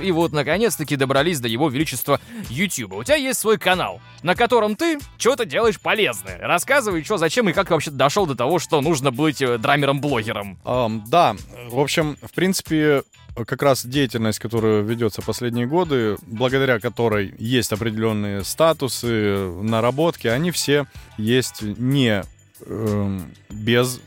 И 0.00 0.12
вот, 0.12 0.32
наконец-таки, 0.32 0.96
добрались 0.96 1.40
до 1.40 1.48
его 1.48 1.68
величества 1.68 2.20
YouTube. 2.48 2.94
У 2.94 3.04
тебя 3.04 3.16
есть 3.16 3.40
свой 3.40 3.58
канал, 3.58 4.00
на 4.22 4.34
котором 4.34 4.76
ты 4.76 4.98
что-то 5.18 5.44
делаешь 5.44 5.80
полезное. 5.80 6.38
Рассказывай, 6.38 7.04
что, 7.04 7.16
зачем 7.16 7.48
и 7.48 7.52
как 7.52 7.70
вообще 7.70 7.90
дошел 7.90 8.26
до 8.26 8.34
того, 8.34 8.58
что 8.58 8.80
нужно 8.80 9.10
быть 9.10 9.42
э, 9.42 9.58
драмером-блогером. 9.58 10.58
Um, 10.64 11.02
да, 11.06 11.36
в 11.70 11.78
общем, 11.78 12.16
в 12.22 12.32
принципе, 12.32 13.02
как 13.46 13.62
раз 13.62 13.84
деятельность, 13.84 14.38
которая 14.38 14.82
ведется 14.82 15.22
последние 15.22 15.66
годы, 15.66 16.16
благодаря 16.22 16.80
которой 16.80 17.34
есть 17.38 17.72
определенные 17.72 18.44
статусы, 18.44 19.48
наработки, 19.62 20.26
они 20.26 20.50
все 20.50 20.86
есть 21.16 21.62
не 21.62 22.24
э, 22.60 23.18
без 23.50 24.00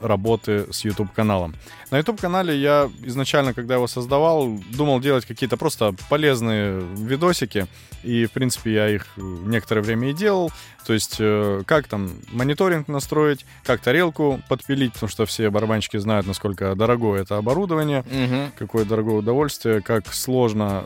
работы 0.00 0.66
с 0.72 0.84
YouTube-каналом. 0.84 1.54
На 1.90 1.98
YouTube-канале 1.98 2.58
я 2.58 2.90
изначально, 3.04 3.54
когда 3.54 3.74
его 3.74 3.86
создавал, 3.86 4.58
думал 4.72 5.00
делать 5.00 5.24
какие-то 5.24 5.56
просто 5.56 5.94
полезные 6.08 6.80
видосики, 6.80 7.66
и, 8.02 8.26
в 8.26 8.32
принципе, 8.32 8.72
я 8.72 8.88
их 8.88 9.06
некоторое 9.16 9.82
время 9.82 10.10
и 10.10 10.12
делал. 10.12 10.50
То 10.86 10.92
есть, 10.92 11.16
э, 11.18 11.62
как 11.66 11.88
там 11.88 12.10
мониторинг 12.30 12.86
настроить, 12.88 13.44
как 13.64 13.80
тарелку 13.80 14.40
подпилить, 14.48 14.92
потому 14.92 15.10
что 15.10 15.26
все 15.26 15.50
барабанщики 15.50 15.96
знают, 15.96 16.26
насколько 16.26 16.74
дорогое 16.76 17.22
это 17.22 17.36
оборудование, 17.36 18.00
угу. 18.00 18.52
какое 18.56 18.84
дорогое 18.84 19.16
удовольствие, 19.16 19.80
как 19.80 20.12
сложно, 20.12 20.84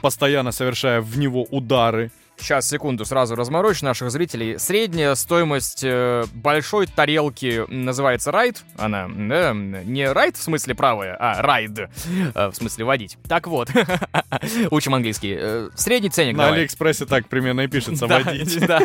постоянно 0.00 0.50
совершая 0.50 1.00
в 1.00 1.18
него 1.18 1.44
удары, 1.44 2.10
Сейчас, 2.40 2.68
секунду, 2.68 3.04
сразу 3.04 3.34
разморочь 3.34 3.82
наших 3.82 4.10
зрителей. 4.10 4.58
Средняя 4.58 5.14
стоимость 5.14 5.82
э, 5.82 6.24
большой 6.32 6.86
тарелки 6.86 7.64
называется 7.68 8.30
райд. 8.32 8.62
Она 8.76 9.06
э, 9.06 9.52
не 9.52 10.10
райд 10.10 10.36
в 10.36 10.42
смысле 10.42 10.74
правая, 10.74 11.16
а 11.18 11.42
райд 11.42 11.78
э, 11.78 11.88
в 12.48 12.54
смысле 12.54 12.84
водить. 12.84 13.18
Так 13.28 13.46
вот, 13.48 13.70
учим 14.70 14.94
английский. 14.94 15.36
Э, 15.38 15.70
средний 15.74 16.10
ценник 16.10 16.36
На 16.36 16.44
давай. 16.44 16.60
Алиэкспрессе 16.60 17.06
так 17.06 17.28
примерно 17.28 17.62
и 17.62 17.66
пишется 17.66 18.06
водить. 18.06 18.58
Да, 18.68 18.80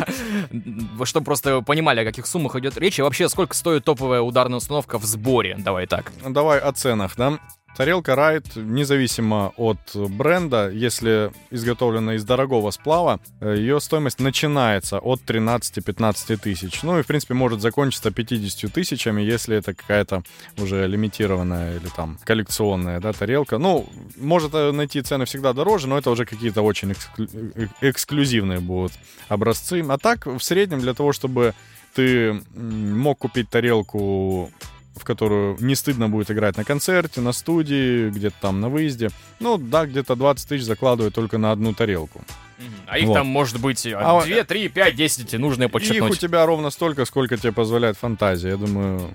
чтобы 1.04 1.24
просто 1.26 1.60
понимали, 1.60 2.00
о 2.00 2.04
каких 2.04 2.26
суммах 2.26 2.56
идет 2.56 2.78
речь. 2.78 2.98
И 2.98 3.02
вообще, 3.02 3.28
сколько 3.28 3.54
стоит 3.54 3.84
топовая 3.84 4.20
ударная 4.20 4.58
установка 4.58 4.98
в 4.98 5.04
сборе? 5.04 5.56
Давай 5.58 5.86
так. 5.86 6.10
Давай 6.26 6.58
о 6.58 6.72
ценах, 6.72 7.14
да? 7.16 7.38
Тарелка 7.76 8.14
Райт, 8.14 8.54
независимо 8.54 9.52
от 9.56 9.78
бренда, 9.94 10.70
если 10.70 11.32
изготовлена 11.50 12.14
из 12.14 12.24
дорогого 12.24 12.70
сплава, 12.70 13.18
э, 13.40 13.56
ее 13.56 13.80
стоимость 13.80 14.20
начинается 14.20 15.00
от 15.00 15.22
13-15 15.22 16.36
тысяч. 16.36 16.82
Ну 16.84 17.00
и, 17.00 17.02
в 17.02 17.06
принципе, 17.06 17.34
может 17.34 17.60
закончиться 17.60 18.12
50 18.12 18.72
тысячами, 18.72 19.22
если 19.22 19.56
это 19.56 19.74
какая-то 19.74 20.22
уже 20.56 20.86
лимитированная 20.86 21.76
или 21.78 21.88
там 21.96 22.16
коллекционная 22.22 23.00
да, 23.00 23.12
тарелка. 23.12 23.58
Ну, 23.58 23.88
может 24.16 24.54
э, 24.54 24.70
найти 24.70 25.02
цены 25.02 25.24
всегда 25.24 25.52
дороже, 25.52 25.88
но 25.88 25.98
это 25.98 26.10
уже 26.10 26.26
какие-то 26.26 26.62
очень 26.62 26.92
эксклю... 26.92 27.28
Э, 27.56 27.66
эксклюзивные 27.80 28.60
будут 28.60 28.92
образцы. 29.28 29.84
А 29.88 29.98
так, 29.98 30.26
в 30.26 30.40
среднем, 30.40 30.78
для 30.78 30.94
того, 30.94 31.12
чтобы 31.12 31.54
ты 31.94 32.40
мог 32.54 33.18
купить 33.18 33.48
тарелку 33.50 34.50
в 34.96 35.04
которую 35.04 35.56
не 35.60 35.74
стыдно 35.74 36.08
будет 36.08 36.30
играть 36.30 36.56
на 36.56 36.64
концерте, 36.64 37.20
на 37.20 37.32
студии, 37.32 38.10
где-то 38.10 38.36
там 38.40 38.60
на 38.60 38.68
выезде. 38.68 39.10
Ну, 39.40 39.58
да, 39.58 39.86
где-то 39.86 40.16
20 40.16 40.48
тысяч 40.48 40.64
закладывают 40.64 41.14
только 41.14 41.38
на 41.38 41.52
одну 41.52 41.74
тарелку. 41.74 42.22
А 42.86 42.98
их 42.98 43.08
вот. 43.08 43.14
там 43.14 43.26
может 43.26 43.60
быть 43.60 43.82
2, 43.82 44.44
3, 44.44 44.68
5, 44.68 44.94
10, 44.94 45.32
нужно 45.38 45.68
подчеркнуть. 45.68 46.12
Их 46.12 46.16
у 46.18 46.20
тебя 46.20 46.46
ровно 46.46 46.70
столько, 46.70 47.04
сколько 47.04 47.36
тебе 47.36 47.52
позволяет 47.52 47.96
фантазия. 47.96 48.50
Я 48.50 48.56
думаю, 48.56 49.14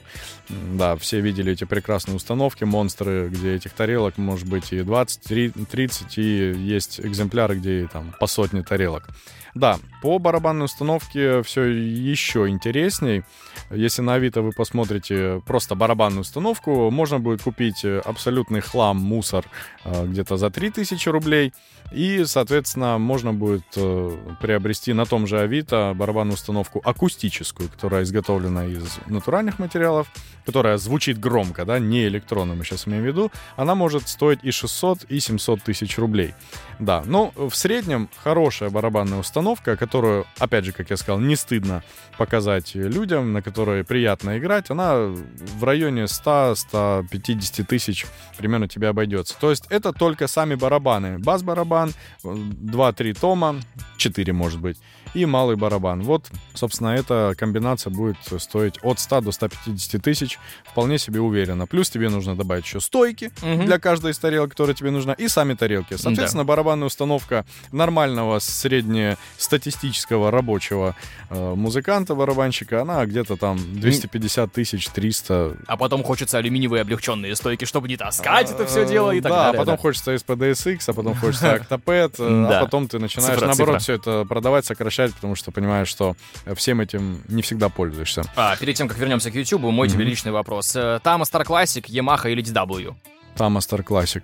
да, 0.50 0.98
все 0.98 1.22
видели 1.22 1.54
эти 1.54 1.64
прекрасные 1.64 2.16
установки, 2.16 2.66
монстры, 2.66 3.30
где 3.30 3.56
этих 3.56 3.72
тарелок 3.72 4.18
может 4.18 4.48
быть 4.48 4.74
и 4.74 4.82
20, 4.82 5.54
30, 5.70 6.18
и 6.18 6.52
есть 6.54 7.00
экземпляры, 7.00 7.56
где 7.56 7.88
там 7.92 8.14
по 8.20 8.28
сотне 8.28 8.62
тарелок. 8.64 9.08
Да, 9.56 9.80
по 10.02 10.20
барабанной 10.20 10.66
установке 10.66 11.44
все 11.44 11.64
еще 11.64 12.48
интересней. 12.48 13.24
Если 13.70 14.02
на 14.02 14.16
Авито 14.16 14.42
вы 14.42 14.52
посмотрите 14.52 15.42
просто 15.46 15.76
барабанную 15.76 16.22
установку, 16.22 16.90
можно 16.90 17.20
будет 17.20 17.44
купить 17.44 17.84
абсолютный 17.84 18.62
хлам, 18.62 18.98
мусор 18.98 19.46
э, 19.84 20.06
где-то 20.06 20.38
за 20.38 20.50
3000 20.50 21.10
рублей. 21.10 21.54
И, 21.92 22.24
соответственно, 22.26 22.98
можно 23.00 23.34
будет 23.34 23.66
э, 23.76 24.18
приобрести 24.42 24.94
на 24.94 25.06
том 25.06 25.26
же 25.28 25.40
Авито 25.40 25.94
барабанную 25.96 26.36
установку 26.36 26.82
акустическую, 26.84 27.70
которая 27.70 28.04
изготовлена 28.04 28.66
из 28.66 29.00
натуральных 29.08 29.60
материалов, 29.60 30.08
которая 30.46 30.78
звучит 30.78 31.20
громко, 31.20 31.66
да, 31.66 31.80
не 31.80 32.06
электронно 32.06 32.56
мы 32.56 32.64
сейчас 32.64 32.88
имеем 32.88 33.04
в 33.04 33.08
виду. 33.08 33.32
Она 33.56 33.76
может 33.76 34.08
стоить 34.08 34.40
и 34.44 34.52
600, 34.52 35.06
и 35.06 35.20
700 35.20 35.64
тысяч 35.64 35.98
рублей. 35.98 36.34
Да, 36.80 37.04
но 37.06 37.32
в 37.36 37.54
среднем 37.54 38.10
хорошая 38.24 38.70
барабанная 38.70 39.20
установка, 39.20 39.76
которую, 39.90 40.28
опять 40.38 40.66
же, 40.66 40.72
как 40.72 40.92
я 40.92 40.98
сказал, 40.98 41.20
не 41.20 41.36
стыдно 41.36 41.84
показать 42.16 42.76
людям, 42.76 43.34
на 43.34 43.42
которой 43.42 43.84
приятно 43.84 44.38
играть, 44.38 44.70
она 44.70 44.98
в 44.98 45.64
районе 45.64 46.04
100-150 46.04 47.64
тысяч 47.64 48.06
примерно 48.38 48.68
тебе 48.68 48.90
обойдется. 48.90 49.36
То 49.40 49.50
есть 49.50 49.66
это 49.72 49.92
только 49.92 50.28
сами 50.28 50.54
барабаны. 50.54 51.18
Бас-барабан, 51.18 51.94
2-3 52.24 53.20
тома, 53.20 53.56
4 53.98 54.32
может 54.32 54.60
быть 54.60 54.78
и 55.14 55.26
малый 55.26 55.56
барабан. 55.56 56.02
Вот, 56.02 56.30
собственно, 56.54 56.90
эта 56.90 57.34
комбинация 57.38 57.92
будет 57.92 58.18
стоить 58.38 58.76
от 58.84 59.00
100 59.00 59.22
до 59.22 59.32
150 59.32 60.02
тысяч, 60.02 60.40
вполне 60.66 60.98
себе 60.98 61.20
уверенно. 61.22 61.68
Плюс 61.68 61.90
тебе 61.90 62.10
нужно 62.10 62.36
добавить 62.36 62.66
еще 62.66 62.80
стойки 62.80 63.32
угу. 63.42 63.64
для 63.64 63.80
каждой 63.80 64.12
из 64.12 64.20
тарелок, 64.20 64.52
которая 64.52 64.76
тебе 64.76 64.92
нужна, 64.92 65.14
и 65.14 65.28
сами 65.28 65.54
тарелки. 65.54 65.96
Соответственно, 65.96 66.44
да. 66.44 66.48
барабанная 66.48 66.88
установка 66.88 67.46
нормального 67.72 68.40
среднестатистического 68.40 70.32
рабочего 70.32 70.96
э, 71.30 71.54
музыканта, 71.56 72.16
барабанщика, 72.16 72.82
она 72.82 73.06
где-то 73.06 73.36
там 73.36 73.58
250 73.58 74.52
тысяч, 74.52 74.88
300. 74.90 75.58
А 75.68 75.78
потом 75.78 76.04
хочется 76.04 76.38
алюминиевые 76.38 76.82
облегченные 76.82 77.36
стойки, 77.36 77.66
чтобы 77.66 77.88
не 77.88 77.98
таскать 77.98 78.52
это 78.52 78.66
все 78.66 78.86
дело 78.86 79.12
и 79.12 79.22
так 79.22 79.32
да, 79.32 79.44
далее. 79.46 79.58
А 79.58 79.62
потом 79.62 79.76
да. 79.76 79.82
хочется 79.82 80.14
SPDSX, 80.16 80.84
а 80.88 80.94
потом 80.94 81.16
хочется 81.16 81.56
Octopad, 81.70 82.16
э, 82.20 82.54
а 82.54 82.62
потом 82.64 82.88
ты 82.88 83.00
начинаешь, 83.00 83.42
наоборот, 83.42 83.82
все 83.82 83.94
это 83.94 84.26
продавать, 84.28 84.66
сокращать 84.66 84.99
сокращать, 85.00 85.16
потому 85.16 85.36
что 85.36 85.52
понимаешь, 85.52 85.88
что 85.88 86.16
всем 86.56 86.82
этим 86.82 87.22
не 87.28 87.42
всегда 87.42 87.70
пользуешься. 87.70 88.24
А, 88.36 88.56
перед 88.58 88.76
тем, 88.76 88.88
как 88.88 88.98
вернемся 88.98 89.32
к 89.32 89.36
YouTube, 89.36 89.62
мой 89.62 89.88
mm-hmm. 89.88 89.92
тебе 89.92 90.04
личный 90.04 90.32
вопрос. 90.32 90.76
Э, 90.76 91.00
Тама 91.04 91.26
Star 91.26 91.46
Classic, 91.46 91.86
Yamaha 91.86 92.32
или 92.32 92.44
DW? 92.44 92.96
Тама 93.36 93.60
Star 93.60 93.84
Classic. 93.84 94.24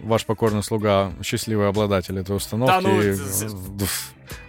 Ваш 0.00 0.24
покорный 0.24 0.62
слуга, 0.62 1.12
счастливый 1.22 1.68
обладатель 1.68 2.18
этой 2.18 2.36
установки. 2.36 2.84
Да, 2.84 2.88
ну... 2.88 3.86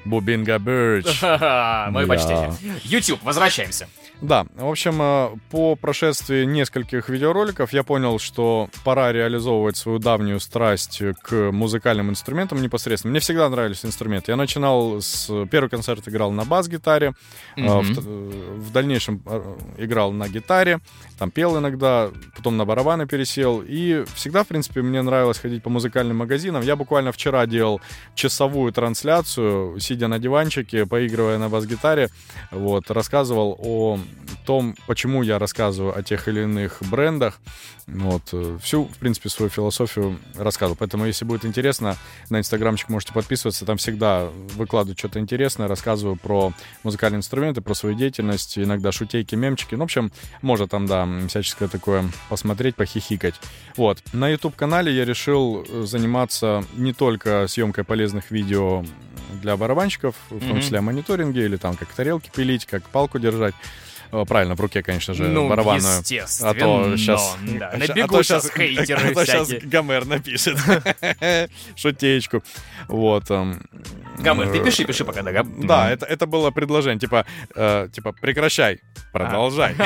Бубинга 0.09 0.57
Бирч. 0.57 1.21
Мое 1.21 2.07
почтение. 2.07 2.53
YouTube, 2.83 3.21
возвращаемся. 3.23 3.87
Да, 4.21 4.45
в 4.55 4.67
общем, 4.67 5.01
э, 5.01 5.29
по 5.49 5.75
прошествии 5.75 6.43
нескольких 6.43 7.07
видеороликов 7.07 7.71
я 7.71 7.83
понял, 7.83 8.19
что 8.19 8.69
пора 8.83 9.13
реализовывать 9.13 9.77
свою 9.77 9.97
давнюю 9.97 10.41
страсть 10.41 11.01
к 11.21 11.51
музыкальным 11.51 12.09
инструментам 12.09 12.61
непосредственно. 12.61 13.11
Мне 13.11 13.21
всегда 13.21 13.47
нравились 13.47 13.85
инструменты. 13.85 14.31
Я 14.31 14.35
начинал 14.35 15.01
с... 15.01 15.27
Первый 15.49 15.69
концерт 15.69 16.05
играл 16.09 16.31
на 16.31 16.43
бас-гитаре, 16.43 17.13
mm-hmm. 17.55 17.93
в, 17.93 18.67
в 18.67 18.71
дальнейшем 18.73 19.21
э, 19.25 19.55
играл 19.77 20.11
на 20.11 20.27
гитаре, 20.27 20.79
там 21.17 21.31
пел 21.31 21.57
иногда, 21.57 22.09
потом 22.35 22.57
на 22.57 22.65
барабаны 22.65 23.07
пересел. 23.07 23.63
И 23.65 24.03
всегда, 24.15 24.43
в 24.43 24.47
принципе, 24.47 24.81
мне 24.81 25.01
нравилось 25.01 25.39
ходить 25.39 25.63
по 25.63 25.69
музыкальным 25.69 26.17
магазинам. 26.17 26.61
Я 26.61 26.75
буквально 26.75 27.13
вчера 27.13 27.45
делал 27.45 27.79
часовую 28.15 28.73
трансляцию, 28.73 29.79
сидя 29.79 29.98
на 30.07 30.19
диванчике, 30.19 30.85
поигрывая 30.85 31.37
на 31.37 31.49
бас-гитаре, 31.49 32.09
вот, 32.51 32.89
рассказывал 32.91 33.57
о 33.61 33.99
том, 34.45 34.75
почему 34.87 35.21
я 35.23 35.39
рассказываю 35.39 35.97
о 35.97 36.03
тех 36.03 36.27
или 36.27 36.41
иных 36.41 36.77
брендах. 36.89 37.39
Вот, 37.87 38.21
э, 38.33 38.57
всю, 38.61 38.85
в 38.85 38.97
принципе, 38.97 39.29
свою 39.29 39.49
философию 39.49 40.19
рассказывал. 40.35 40.77
Поэтому, 40.77 41.05
если 41.05 41.25
будет 41.25 41.45
интересно, 41.45 41.97
на 42.29 42.39
инстаграмчик 42.39 42.89
можете 42.89 43.13
подписываться. 43.13 43.65
Там 43.65 43.77
всегда 43.77 44.29
выкладываю 44.55 44.97
что-то 44.97 45.19
интересное, 45.19 45.67
рассказываю 45.67 46.15
про 46.15 46.53
музыкальные 46.83 47.17
инструменты, 47.17 47.61
про 47.61 47.73
свою 47.73 47.95
деятельность, 47.95 48.57
иногда 48.57 48.91
шутейки, 48.91 49.35
мемчики. 49.35 49.75
Ну, 49.75 49.81
в 49.81 49.83
общем, 49.85 50.11
можно 50.41 50.67
там, 50.67 50.85
да, 50.85 51.07
всяческое 51.27 51.67
такое 51.67 52.05
посмотреть, 52.29 52.75
похихикать. 52.75 53.35
Вот. 53.75 54.03
На 54.13 54.29
YouTube-канале 54.29 54.95
я 54.95 55.05
решил 55.05 55.65
э, 55.67 55.83
заниматься 55.85 56.63
не 56.75 56.93
только 56.93 57.47
съемкой 57.47 57.83
полезных 57.83 58.31
видео 58.31 58.85
для 59.41 59.57
барабанщиков, 59.57 60.15
в 60.29 60.47
том 60.47 60.61
числе 60.61 60.79
о 60.79 60.81
мониторинге, 60.81 61.45
или 61.45 61.57
там 61.57 61.75
как 61.75 61.89
тарелки 61.89 62.29
пилить, 62.33 62.65
как 62.65 62.83
палку 62.83 63.19
держать, 63.19 63.55
Правильно, 64.27 64.55
в 64.55 64.59
руке, 64.59 64.81
конечно 64.81 65.13
же, 65.13 65.27
ну, 65.27 65.47
барабанную. 65.47 65.99
естественно. 65.99 66.49
А 66.49 66.53
то 66.55 66.97
сейчас... 66.97 67.37
Да. 67.41 67.73
Набегут 67.77 68.21
а 68.21 68.23
сейчас 68.23 68.49
хейтеры 68.49 69.11
А 69.11 69.13
то 69.13 69.25
сейчас 69.25 69.49
Гомер 69.63 70.05
напишет 70.05 70.57
шутеечку. 71.75 72.43
Вот. 72.87 73.29
Эм, 73.29 73.61
Гомер, 74.17 74.51
ты 74.51 74.63
пиши, 74.63 74.85
пиши 74.85 75.05
пока, 75.05 75.21
да? 75.21 75.43
Да, 75.43 75.91
это, 75.91 76.07
это 76.07 76.25
было 76.25 76.49
предложение, 76.49 76.99
типа, 76.99 77.25
э, 77.55 77.89
типа, 77.93 78.13
прекращай, 78.13 78.81
продолжай. 79.11 79.75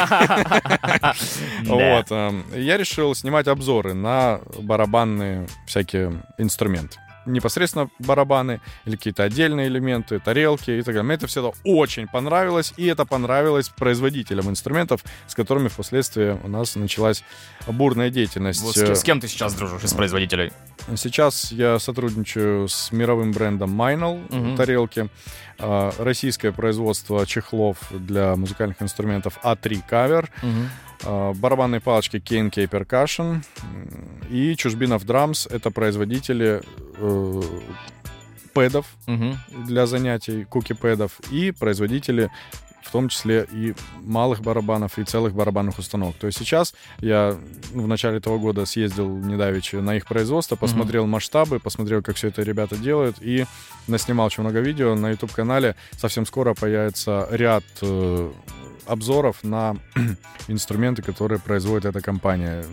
Вот. 1.64 2.12
Эм, 2.12 2.46
я 2.54 2.78
решил 2.78 3.14
снимать 3.16 3.48
обзоры 3.48 3.94
на 3.94 4.40
барабанные 4.60 5.48
всякие 5.68 6.24
инструменты 6.38 6.98
непосредственно 7.26 7.90
барабаны 8.00 8.62
или 8.86 8.96
какие-то 8.96 9.24
отдельные 9.24 9.68
элементы, 9.68 10.20
тарелки 10.20 10.72
и 10.72 10.82
так 10.82 10.88
далее. 10.88 11.04
Мне 11.04 11.16
это 11.16 11.28
всегда 11.28 11.52
очень 11.64 12.08
понравилось, 12.08 12.74
и 12.78 12.86
это 12.86 13.06
понравилось 13.06 13.70
производителям 13.70 14.50
инструментов, 14.50 15.04
с 15.28 15.36
которыми 15.36 15.68
впоследствии 15.68 16.38
у 16.44 16.48
нас 16.48 16.76
началась 16.76 17.24
бурная 17.68 18.10
деятельность. 18.10 18.62
Вот 18.62 18.76
с, 18.76 18.96
с 18.96 19.04
кем 19.04 19.20
ты 19.20 19.28
сейчас 19.28 19.54
дружишь 19.54 19.84
из 19.84 19.94
производителей? 19.94 20.52
Сейчас 20.96 21.52
я 21.52 21.80
сотрудничаю 21.80 22.68
с 22.68 22.92
мировым 22.92 23.32
брендом 23.32 23.80
Minel 23.80 24.26
угу. 24.26 24.58
тарелки. 24.58 25.10
А, 25.60 25.92
российское 25.98 26.52
производство 26.52 27.26
чехлов 27.26 27.78
для 27.92 28.36
музыкальных 28.36 28.82
инструментов 28.82 29.40
А3 29.44 29.82
Cover. 29.90 30.30
Угу. 30.42 31.34
Барабанные 31.36 31.82
палочки 31.82 32.20
K&K 32.20 32.64
Percussion 32.64 33.44
и 34.30 34.56
Чужбинов 34.56 35.04
Drums— 35.04 35.48
это 35.54 35.70
производители 35.70 36.62
э, 36.98 37.42
пэдов 38.54 38.86
угу. 39.08 39.36
для 39.66 39.86
занятий, 39.86 40.46
куки-пэдов, 40.46 41.20
и 41.32 41.52
производители 41.52 42.30
в 42.84 42.92
том 42.92 43.10
числе 43.10 43.48
и 43.52 43.74
малых 44.02 44.42
барабанов, 44.42 45.00
и 45.00 45.04
целых 45.04 45.34
барабанных 45.34 45.80
установок. 45.80 46.16
То 46.18 46.28
есть 46.28 46.38
сейчас 46.38 46.74
я 47.00 47.38
в 47.72 47.88
начале 47.88 48.18
этого 48.18 48.38
года 48.38 48.66
съездил 48.66 49.10
недавеча 49.10 49.82
на 49.82 49.96
их 49.96 50.06
производство, 50.06 50.56
посмотрел 50.56 51.06
mm-hmm. 51.06 51.08
масштабы, 51.08 51.60
посмотрел, 51.60 52.02
как 52.02 52.16
все 52.16 52.28
это 52.28 52.44
ребята 52.44 52.78
делают, 52.78 53.18
и 53.22 53.46
наснимал 53.88 54.28
очень 54.28 54.44
много 54.44 54.60
видео 54.60 54.96
на 54.96 55.12
YouTube-канале. 55.12 55.76
Совсем 55.98 56.26
скоро 56.26 56.54
появится 56.54 57.28
ряд 57.32 57.64
э, 57.82 58.32
обзоров 58.86 59.44
на 59.44 59.78
инструменты, 60.48 61.02
которые 61.02 61.40
производит 61.40 61.86
эта 61.86 62.02
компания. 62.02 62.66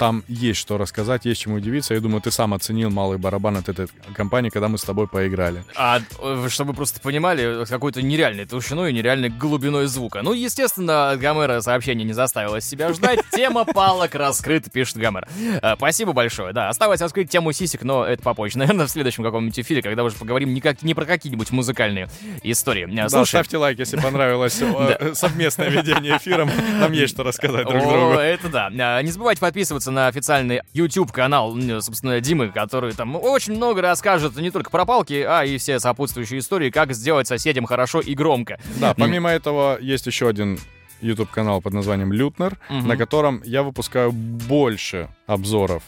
Там 0.00 0.24
есть 0.28 0.58
что 0.58 0.78
рассказать, 0.78 1.26
есть 1.26 1.42
чему 1.42 1.56
удивиться. 1.56 1.92
Я 1.92 2.00
думаю, 2.00 2.22
ты 2.22 2.30
сам 2.30 2.54
оценил 2.54 2.88
малый 2.88 3.18
барабан 3.18 3.58
от 3.58 3.68
этой 3.68 3.86
компании, 4.14 4.48
когда 4.48 4.68
мы 4.68 4.78
с 4.78 4.82
тобой 4.82 5.06
поиграли. 5.06 5.62
А 5.76 6.00
э, 6.22 6.46
чтобы 6.48 6.72
просто 6.72 7.02
понимали, 7.02 7.66
какой-то 7.66 8.00
нереальной 8.00 8.46
толщиной 8.46 8.92
и 8.92 8.94
нереальной 8.94 9.28
глубиной 9.28 9.88
звука. 9.88 10.22
Ну, 10.22 10.32
естественно, 10.32 11.14
Гомера 11.20 11.60
сообщение 11.60 12.06
не 12.06 12.14
заставило 12.14 12.62
себя 12.62 12.94
ждать. 12.94 13.20
Тема 13.32 13.66
палок 13.66 14.14
раскрыта, 14.14 14.70
пишет 14.70 14.96
Гомер. 14.96 15.28
Э, 15.60 15.74
спасибо 15.76 16.14
большое. 16.14 16.54
Да, 16.54 16.70
осталось 16.70 17.02
раскрыть 17.02 17.28
тему 17.28 17.52
сисек, 17.52 17.82
но 17.82 18.06
это 18.06 18.22
попозже. 18.22 18.56
Наверное, 18.58 18.86
в 18.86 18.90
следующем 18.90 19.22
каком-нибудь 19.22 19.60
эфире, 19.60 19.82
когда 19.82 20.02
уже 20.02 20.16
поговорим 20.16 20.54
не, 20.54 20.62
как, 20.62 20.82
не 20.82 20.94
про 20.94 21.04
какие-нибудь 21.04 21.50
музыкальные 21.50 22.08
истории. 22.42 22.86
Слушай, 22.86 23.10
да, 23.10 23.26
ставьте 23.26 23.58
лайк, 23.58 23.78
если 23.78 23.98
понравилось 23.98 24.58
э, 24.62 25.12
совместное 25.50 25.68
ведение 25.82 26.16
эфиром. 26.16 26.50
Нам 26.78 26.92
есть 26.92 27.12
что 27.12 27.22
рассказать 27.22 27.66
друг 27.66 27.82
другу. 27.82 28.14
Это 28.14 28.48
да. 28.48 29.02
Не 29.02 29.10
забывайте 29.10 29.40
подписываться 29.40 29.90
на 29.90 30.06
официальный 30.06 30.62
YouTube-канал, 30.72 31.56
собственно, 31.80 32.20
Димы, 32.20 32.48
который 32.48 32.92
там 32.92 33.16
очень 33.16 33.54
много 33.54 33.82
расскажет 33.82 34.36
не 34.36 34.50
только 34.50 34.70
про 34.70 34.84
палки, 34.84 35.24
а 35.26 35.44
и 35.44 35.58
все 35.58 35.78
сопутствующие 35.80 36.40
истории, 36.40 36.70
как 36.70 36.92
сделать 36.92 37.26
соседям 37.26 37.64
хорошо 37.66 38.00
и 38.00 38.14
громко. 38.14 38.58
Да, 38.80 38.94
помимо 38.94 39.30
этого 39.30 39.78
есть 39.80 40.06
еще 40.06 40.28
один 40.28 40.58
YouTube-канал 41.00 41.60
под 41.60 41.72
названием 41.72 42.12
Лютнер, 42.12 42.58
угу. 42.68 42.86
на 42.86 42.96
котором 42.96 43.42
я 43.44 43.62
выпускаю 43.62 44.12
больше 44.12 45.08
обзоров 45.26 45.82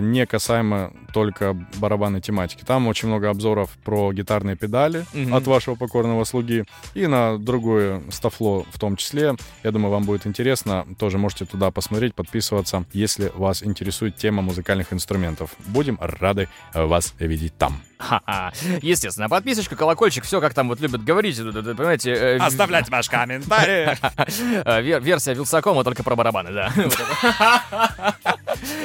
не 0.00 0.26
касаемо 0.26 0.92
только 1.12 1.54
барабанной 1.76 2.20
тематики. 2.20 2.64
Там 2.64 2.88
очень 2.88 3.08
много 3.08 3.30
обзоров 3.30 3.70
про 3.84 4.12
гитарные 4.12 4.56
педали 4.56 5.06
mm-hmm. 5.12 5.36
от 5.36 5.46
вашего 5.46 5.74
покорного 5.74 6.24
слуги 6.24 6.64
и 6.94 7.06
на 7.06 7.38
другое 7.38 8.02
стафло 8.10 8.64
в 8.72 8.78
том 8.78 8.96
числе. 8.96 9.34
Я 9.62 9.70
думаю, 9.70 9.90
вам 9.90 10.04
будет 10.04 10.26
интересно. 10.26 10.86
Тоже 10.98 11.18
можете 11.18 11.44
туда 11.44 11.70
посмотреть, 11.70 12.14
подписываться, 12.14 12.84
если 12.92 13.32
вас 13.34 13.62
интересует 13.62 14.16
тема 14.16 14.42
музыкальных 14.42 14.92
инструментов. 14.92 15.54
Будем 15.66 15.98
рады 16.00 16.48
вас 16.74 17.14
видеть 17.18 17.56
там. 17.56 17.80
Ха-ха. 18.00 18.52
Естественно, 18.80 19.28
подписочка, 19.28 19.76
колокольчик, 19.76 20.24
все 20.24 20.40
как 20.40 20.54
там 20.54 20.68
вот 20.68 20.80
любят 20.80 21.04
говорить, 21.04 21.36
понимаете... 21.36 22.12
Э, 22.12 22.36
Оставлять 22.38 22.88
ваш 22.88 23.08
комментарий. 23.08 23.98
Э, 24.64 24.80
версия 24.80 25.34
Вилсакома 25.34 25.84
только 25.84 26.02
про 26.02 26.16
барабаны, 26.16 26.50
да. 26.52 26.72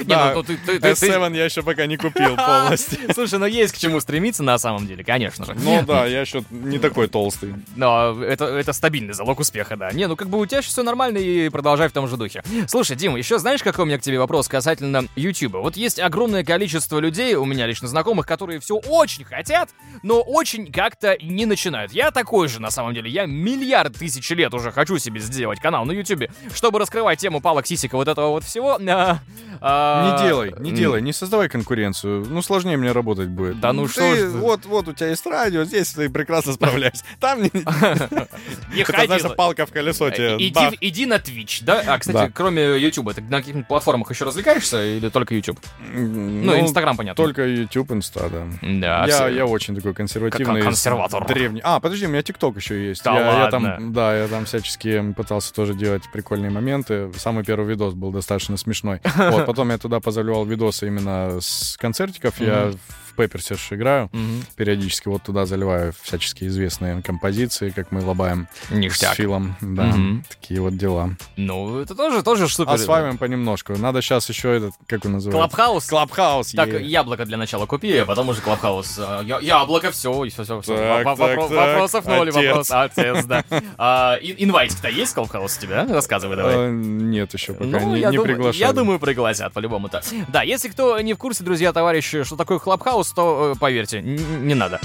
Да, 0.06 0.34
ну, 0.36 0.42
S7 0.42 1.36
я 1.36 1.46
еще 1.46 1.64
пока 1.64 1.86
не 1.86 1.98
купил 1.98 2.36
полностью. 2.36 3.00
Слушай, 3.14 3.40
ну 3.40 3.46
есть 3.46 3.74
к 3.74 3.78
чему 3.78 4.00
стремиться 4.00 4.44
на 4.44 4.58
самом 4.58 4.88
деле, 4.88 5.04
конечно 5.04 5.46
же. 5.46 5.56
Ну 5.56 5.84
да, 5.84 6.06
я 6.06 6.22
еще 6.22 6.44
не 6.50 6.80
такой 6.80 7.08
толстый. 7.08 7.54
Но 7.76 8.22
это, 8.24 8.46
это 8.46 8.74
стабильный 8.74 9.14
залог 9.14 9.40
успеха, 9.40 9.76
да. 9.76 9.92
Не, 9.92 10.08
ну 10.08 10.16
как 10.16 10.30
бы 10.30 10.40
у 10.40 10.46
тебя 10.46 10.62
все 10.62 10.84
нормально 10.84 11.18
и 11.18 11.50
продолжай 11.50 11.88
в 11.88 11.92
том 11.92 12.08
же 12.08 12.18
духе. 12.18 12.44
Слушай, 12.68 12.96
Дима, 12.96 13.18
еще 13.18 13.40
знаешь, 13.40 13.64
какой 13.64 13.84
у 13.84 13.88
меня 13.88 13.98
к 13.98 14.02
тебе 14.02 14.20
вопрос 14.20 14.48
касательно 14.48 15.06
YouTube? 15.16 15.56
Вот 15.56 15.78
есть 15.78 16.00
огромное 16.00 16.44
количество 16.44 17.00
людей, 17.00 17.36
у 17.36 17.46
меня 17.46 17.68
лично 17.68 17.88
знакомых, 17.88 18.26
которые 18.26 18.60
все 18.60 18.76
очень 18.76 19.24
хотят, 19.24 19.70
но 20.04 20.22
очень 20.22 20.72
как-то 20.72 21.18
не 21.22 21.46
начинают. 21.46 21.92
Я 21.92 22.12
такой 22.12 22.48
же, 22.48 22.62
на 22.62 22.72
самом 22.72 22.94
деле. 22.94 23.10
Я 23.10 23.26
миллиард 23.26 23.96
тысяч 23.98 24.30
лет 24.32 24.54
уже 24.54 24.72
хочу 24.72 24.98
себе 24.98 25.20
сделать 25.20 25.60
канал 25.60 25.86
на 25.86 25.92
YouTube, 25.92 26.30
чтобы 26.54 26.80
раскрывать 26.80 27.20
тему 27.20 27.42
палок 27.42 27.68
сисика 27.68 27.96
вот 27.96 28.08
этого 28.08 28.30
вот 28.30 28.44
всего. 28.44 28.78
А, 28.88 29.20
а... 29.68 30.20
Не 30.20 30.28
делай, 30.28 30.54
не 30.60 30.72
делай, 30.72 31.02
не 31.02 31.12
создавай 31.12 31.50
конкуренцию. 31.50 32.26
Ну, 32.30 32.44
сложнее 32.44 32.78
мне 32.78 32.92
работать 32.92 33.30
будет. 33.30 33.60
Да 33.60 33.74
ну 33.74 33.88
что 33.88 34.16
ж. 34.16 34.30
Вот, 34.30 34.66
вот 34.66 34.88
у 34.88 34.94
тебя 34.94 35.10
есть 35.10 35.26
радио, 35.26 35.64
здесь 35.64 35.92
ты 35.94 36.08
прекрасно 36.08 36.54
справляешься. 36.54 37.04
Там 37.20 37.42
не... 37.42 37.50
Это, 37.50 39.06
знаешь, 39.06 39.36
палка 39.36 39.66
в 39.66 39.72
колесо 39.72 40.12
тебе. 40.12 40.38
Иди 40.38 41.06
на 41.08 41.16
Twitch, 41.16 41.64
да? 41.64 41.82
А, 41.88 41.98
кстати, 41.98 42.32
кроме 42.32 42.78
YouTube, 42.78 43.14
ты 43.16 43.22
на 43.22 43.38
каких-нибудь 43.38 43.68
платформах 43.68 44.12
еще 44.12 44.26
развлекаешься 44.26 44.86
или 44.86 45.10
только 45.10 45.34
YouTube? 45.34 45.60
Ну, 45.94 46.60
Инстаграм, 46.60 46.96
понятно. 46.96 47.24
Только 47.24 47.48
YouTube, 47.48 47.92
Инста, 47.92 48.30
да. 48.30 49.08
Да. 49.08 49.28
Я, 49.30 49.46
очень 49.48 49.76
такой 49.76 49.96
консервативный. 49.96 50.62
Консерватор. 50.62 51.26
Древний. 51.26 51.62
А, 51.64 51.80
подожди, 51.80 52.06
у 52.06 52.10
меня 52.10 52.22
ТикТок 52.22 52.58
еще 52.58 52.90
есть. 52.90 53.04
Да 53.04 53.14
ладно. 53.14 53.78
Да, 53.80 54.16
я 54.16 54.28
там 54.28 54.46
всячески 54.46 55.14
пытался 55.14 55.54
тоже 55.54 55.74
делать 55.74 56.04
прикольные 56.14 56.52
моменты. 56.52 57.12
Самый 57.18 57.44
первый 57.44 57.70
видос 57.70 57.96
был 57.96 58.12
достаточно 58.12 58.58
смешной. 58.58 59.02
Вот, 59.36 59.46
Потом 59.56 59.70
я 59.70 59.78
туда 59.78 60.02
позаливал 60.02 60.46
видосы 60.46 60.88
именно 60.88 61.40
с 61.40 61.78
концертиков. 61.78 62.42
Mm-hmm. 62.42 62.46
Я 62.46 62.74
Пепперсе 63.16 63.56
играю. 63.72 64.06
Угу. 64.14 64.22
Периодически 64.56 65.08
вот 65.08 65.24
туда 65.24 65.46
заливаю 65.46 65.94
всяческие 66.02 66.50
известные 66.50 67.02
композиции, 67.02 67.70
как 67.70 67.92
мы 67.92 68.02
лобаем 68.04 68.48
Ништяк. 68.70 69.14
с 69.14 69.18
Филом. 69.18 69.56
Да, 69.62 69.90
угу. 69.90 70.24
такие 70.30 70.62
вот 70.62 70.78
дела. 70.78 71.12
Ну, 71.38 71.80
это 71.80 71.96
тоже, 71.96 72.24
тоже 72.24 72.48
супер. 72.50 72.74
Осваиваем 72.74 73.18
понемножку. 73.18 73.74
Надо 73.78 74.02
сейчас 74.02 74.28
еще 74.30 74.56
этот, 74.58 74.74
как 74.88 75.06
он 75.06 75.14
называется? 75.14 75.40
Clubhouse? 75.40 75.86
Clubhouse. 75.88 76.52
Так, 76.52 76.70
е- 76.70 76.84
яблоко 76.86 77.26
для 77.26 77.38
начала 77.38 77.66
купи, 77.66 77.96
а 77.98 78.06
потом 78.06 78.30
уже 78.30 78.42
Clubhouse. 78.42 79.00
А, 79.00 79.22
я- 79.22 79.40
яблоко, 79.40 79.92
все, 79.92 80.12
все, 80.30 80.44
все. 80.44 80.62
все. 80.62 80.76
Так, 80.78 81.04
так, 81.18 81.18
так. 81.18 81.50
Вопросов 81.50 82.06
ноль, 82.06 82.30
Отец. 82.30 82.36
вопрос. 82.46 82.72
Отец, 82.72 83.26
да. 83.26 83.44
А, 83.78 84.18
ин- 84.22 84.36
инвайтик-то 84.40 84.90
есть 84.90 85.14
Clubhouse 85.14 85.58
у 85.58 85.62
тебя? 85.62 85.86
Рассказывай 85.88 86.36
давай. 86.36 86.56
Э, 86.56 86.70
Нет, 86.72 87.34
еще 87.34 87.54
пока 87.54 87.66
Ну, 87.66 87.96
не, 87.96 88.02
я, 88.02 88.10
не 88.10 88.20
приглашали. 88.20 88.62
я 88.62 88.74
думаю, 88.74 89.00
пригласят 89.00 89.54
по-любому-то. 89.54 90.02
Да, 90.28 90.42
если 90.44 90.70
кто 90.70 91.00
не 91.02 91.14
в 91.14 91.18
курсе, 91.18 91.44
друзья, 91.44 91.72
товарищи, 91.74 92.24
что 92.24 92.36
такое 92.36 92.60
Clubhouse, 92.60 93.05
то 93.12 93.54
э, 93.56 93.60
поверьте, 93.60 94.02
не 94.02 94.54
надо. 94.54 94.80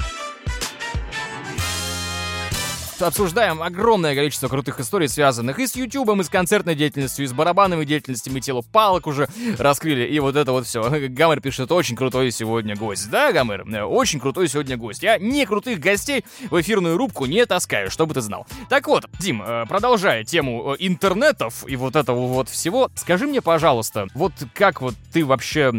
Обсуждаем 3.01 3.63
огромное 3.63 4.13
количество 4.13 4.47
крутых 4.47 4.79
историй, 4.79 5.07
связанных 5.07 5.57
и 5.57 5.65
с 5.65 5.75
Ютубом, 5.75 6.21
и 6.21 6.23
с 6.23 6.29
концертной 6.29 6.75
деятельностью, 6.75 7.25
и 7.25 7.27
с 7.27 7.33
барабанными 7.33 7.83
деятельностями, 7.83 8.39
тело 8.39 8.61
палок 8.61 9.07
уже 9.07 9.27
раскрыли, 9.57 10.05
и 10.05 10.19
вот 10.19 10.35
это 10.35 10.51
вот 10.51 10.67
все. 10.67 10.83
Гамер 11.09 11.41
пишет, 11.41 11.71
очень 11.71 11.95
крутой 11.95 12.29
сегодня 12.31 12.75
гость. 12.75 13.09
Да, 13.09 13.31
Гамер? 13.31 13.65
Э, 13.73 13.83
Очень 13.85 14.19
крутой 14.19 14.47
сегодня 14.49 14.77
гость. 14.77 15.01
Я 15.01 15.17
не 15.17 15.47
крутых 15.47 15.79
гостей 15.79 16.23
в 16.51 16.61
эфирную 16.61 16.95
рубку 16.95 17.25
не 17.25 17.43
таскаю, 17.47 17.89
чтобы 17.89 18.13
ты 18.13 18.21
знал. 18.21 18.45
Так 18.69 18.87
вот, 18.87 19.05
Дим, 19.19 19.41
э, 19.41 19.65
продолжая 19.67 20.23
тему 20.23 20.73
э, 20.73 20.75
интернетов 20.79 21.67
и 21.67 21.75
вот 21.75 21.95
этого 21.95 22.27
вот 22.27 22.49
всего, 22.49 22.91
скажи 22.93 23.25
мне, 23.25 23.41
пожалуйста, 23.41 24.07
вот 24.13 24.33
как 24.53 24.81
вот 24.81 24.93
ты 25.11 25.25
вообще 25.25 25.73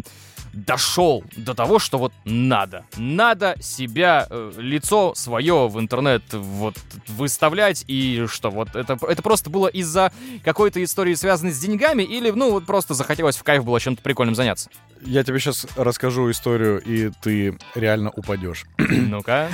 дошел 0.52 1.24
до 1.36 1.54
того, 1.54 1.78
что 1.78 1.98
вот 1.98 2.12
надо. 2.24 2.84
Надо 2.96 3.56
себя, 3.60 4.26
э, 4.28 4.52
лицо 4.56 5.14
свое 5.14 5.68
в 5.68 5.78
интернет 5.80 6.22
вот 6.32 6.76
выставлять, 7.08 7.84
и 7.88 8.26
что, 8.28 8.50
вот 8.50 8.74
это, 8.76 8.98
это 9.06 9.22
просто 9.22 9.50
было 9.50 9.66
из-за 9.66 10.12
какой-то 10.44 10.82
истории, 10.82 11.14
связанной 11.14 11.52
с 11.52 11.58
деньгами, 11.58 12.02
или, 12.02 12.30
ну, 12.30 12.50
вот 12.50 12.66
просто 12.66 12.94
захотелось 12.94 13.36
в 13.36 13.42
кайф 13.42 13.64
было 13.64 13.80
чем-то 13.80 14.02
прикольным 14.02 14.34
заняться? 14.34 14.70
Я 15.04 15.24
тебе 15.24 15.38
сейчас 15.40 15.66
расскажу 15.76 16.30
историю, 16.30 16.80
и 16.80 17.10
ты 17.22 17.58
реально 17.74 18.10
упадешь. 18.10 18.64
Ну-ка. 18.78 19.48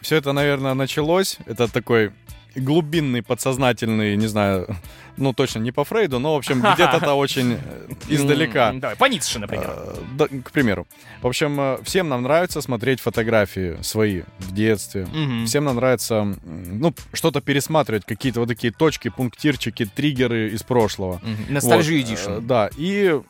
Все 0.00 0.16
это, 0.16 0.32
наверное, 0.32 0.74
началось. 0.74 1.38
Это 1.46 1.72
такой 1.72 2.12
глубинный, 2.54 3.22
подсознательный, 3.22 4.16
не 4.16 4.26
знаю, 4.26 4.76
ну 5.16 5.32
точно 5.32 5.60
не 5.60 5.72
по 5.72 5.84
Фрейду, 5.84 6.18
но, 6.18 6.34
в 6.34 6.38
общем, 6.38 6.60
где-то 6.74 6.96
это 6.96 7.14
очень 7.14 7.54
э, 7.54 7.88
издалека. 8.08 8.72
Давай, 8.72 8.96
по 8.96 9.04
Ницше, 9.06 9.38
например. 9.38 9.70
Э, 9.70 9.94
да, 10.16 10.26
к 10.28 10.50
примеру. 10.50 10.86
В 11.22 11.26
общем, 11.26 11.60
э, 11.60 11.78
всем 11.84 12.08
нам 12.08 12.22
нравится 12.22 12.60
смотреть 12.60 13.00
фотографии 13.00 13.78
свои 13.82 14.22
в 14.38 14.54
детстве. 14.54 15.06
Всем 15.46 15.64
нам 15.64 15.76
нравится, 15.76 16.36
ну, 16.44 16.94
что-то 17.12 17.40
пересматривать, 17.40 18.04
какие-то 18.04 18.40
вот 18.40 18.48
такие 18.48 18.72
точки, 18.72 19.08
пунктирчики, 19.08 19.84
триггеры 19.84 20.50
из 20.50 20.62
прошлого. 20.62 21.20
Мгм. 21.22 21.54
Ностальжи 21.54 22.04
Вот, 22.26 22.46
Да, 22.46 22.70
и 22.76 23.20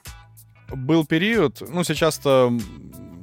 был 0.69 1.05
период, 1.05 1.63
ну, 1.69 1.85
сейчас-то 1.85 2.53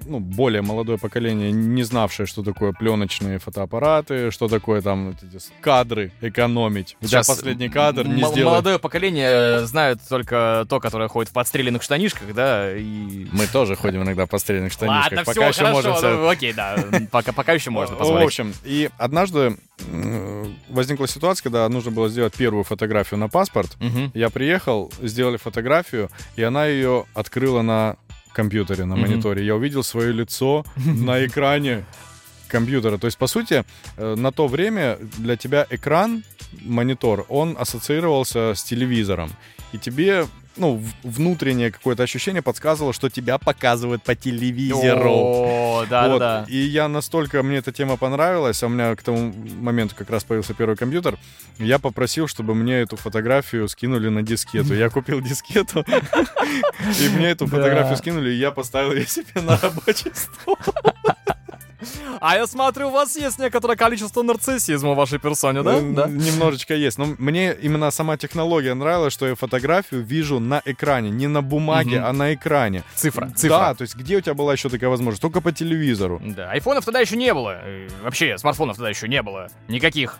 ну, 0.07 0.19
более 0.19 0.61
молодое 0.61 0.97
поколение, 0.97 1.51
не 1.51 1.83
знавшее, 1.83 2.25
что 2.25 2.43
такое 2.43 2.71
пленочные 2.71 3.39
фотоаппараты, 3.39 4.31
что 4.31 4.47
такое 4.47 4.81
там 4.81 5.09
эти 5.09 5.39
кадры 5.61 6.11
экономить. 6.21 6.97
Сейчас 7.01 7.27
последний 7.27 7.69
кадр 7.69 8.07
не 8.07 8.23
сделай. 8.23 8.45
Молодое 8.45 8.79
поколение 8.79 9.29
э, 9.29 9.65
знает 9.65 9.99
только 10.07 10.65
то, 10.69 10.79
которое 10.79 11.07
ходит 11.09 11.29
в 11.29 11.33
подстреленных 11.33 11.83
штанишках, 11.83 12.33
да, 12.33 12.75
и... 12.75 13.27
Мы 13.31 13.47
тоже 13.47 13.75
ходим 13.75 14.03
иногда 14.03 14.25
по 14.25 14.37
стрельных 14.37 14.71
штанишках. 14.71 15.11
Ладно, 15.11 15.25
пока 15.25 15.51
все, 15.51 15.63
еще 15.63 15.73
хорошо, 15.73 15.99
себе 15.99 16.09
ну, 16.09 16.27
окей, 16.27 16.53
да, 16.53 16.77
пока, 17.11 17.33
пока 17.33 17.53
еще 17.53 17.69
можно 17.69 17.95
В 17.95 17.99
позволить. 17.99 18.25
общем, 18.25 18.53
и 18.63 18.89
однажды 18.97 19.57
возникла 20.69 21.07
ситуация, 21.07 21.43
когда 21.43 21.67
нужно 21.69 21.91
было 21.91 22.09
сделать 22.09 22.33
первую 22.33 22.63
фотографию 22.63 23.19
на 23.19 23.29
паспорт. 23.29 23.75
Мгм. 23.79 24.11
Я 24.13 24.29
приехал, 24.29 24.91
сделали 25.01 25.37
фотографию, 25.37 26.09
и 26.35 26.43
она 26.43 26.65
ее 26.65 27.05
открыла 27.13 27.61
на 27.61 27.97
компьютере, 28.37 28.85
на 28.85 28.95
мониторе. 28.95 29.45
Я 29.45 29.55
увидел 29.55 29.83
свое 29.83 30.13
лицо 30.13 30.63
на 30.85 31.25
экране 31.25 31.83
компьютера. 32.47 32.97
То 32.97 33.07
есть, 33.07 33.17
по 33.17 33.27
сути, 33.27 33.63
э, 33.97 34.15
на 34.15 34.31
то 34.31 34.47
время 34.47 34.97
для 35.17 35.35
тебя 35.35 35.65
экран, 35.71 36.23
монитор, 36.61 37.25
он 37.29 37.57
ассоциировался 37.59 38.53
с 38.53 38.63
телевизором. 38.63 39.29
И 39.73 39.77
тебе, 39.77 40.25
ну, 40.57 40.81
внутреннее 41.03 41.71
какое-то 41.71 42.03
ощущение 42.03 42.41
подсказывало, 42.41 42.93
что 42.93 43.09
тебя 43.09 43.37
показывают 43.37 44.03
по 44.03 44.15
телевизору. 44.15 45.11
О, 45.11 45.85
да, 45.89 46.07
Вот. 46.07 46.19
да. 46.19 46.45
И 46.47 46.57
я 46.57 46.87
настолько, 46.87 47.43
мне 47.43 47.57
эта 47.57 47.71
тема 47.71 47.97
понравилась, 47.97 48.61
а 48.63 48.67
у 48.67 48.69
меня 48.69 48.95
к 48.95 49.03
тому 49.03 49.33
моменту 49.61 49.95
как 49.95 50.09
раз 50.09 50.23
появился 50.23 50.53
первый 50.53 50.75
компьютер, 50.75 51.17
я 51.59 51.79
попросил, 51.79 52.27
чтобы 52.27 52.55
мне 52.55 52.75
эту 52.81 52.97
фотографию 52.97 53.67
скинули 53.67 54.09
на 54.09 54.23
дискету. 54.23 54.73
Я 54.73 54.89
купил 54.89 55.21
дискету, 55.21 55.85
и 56.99 57.09
мне 57.09 57.29
эту 57.31 57.47
фотографию 57.47 57.97
скинули, 57.97 58.31
и 58.31 58.37
я 58.37 58.51
поставил 58.51 58.93
ее 58.93 59.07
себе 59.07 59.41
на 59.41 59.57
рабочий 59.57 60.11
стол. 60.13 60.57
А 62.19 62.35
я 62.35 62.47
смотрю, 62.47 62.87
у 62.87 62.91
вас 62.91 63.15
есть 63.15 63.39
некоторое 63.39 63.75
количество 63.75 64.23
нарциссизма 64.23 64.93
в 64.93 64.95
вашей 64.95 65.19
персоне, 65.19 65.61
да? 65.63 65.79
Да. 65.79 66.07
Немножечко 66.07 66.73
есть. 66.73 66.97
Но 66.97 67.15
мне 67.17 67.53
именно 67.53 67.91
сама 67.91 68.17
технология 68.17 68.73
нравилась, 68.73 69.13
что 69.13 69.27
я 69.27 69.35
фотографию 69.35 70.01
вижу 70.03 70.39
на 70.39 70.61
экране, 70.65 71.09
не 71.09 71.27
на 71.27 71.41
бумаге, 71.41 71.99
а 71.99 72.13
на 72.13 72.33
экране. 72.33 72.83
Цифра, 72.95 73.25
Да, 73.27 73.33
цифра. 73.35 73.75
то 73.77 73.81
есть 73.83 73.95
где 73.95 74.17
у 74.17 74.21
тебя 74.21 74.33
была 74.33 74.53
еще 74.53 74.69
такая 74.69 74.89
возможность? 74.89 75.21
Только 75.21 75.41
по 75.41 75.51
телевизору. 75.51 76.21
Да, 76.23 76.49
айфонов 76.51 76.85
тогда 76.85 76.99
еще 76.99 77.15
не 77.17 77.33
было. 77.33 77.59
э, 77.63 77.87
Вообще, 78.03 78.37
смартфонов 78.37 78.77
тогда 78.77 78.89
еще 78.89 79.07
не 79.07 79.21
было. 79.21 79.47
Никаких. 79.67 80.19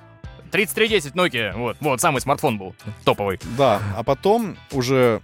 3310 0.52 1.14
Nokia, 1.14 1.54
вот, 1.58 1.78
вот, 1.82 2.00
самый 2.00 2.22
смартфон 2.22 2.58
был 2.58 2.74
топовый. 3.04 3.40
Да, 3.58 3.82
а 3.98 4.04
потом 4.04 4.58
уже 4.72 5.22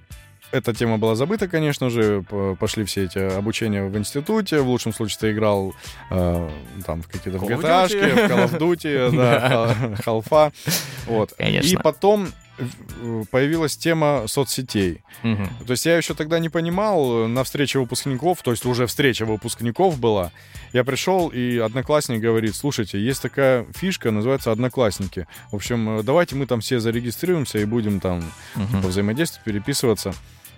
эта 0.54 0.74
тема 0.74 0.98
была 0.98 1.16
забыта, 1.16 1.48
конечно 1.48 1.90
же. 1.90 2.24
Пошли 2.60 2.84
все 2.86 3.04
эти 3.06 3.18
обучения 3.18 3.84
в 3.84 3.98
институте. 3.98 4.62
В 4.62 4.68
лучшем 4.70 4.94
случае 4.94 5.18
ты 5.20 5.32
играл 5.32 5.74
э, 6.12 6.50
там 6.86 7.02
в 7.02 7.08
какие-то 7.08 7.40
в 7.40 7.44
GTA, 7.44 7.88
в 7.88 7.92
Call 8.32 8.50
of 8.50 8.60
Duty, 8.60 9.12
да, 9.16 9.96
халфа. 10.04 10.52
Вот. 11.08 11.34
И 11.40 11.78
потом 11.82 12.28
э, 12.60 13.24
появилась 13.32 13.76
тема 13.76 14.24
соцсетей. 14.28 15.02
Мгм. 15.24 15.50
То 15.66 15.72
есть 15.72 15.86
я 15.86 15.98
еще 15.98 16.14
тогда 16.14 16.40
не 16.40 16.50
понимал, 16.50 17.28
на 17.28 17.44
встрече 17.44 17.80
выпускников, 17.80 18.42
то 18.44 18.52
есть 18.52 18.66
уже 18.66 18.86
встреча 18.88 19.26
выпускников 19.26 20.00
была, 20.00 20.32
я 20.74 20.84
пришел, 20.84 21.30
и 21.30 21.58
одноклассник 21.58 22.20
говорит, 22.22 22.56
слушайте, 22.56 23.00
есть 23.00 23.22
такая 23.22 23.66
фишка, 23.76 24.12
называется 24.12 24.52
«Одноклассники». 24.52 25.28
В 25.52 25.56
общем, 25.56 26.00
э, 26.00 26.04
давайте 26.04 26.36
мы 26.36 26.46
там 26.46 26.62
все 26.62 26.80
зарегистрируемся 26.80 27.60
и 27.60 27.66
будем 27.66 28.00
там 28.00 28.24
Мгм. 28.56 28.82
по 28.82 28.88
взаимодействию 28.90 29.44
переписываться. 29.46 30.14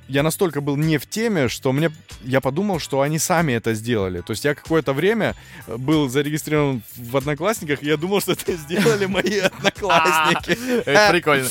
Я 0.07 0.23
настолько 0.23 0.61
был 0.61 0.77
не 0.77 0.97
в 0.97 1.07
теме, 1.07 1.47
что 1.47 1.71
мне 1.71 1.91
я 2.23 2.41
подумал, 2.41 2.79
что 2.79 3.01
они 3.01 3.19
сами 3.19 3.53
это 3.53 3.73
сделали. 3.73 4.21
То 4.21 4.31
есть 4.31 4.45
я 4.45 4.53
какое-то 4.53 4.93
время 4.93 5.35
э, 5.67 5.77
был 5.77 6.09
зарегистрирован 6.09 6.83
в 6.95 7.17
Одноклассниках, 7.17 7.81
и 7.81 7.87
я 7.87 7.97
думал, 7.97 8.21
что 8.21 8.33
это 8.33 8.53
сделали 8.53 9.05
мои 9.05 9.39
одноклассники. 9.39 10.57
Это 10.85 11.11
прикольно. 11.11 11.49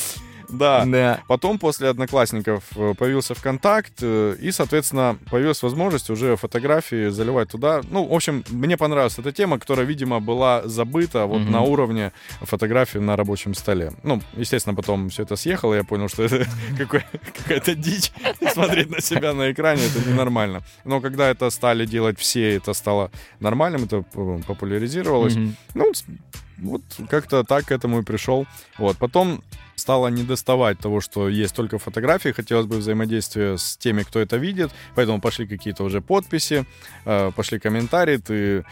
Да. 0.58 0.84
Да. 0.86 1.20
Потом 1.28 1.58
после 1.58 1.88
Одноклассников 1.88 2.64
э, 2.76 2.94
появился 2.96 3.34
ВКонтакт, 3.34 3.92
э, 4.02 4.36
и, 4.40 4.50
соответственно, 4.52 5.18
появилась 5.30 5.62
возможность 5.62 6.10
уже 6.10 6.36
фотографии 6.36 7.08
заливать 7.10 7.50
туда. 7.50 7.80
Ну, 7.90 8.04
в 8.06 8.12
общем, 8.12 8.44
мне 8.50 8.76
понравилась 8.76 9.18
эта 9.18 9.32
тема, 9.32 9.58
которая, 9.58 9.86
видимо, 9.86 10.20
была 10.20 10.62
забыта 10.64 11.26
вот 11.26 11.40
Мгм. 11.42 11.52
на 11.52 11.60
уровне 11.62 12.12
фотографии 12.42 12.98
на 12.98 13.16
рабочем 13.16 13.54
столе. 13.54 13.92
Ну, 14.02 14.20
естественно, 14.36 14.74
потом 14.74 15.08
все 15.08 15.22
это 15.22 15.36
съехало, 15.36 15.74
я 15.74 15.84
понял, 15.84 16.08
что 16.08 16.22
это 16.22 16.46
какая-то 16.78 17.74
дичь. 17.74 18.12
Смотреть 18.52 18.90
на 18.90 19.00
себя 19.00 19.32
на 19.34 19.50
экране— 19.52 19.82
это 19.86 20.08
ненормально. 20.08 20.62
Но 20.84 21.00
когда 21.00 21.28
это 21.30 21.50
стали 21.50 21.86
делать 21.86 22.18
все, 22.18 22.56
это 22.56 22.74
стало 22.74 23.10
нормальным, 23.40 23.84
это 23.84 24.02
п- 24.02 24.42
популяризировалось. 24.46 25.36
Ну, 25.74 25.92
вот 26.58 26.82
как-то 27.10 27.42
так 27.44 27.64
к 27.66 27.72
этому 27.72 28.00
и 28.00 28.02
пришел. 28.04 28.46
Вот, 28.78 28.96
потом 28.96 29.42
стало 29.76 30.08
не 30.08 30.22
доставать 30.22 30.78
того, 30.78 31.00
что 31.00 31.28
есть 31.28 31.54
только 31.54 31.78
фотографии, 31.78 32.30
хотелось 32.30 32.66
бы 32.66 32.76
взаимодействия 32.78 33.56
с 33.58 33.76
теми, 33.76 34.02
кто 34.02 34.20
это 34.20 34.36
видит, 34.36 34.70
поэтому 34.94 35.20
пошли 35.20 35.46
какие-то 35.46 35.84
уже 35.84 36.00
подписи, 36.00 36.64
э, 37.04 37.30
пошли 37.36 37.58
комментарии, 37.58 38.16
ты 38.18 38.64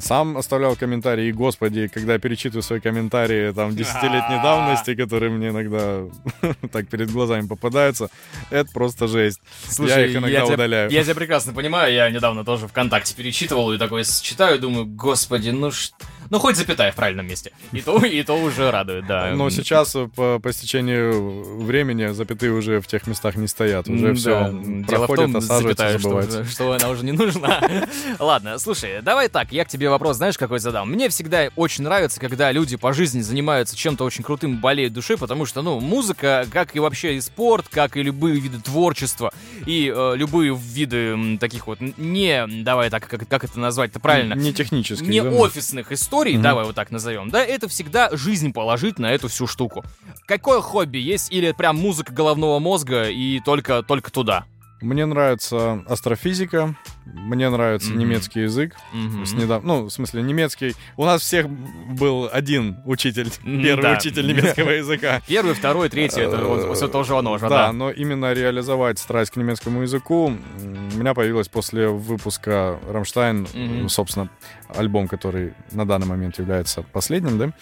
сам 0.00 0.36
оставлял 0.38 0.76
комментарии, 0.76 1.26
и, 1.26 1.32
господи, 1.32 1.88
когда 1.88 2.14
я 2.14 2.18
перечитываю 2.18 2.62
свои 2.62 2.80
комментарии 2.80 3.52
там 3.52 3.76
десятилетней 3.76 4.42
давности, 4.42 4.94
которые 4.94 5.30
мне 5.30 5.48
иногда 5.48 6.04
так 6.72 6.88
перед 6.88 7.10
глазами 7.10 7.46
попадаются, 7.46 8.08
это 8.50 8.70
просто 8.72 9.08
жесть. 9.08 9.40
Слушай, 9.68 10.00
я 10.00 10.06
их 10.06 10.16
иногда 10.16 10.40
тебя- 10.44 10.54
удаляю. 10.54 10.90
Я 10.90 11.02
тебя 11.04 11.14
прекрасно 11.14 11.52
понимаю, 11.52 11.92
я 11.92 12.08
недавно 12.10 12.44
тоже 12.44 12.66
ВКонтакте 12.68 13.14
перечитывал 13.14 13.72
и 13.72 13.78
такой 13.78 14.04
читаю, 14.04 14.58
думаю, 14.58 14.86
господи, 14.86 15.50
ну 15.50 15.70
ш- 15.70 15.92
Ну, 16.30 16.38
хоть 16.38 16.56
запятая 16.56 16.92
в 16.92 16.94
правильном 16.94 17.26
месте. 17.26 17.52
И 17.72 17.80
то, 17.80 17.98
и 18.04 18.22
то 18.22 18.34
уже 18.34 18.70
радует, 18.70 19.06
да. 19.06 19.32
Но 19.34 19.50
сейчас 19.50 19.94
э, 19.94 20.08
по, 20.14 20.38
по 20.38 20.52
стечению 20.52 21.62
времени 21.62 22.12
запятые 22.12 22.52
уже 22.52 22.80
в 22.80 22.86
тех 22.86 23.06
местах 23.06 23.36
не 23.36 23.46
стоят. 23.46 23.88
Уже 23.88 24.08
да. 24.08 24.14
все 24.14 24.50
Дело 24.52 25.06
проходит, 25.06 25.28
в 25.28 25.32
том, 25.32 25.40
запятая, 25.40 25.98
что, 25.98 26.44
что 26.44 26.72
она 26.72 26.88
уже 26.90 27.04
не 27.04 27.12
нужна. 27.12 27.60
Ладно, 28.18 28.58
слушай, 28.58 29.02
давай 29.02 29.28
так, 29.28 29.52
я 29.52 29.64
к 29.64 29.68
тебе 29.68 29.88
вопрос, 29.88 30.16
знаешь, 30.16 30.38
какой 30.38 30.58
задам? 30.58 30.90
Мне 30.90 31.08
всегда 31.08 31.48
очень 31.56 31.84
нравится, 31.84 32.20
когда 32.20 32.50
люди 32.52 32.76
по 32.76 32.92
жизни 32.92 33.20
занимаются 33.20 33.76
чем-то 33.76 34.04
очень 34.04 34.24
крутым, 34.24 34.58
болеют 34.58 34.92
душой, 34.92 35.18
потому 35.18 35.46
что, 35.46 35.62
ну, 35.62 35.80
музыка, 35.80 36.46
как 36.50 36.76
и 36.76 36.80
вообще 36.80 37.16
и 37.16 37.20
спорт, 37.20 37.66
как 37.70 37.96
и 37.96 38.02
любые 38.02 38.38
виды 38.40 38.60
творчества, 38.60 39.32
и 39.66 39.92
э, 39.94 40.16
любые 40.16 40.56
виды 40.56 41.38
таких 41.38 41.66
вот 41.66 41.78
не, 41.80 42.46
давай 42.62 42.90
так, 42.90 43.06
как, 43.06 43.28
как 43.28 43.44
это 43.44 43.58
назвать-то 43.60 44.00
правильно? 44.00 44.34
Не 44.34 44.52
технических. 44.52 45.06
Не 45.06 45.20
да? 45.20 45.30
офисных 45.30 45.92
историй, 45.92 46.15
угу. 46.16 46.42
давай 46.42 46.64
вот 46.64 46.74
так 46.74 46.90
назовем, 46.90 47.30
да, 47.30 47.44
это 47.44 47.68
всегда 47.68 48.08
жизнь 48.12 48.52
положить 48.52 48.98
на 48.98 49.12
эту 49.12 49.28
всю 49.28 49.46
штуку. 49.46 49.84
Какое 50.26 50.60
хобби 50.60 50.98
есть 50.98 51.32
или 51.32 51.52
прям 51.52 51.76
музыка 51.76 52.12
головного 52.12 52.58
мозга 52.58 53.08
и 53.08 53.40
только, 53.40 53.82
только 53.82 54.10
туда? 54.10 54.46
Мне 54.80 55.06
нравится 55.06 55.84
астрофизика, 55.88 56.76
мне 57.06 57.48
нравится 57.48 57.92
mm-hmm. 57.92 57.96
немецкий 57.96 58.40
язык. 58.40 58.76
Mm-hmm. 58.92 59.26
С 59.26 59.32
недав... 59.34 59.64
Ну, 59.64 59.84
в 59.84 59.90
смысле, 59.90 60.22
немецкий. 60.22 60.74
У 60.96 61.04
нас 61.04 61.22
всех 61.22 61.48
был 61.48 62.28
один 62.32 62.78
учитель, 62.84 63.30
первый 63.42 63.82
да. 63.82 63.96
учитель 63.96 64.26
немецкого 64.26 64.70
языка. 64.70 65.22
Первый, 65.28 65.54
второй, 65.54 65.88
третий, 65.88 66.20
это 66.20 66.74
все 66.74 66.88
тоже 66.88 67.16
оно 67.16 67.38
же, 67.38 67.48
да. 67.48 67.72
но 67.72 67.90
именно 67.90 68.32
реализовать 68.32 68.98
страсть 68.98 69.32
к 69.32 69.36
немецкому 69.36 69.82
языку 69.82 70.26
у 70.26 70.98
меня 70.98 71.14
появилась 71.14 71.48
после 71.48 71.88
выпуска 71.88 72.78
«Рамштайн», 72.88 73.46
собственно, 73.88 74.28
альбом, 74.68 75.08
который 75.08 75.54
на 75.72 75.86
данный 75.86 76.06
момент 76.06 76.38
является 76.38 76.82
последним, 76.82 77.38
да? 77.38 77.52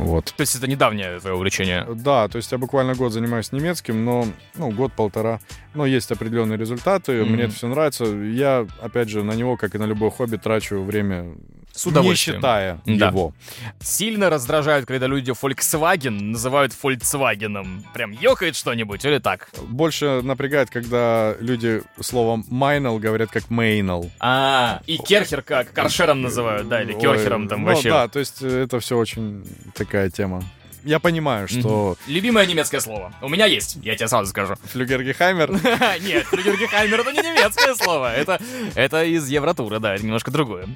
Вот. 0.00 0.32
То 0.36 0.40
есть 0.42 0.54
это 0.54 0.66
недавнее 0.66 1.18
твое 1.20 1.36
увлечение? 1.36 1.86
Да, 1.94 2.28
то 2.28 2.36
есть 2.36 2.50
я 2.52 2.58
буквально 2.58 2.94
год 2.94 3.12
занимаюсь 3.12 3.52
немецким, 3.52 4.04
но, 4.04 4.26
ну, 4.54 4.70
год-полтора. 4.70 5.40
Но 5.74 5.86
есть 5.86 6.10
определенные 6.10 6.58
результаты, 6.58 7.24
мне 7.24 7.44
это 7.44 7.54
все 7.54 7.68
нравится. 7.68 8.04
Я 8.04 8.66
опять 8.80 9.08
же, 9.08 9.22
на 9.22 9.32
него, 9.32 9.56
как 9.56 9.74
и 9.74 9.78
на 9.78 9.84
любое 9.84 10.10
хобби, 10.10 10.36
трачу 10.36 10.82
время 10.82 11.34
с 11.78 11.86
удовольствием. 11.86 12.36
Не 12.36 12.40
считая 12.40 12.80
да. 12.86 13.08
его. 13.08 13.32
Сильно 13.80 14.30
раздражают, 14.30 14.86
когда 14.86 15.06
люди 15.06 15.30
Volkswagen 15.30 16.10
называют 16.10 16.72
Volkswagen. 16.72 17.84
Прям 17.94 18.10
ёкает 18.10 18.56
что-нибудь 18.56 19.04
или 19.04 19.18
так? 19.18 19.50
Больше 19.68 20.20
напрягает, 20.22 20.70
когда 20.70 21.34
люди 21.40 21.82
словом 22.00 22.44
майнал 22.48 22.98
говорят 22.98 23.30
как 23.30 23.50
мейнал. 23.50 24.10
А, 24.18 24.80
и 24.86 24.96
керхер 24.98 25.42
как 25.42 25.72
каршером 25.72 26.22
называют, 26.22 26.68
да, 26.68 26.82
или 26.82 26.92
керхером 26.92 27.48
там 27.48 27.60
ну, 27.60 27.68
вообще. 27.68 27.90
да, 27.90 28.08
то 28.08 28.18
есть 28.18 28.42
это 28.42 28.80
все 28.80 28.96
очень 28.96 29.44
такая 29.74 30.10
тема 30.10 30.42
я 30.84 30.98
понимаю, 30.98 31.48
что... 31.48 31.96
Любимое 32.06 32.46
немецкое 32.46 32.80
слово. 32.80 33.12
У 33.20 33.28
меня 33.28 33.46
есть, 33.46 33.78
я 33.82 33.96
тебе 33.96 34.08
сразу 34.08 34.30
скажу. 34.30 34.54
Флюгергехаймер? 34.72 35.50
Нет, 36.02 36.26
флюгергехаймер 36.26 37.00
это 37.00 37.12
не 37.12 37.18
немецкое 37.18 37.74
слово. 37.74 38.14
Это, 38.14 38.40
это 38.74 39.04
из 39.04 39.28
Евротура, 39.28 39.78
да, 39.78 39.94
это 39.94 40.04
немножко 40.04 40.30
другое. 40.30 40.68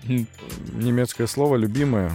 Немецкое 0.73 1.27
слово 1.27 1.57
любимое. 1.57 2.13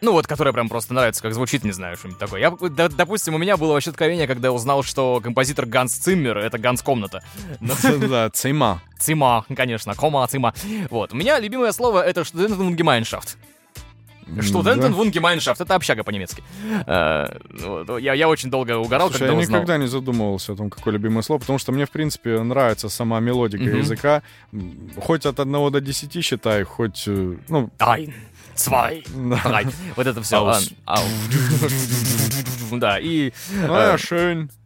Ну 0.00 0.12
вот, 0.12 0.28
которое 0.28 0.52
прям 0.52 0.68
просто 0.68 0.94
нравится, 0.94 1.20
как 1.22 1.34
звучит, 1.34 1.64
не 1.64 1.72
знаю, 1.72 1.96
что-нибудь 1.96 2.20
такое. 2.20 2.40
Я, 2.40 2.50
допустим, 2.88 3.34
у 3.34 3.38
меня 3.38 3.56
было 3.56 3.72
вообще 3.72 3.90
откровение, 3.90 4.28
когда 4.28 4.48
я 4.48 4.52
узнал, 4.52 4.84
что 4.84 5.20
композитор 5.20 5.66
Ганс 5.66 5.92
Циммер— 5.94 6.38
это 6.38 6.58
Ганс 6.58 6.82
Комната. 6.82 7.22
Да, 8.08 8.30
Цима. 8.30 8.80
Цима, 8.98 9.44
конечно, 9.56 9.94
кома, 9.94 10.26
Цима. 10.28 10.54
Вот, 10.88 11.12
у 11.12 11.16
меня 11.16 11.40
любимое 11.40 11.72
слово— 11.72 12.02
это 12.06 12.24
Штудентенгемайншафт. 12.24 13.36
Студентен 14.42 14.94
Вунги 14.94 15.18
Майншафт. 15.18 15.60
Это 15.60 15.74
общага 15.74 16.04
по-немецки. 16.04 16.42
Э, 16.86 17.26
я, 18.00 18.14
я 18.14 18.28
очень 18.28 18.50
долго 18.50 18.76
угорал, 18.76 19.08
Слушай, 19.08 19.20
когда 19.20 19.32
я 19.34 19.38
узнал. 19.38 19.60
никогда 19.60 19.78
не 19.78 19.86
задумывался 19.86 20.52
о 20.52 20.56
том, 20.56 20.70
какое 20.70 20.94
любимое 20.94 21.22
слово, 21.22 21.40
потому 21.40 21.58
что 21.58 21.72
мне, 21.72 21.86
в 21.86 21.90
принципе, 21.90 22.40
нравится 22.42 22.88
сама 22.88 23.20
мелодика 23.20 23.64
mm-hmm. 23.64 23.78
языка. 23.78 24.22
Хоть 25.00 25.26
от 25.26 25.40
1 25.40 25.70
до 25.72 25.80
10 25.80 26.24
считай, 26.24 26.62
хоть... 26.64 27.04
Э, 27.06 27.36
ну... 27.48 27.70
Ein, 27.78 28.12
zwei, 28.56 29.02
drei. 29.44 29.72
Вот 29.96 30.06
это 30.06 30.22
все. 30.22 30.58
Да, 32.70 32.98
и... 32.98 33.32
Ну, 33.66 33.74
а, 33.74 33.96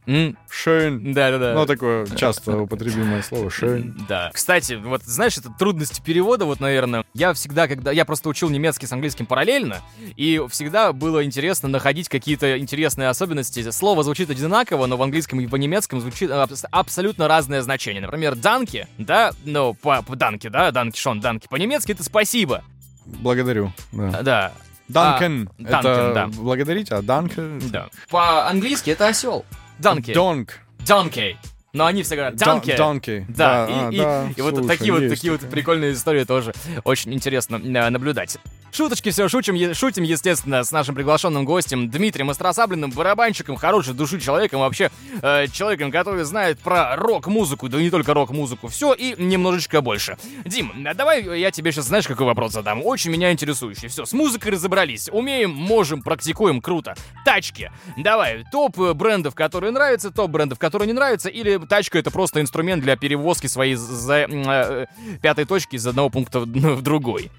schön. 0.06 0.36
Шейн. 0.50 1.12
Да-да-да. 1.12 1.54
Ну, 1.54 1.66
такое 1.66 2.06
часто 2.06 2.58
употребимое 2.58 3.22
слово. 3.22 3.50
Шейн. 3.50 3.94
Да. 4.08 4.30
Кстати, 4.32 4.74
вот 4.74 5.02
знаешь, 5.04 5.38
это 5.38 5.50
трудности 5.50 6.00
перевода, 6.00 6.44
вот, 6.44 6.60
наверное. 6.60 7.04
Я 7.14 7.32
всегда, 7.32 7.68
когда... 7.68 7.90
Я 7.92 8.04
просто 8.04 8.28
учил 8.28 8.50
немецкий 8.50 8.86
с 8.86 8.92
английским 8.92 9.26
параллельно, 9.26 9.80
и 10.16 10.42
всегда 10.50 10.92
было 10.92 11.24
интересно 11.24 11.68
находить 11.68 12.08
какие-то 12.08 12.58
интересные 12.58 13.08
особенности. 13.08 13.70
Слово 13.70 14.02
звучит 14.02 14.30
одинаково, 14.30 14.86
но 14.86 14.96
в 14.96 15.02
английском 15.02 15.40
и 15.40 15.46
по 15.46 15.56
немецком 15.56 16.00
звучит 16.00 16.30
абсолютно 16.70 17.28
разное 17.28 17.62
значение. 17.62 18.02
Например, 18.02 18.34
данки, 18.34 18.88
да, 18.98 19.32
ну, 19.44 19.74
по, 19.74 20.02
по 20.02 20.16
данки, 20.16 20.48
да, 20.48 20.70
данки, 20.70 20.98
шон, 20.98 21.20
данки. 21.20 21.46
По-немецки 21.48 21.92
это 21.92 22.02
спасибо. 22.02 22.62
Благодарю. 23.04 23.72
Да. 23.92 24.22
да. 24.22 24.52
Данкен. 24.88 25.48
А, 25.58 25.80
это 25.80 26.12
да. 26.14 26.26
благодарить, 26.26 26.90
а 26.90 27.02
данке... 27.02 27.42
Да. 27.70 27.88
По-английски 28.10 28.90
это 28.90 29.08
осел. 29.08 29.44
Данки. 29.82 30.14
Донг. 30.14 30.60
Донкей. 30.86 31.36
Но 31.72 31.86
они 31.86 32.02
все 32.02 32.16
говорят 32.16 32.36
«Данки». 32.36 32.76
Донки. 32.76 33.26
Да, 33.28 33.66
да, 33.66 33.90
и, 33.90 33.98
а, 33.98 34.28
и, 34.28 34.38
и 34.38 34.42
вот 34.42 34.66
такие 34.66 34.92
вот 34.92 35.08
такие 35.08 35.32
вот 35.32 35.40
прикольные 35.40 35.94
истории 35.94 36.24
тоже 36.24 36.52
очень 36.84 37.12
интересно 37.14 37.56
э, 37.56 37.90
наблюдать. 37.90 38.38
Шуточки 38.72 39.10
все 39.10 39.28
шутим, 39.28 39.74
шутим, 39.74 40.02
естественно, 40.02 40.64
с 40.64 40.72
нашим 40.72 40.94
приглашенным 40.94 41.44
гостем 41.44 41.90
Дмитрием 41.90 42.30
Остросаблиным, 42.30 42.90
барабанщиком, 42.90 43.56
хорошей 43.56 43.92
души 43.92 44.18
человеком, 44.18 44.60
вообще 44.60 44.90
э, 45.20 45.46
человеком, 45.48 45.90
который 45.90 46.24
знает 46.24 46.58
про 46.58 46.96
рок-музыку, 46.96 47.68
да 47.68 47.76
не 47.76 47.90
только 47.90 48.14
рок-музыку, 48.14 48.68
все 48.68 48.94
и 48.94 49.14
немножечко 49.22 49.82
больше. 49.82 50.16
Дим, 50.46 50.72
давай 50.94 51.38
я 51.38 51.50
тебе 51.50 51.70
сейчас, 51.70 51.84
знаешь, 51.84 52.06
какой 52.06 52.24
вопрос 52.24 52.52
задам? 52.52 52.82
Очень 52.82 53.10
меня 53.10 53.30
интересующий. 53.30 53.88
Все, 53.88 54.06
с 54.06 54.14
музыкой 54.14 54.52
разобрались. 54.52 55.10
Умеем, 55.12 55.50
можем, 55.50 56.00
практикуем, 56.00 56.62
круто. 56.62 56.94
Тачки. 57.26 57.70
Давай, 57.98 58.46
топ 58.50 58.78
брендов, 58.78 59.34
которые 59.34 59.72
нравятся, 59.72 60.10
топ 60.10 60.30
брендов, 60.30 60.58
которые 60.58 60.86
не 60.86 60.94
нравятся, 60.94 61.28
или 61.28 61.58
тачка 61.58 61.98
это 61.98 62.10
просто 62.10 62.40
инструмент 62.40 62.82
для 62.82 62.96
перевозки 62.96 63.48
своей 63.48 63.74
за, 63.74 64.26
э, 64.26 64.86
пятой 65.20 65.44
точки 65.44 65.76
из 65.76 65.86
одного 65.86 66.08
пункта 66.08 66.40
в 66.40 66.46
другой. 66.82 67.30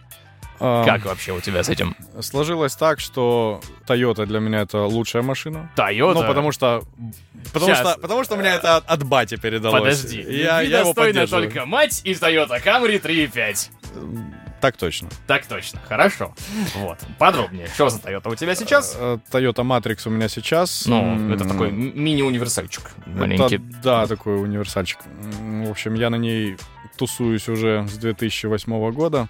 А, 0.66 0.86
как 0.86 1.04
вообще 1.04 1.34
у 1.34 1.42
тебя 1.42 1.62
с 1.62 1.68
этим? 1.68 1.94
Сложилось 2.22 2.74
так, 2.76 3.02
что 3.02 3.60
Toyota 3.86 4.26
для 4.26 4.40
меня 4.40 4.62
это 4.62 4.84
лучшая 4.84 5.22
машина. 5.22 5.70
Toyota? 5.76 6.14
Ну, 6.14 6.22
потому 6.26 6.54
что... 6.54 6.84
Потому, 7.52 7.76
что, 7.76 7.98
потому 8.02 8.24
что 8.24 8.36
у 8.36 8.38
меня 8.38 8.56
это 8.56 8.78
от, 8.78 8.86
от 8.88 9.04
бати 9.04 9.36
передалось. 9.36 9.82
Подожди. 9.82 10.22
Я, 10.22 10.62
я 10.62 10.80
его 10.80 10.94
только 11.28 11.66
мать 11.66 12.02
и 12.06 12.14
Toyota 12.14 12.64
Camry 12.64 13.02
3.5. 13.02 13.70
Так 14.62 14.78
точно. 14.78 15.10
Так 15.28 15.46
точно, 15.46 15.82
хорошо. 15.86 16.34
Вот, 16.76 16.98
подробнее. 17.20 17.68
Что 17.68 17.90
за 17.90 18.00
Toyota 18.00 18.32
у 18.32 18.36
тебя 18.36 18.56
сейчас? 18.56 18.96
Э, 18.98 19.18
Toyota 19.30 19.66
Matrix 19.66 20.08
у 20.08 20.10
меня 20.10 20.30
сейчас. 20.30 20.86
Ну, 20.86 21.34
это 21.34 21.44
такой 21.46 21.72
мини-универсальчик 21.72 22.92
маленький. 23.06 23.56
Это, 23.56 23.64
да, 23.84 24.08
такой 24.08 24.42
универсальчик. 24.42 25.00
В 25.42 25.70
общем, 25.70 25.96
я 25.96 26.10
на 26.10 26.16
ней 26.16 26.56
тусуюсь 26.96 27.50
уже 27.50 27.86
с 27.90 27.98
2008 27.98 28.92
года. 28.92 29.28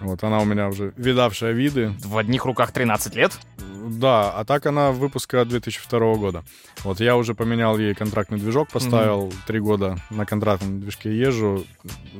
Вот 0.00 0.22
она 0.22 0.40
у 0.40 0.44
меня 0.44 0.68
уже 0.68 0.92
видавшая 0.96 1.52
виды. 1.52 1.92
В 2.04 2.16
одних 2.18 2.44
руках 2.44 2.72
13 2.72 3.14
лет? 3.14 3.32
Да, 3.88 4.30
а 4.30 4.44
так 4.44 4.66
она 4.66 4.92
выпуска 4.92 5.44
2002 5.44 6.14
года. 6.16 6.44
Вот 6.84 7.00
я 7.00 7.16
уже 7.16 7.34
поменял 7.34 7.78
ей 7.78 7.94
контрактный 7.94 8.38
движок, 8.38 8.68
поставил 8.68 9.32
три 9.46 9.58
mm-hmm. 9.58 9.62
года 9.62 9.98
на 10.10 10.26
контрактном 10.26 10.80
движке 10.80 11.16
езжу. 11.16 11.64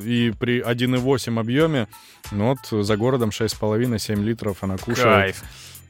И 0.02 0.32
при 0.38 0.60
1,8 0.60 1.38
объеме, 1.38 1.88
ну 2.30 2.56
вот 2.56 2.84
за 2.84 2.96
городом 2.96 3.30
6,5-7 3.30 4.22
литров 4.22 4.62
она 4.62 4.78
кушает. 4.78 5.34
Кайф. 5.34 5.42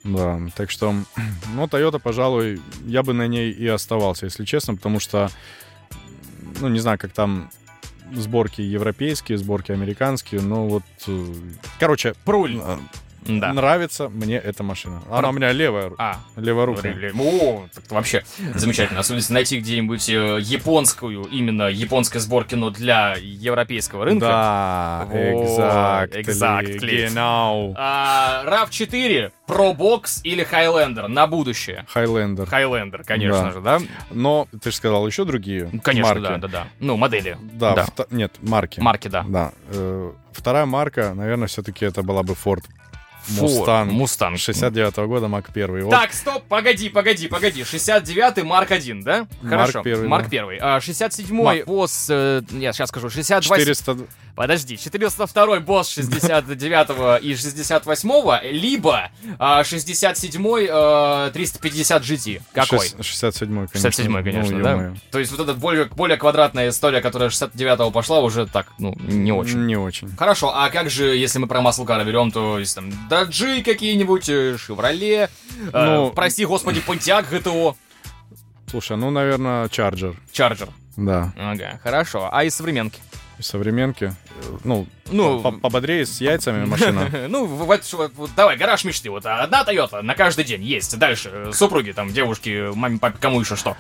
Да, 0.05 0.41
так 0.57 0.71
что, 0.71 0.95
ну, 1.55 1.65
Toyota, 1.65 1.99
пожалуй, 1.99 2.61
я 2.85 3.03
бы 3.03 3.13
на 3.13 3.27
ней 3.27 3.51
и 3.51 3.67
оставался, 3.67 4.27
если 4.27 4.45
честно, 4.45 4.75
потому 4.75 5.01
что, 5.01 5.31
ну, 6.61 6.69
не 6.69 6.79
знаю, 6.79 6.99
как 6.99 7.13
там 7.13 7.51
сборки 8.13 8.61
европейские, 8.61 9.39
сборки 9.39 9.73
американские, 9.73 10.41
но 10.41 10.67
вот... 10.69 10.83
Э, 11.07 11.25
короче... 11.79 12.15
Пруль. 12.25 12.61
Да. 13.27 13.53
Нравится 13.53 14.09
мне 14.09 14.37
эта 14.37 14.63
машина. 14.63 15.03
Она 15.09 15.21
Про... 15.21 15.29
у 15.29 15.33
меня 15.33 15.53
левая, 15.53 15.93
а, 15.99 16.19
левая 16.37 16.67
рука. 16.67 16.89
О, 16.89 17.67
так 17.75 17.91
вообще 17.91 18.25
замечательно. 18.55 19.01
Особенно 19.01 19.25
найти 19.31 19.59
где-нибудь 19.59 20.09
э, 20.09 20.39
японскую, 20.41 21.25
именно 21.25 21.69
японской 21.69 22.19
сборки, 22.19 22.55
но 22.55 22.71
для 22.71 23.17
европейского 23.21 24.05
рынка. 24.05 24.27
Да, 24.27 25.09
exactly. 25.13 26.23
exactly. 26.23 27.09
Genau. 27.09 27.75
А, 27.77 28.45
RAV4, 28.47 29.33
Pro 29.47 29.77
Box 29.77 30.21
или 30.25 30.47
Highlander 30.49 31.09
на 31.09 31.27
будущее? 31.27 31.87
Highlander. 31.95 32.49
Highlander, 32.49 33.03
конечно 33.05 33.45
да. 33.45 33.51
же, 33.51 33.61
да? 33.61 33.81
Но 34.11 34.49
ты 34.63 34.71
же 34.71 34.77
сказал 34.77 35.07
еще 35.07 35.25
другие 35.25 35.71
Конечно, 35.83 36.15
марки. 36.15 36.23
да, 36.23 36.37
да, 36.37 36.49
да. 36.49 36.67
Ну, 36.81 36.97
модели. 36.97 37.37
Да, 37.55 37.75
да. 37.75 38.07
Нет, 38.11 38.37
марки. 38.43 38.81
Марки, 38.81 39.09
да. 39.09 39.25
Да. 39.29 39.53
Э, 39.69 40.13
вторая 40.33 40.67
марка, 40.67 41.15
наверное, 41.15 41.49
все-таки 41.49 41.85
это 41.85 42.03
была 42.03 42.23
бы 42.23 42.35
Ford 42.35 42.65
Mustang. 43.31 43.93
Mustang. 43.93 44.37
69-го 44.37 45.07
года, 45.07 45.29
Mach 45.29 45.51
1. 45.55 45.85
Вот. 45.85 45.91
Так, 45.91 46.13
стоп, 46.13 46.45
погоди, 46.49 46.89
погоди, 46.89 47.29
погоди. 47.29 47.63
69-й, 47.63 48.43
Марк 48.43 48.71
1, 48.71 49.03
да? 49.03 49.27
Хорошо. 49.43 49.79
Марк 49.79 49.87
1, 49.87 50.09
Марк 50.09 50.29
да. 50.31 50.47
1. 50.47 50.59
А 50.61 50.79
67-й 50.79 51.65
босс... 51.65 52.07
Э, 52.11 52.43
я 52.53 52.73
сейчас 52.73 52.89
скажу, 52.89 53.11
62 53.11 53.57
400... 53.57 53.97
Подожди, 54.39 54.77
402 54.79 55.59
босс 55.59 55.89
69 55.89 57.23
и 57.25 57.35
68 57.35 58.53
либо 58.53 59.11
а, 59.37 59.65
67 59.65 60.47
а, 60.71 61.31
350 61.33 62.03
GT. 62.05 62.43
Какой? 62.53 62.89
67 63.01 63.49
конечно. 63.49 63.81
67 63.81 64.23
конечно, 64.23 64.57
ну, 64.59 64.63
да? 64.63 64.95
То 65.11 65.19
есть 65.19 65.33
вот 65.33 65.41
эта 65.41 65.55
более, 65.55 65.87
более 65.87 66.17
квадратная 66.17 66.69
история, 66.69 67.01
которая 67.01 67.31
69-го 67.31 67.91
пошла, 67.91 68.21
уже 68.21 68.47
так, 68.47 68.69
ну, 68.79 68.95
не 69.01 69.33
очень. 69.33 69.67
Не 69.67 69.77
очень. 69.77 70.17
Хорошо, 70.17 70.53
а 70.55 70.71
как 70.71 70.89
же, 70.89 71.17
если 71.17 71.41
мы 71.41 71.49
про 71.49 71.61
маслкара 71.61 72.05
берем, 72.05 72.31
то 72.31 72.61
есть 72.61 72.77
там 72.77 72.93
даджи 73.19 73.63
какие-нибудь, 73.63 74.29
э, 74.29 74.57
Шевроле, 74.59 75.29
ну, 75.73 76.09
э, 76.09 76.13
прости 76.15 76.45
господи, 76.45 76.81
Понтиак 76.81 77.29
ГТО. 77.29 77.77
Слушай, 78.71 78.97
ну, 78.97 79.11
наверное, 79.11 79.69
Чарджер. 79.69 80.15
Чарджер. 80.31 80.69
Да. 80.97 81.33
Ага, 81.37 81.81
хорошо. 81.83 82.29
А 82.31 82.45
из 82.45 82.55
современки? 82.55 83.01
Из 83.39 83.47
современки. 83.47 84.15
Ну, 84.65 84.87
ну 85.07 85.41
пободрее 85.41 86.05
с 86.05 86.21
яйцами 86.21 86.65
машина. 86.65 87.09
Ну, 87.29 87.47
вот, 87.47 87.83
вот, 88.17 88.31
давай, 88.37 88.57
гараж 88.57 88.85
мечты. 88.85 89.11
Вот 89.11 89.25
одна 89.27 89.65
Тойота 89.65 90.03
на 90.03 90.15
каждый 90.15 90.45
день 90.45 90.63
есть. 90.63 90.99
Дальше 90.99 91.51
супруги, 91.53 91.93
там, 91.93 92.13
девушки, 92.13 92.71
маме, 92.75 92.99
папе, 92.99 93.19
кому 93.21 93.41
еще 93.41 93.57
что? 93.57 93.77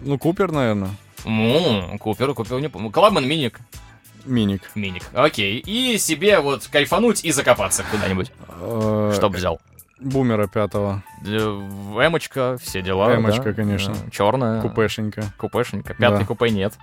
Ну, 0.00 0.18
Купер, 0.18 0.50
наверное. 0.52 0.90
Ну, 1.24 1.96
Купер, 1.98 2.34
Купер, 2.34 2.60
не 2.60 2.68
помню. 2.68 2.90
Клабман 2.90 3.26
Миник. 3.26 3.60
Миник. 4.24 4.62
Миник, 4.74 5.02
окей. 5.12 5.58
И 5.58 5.98
себе 5.98 6.40
вот 6.40 6.66
кайфануть 6.66 7.24
и 7.24 7.32
закопаться 7.32 7.84
куда-нибудь. 7.90 8.32
Э, 8.60 9.12
что 9.14 9.28
взял? 9.28 9.60
Бумера 10.00 10.46
пятого. 10.46 11.02
Эмочка, 11.22 12.58
все 12.60 12.82
дела. 12.82 13.14
Эмочка, 13.14 13.54
конечно. 13.54 13.94
Черная. 14.10 14.60
Купешенька. 14.60 15.24
Купешенька. 15.38 15.94
Пятый 15.94 16.26
купе 16.26 16.50
нет. 16.50 16.74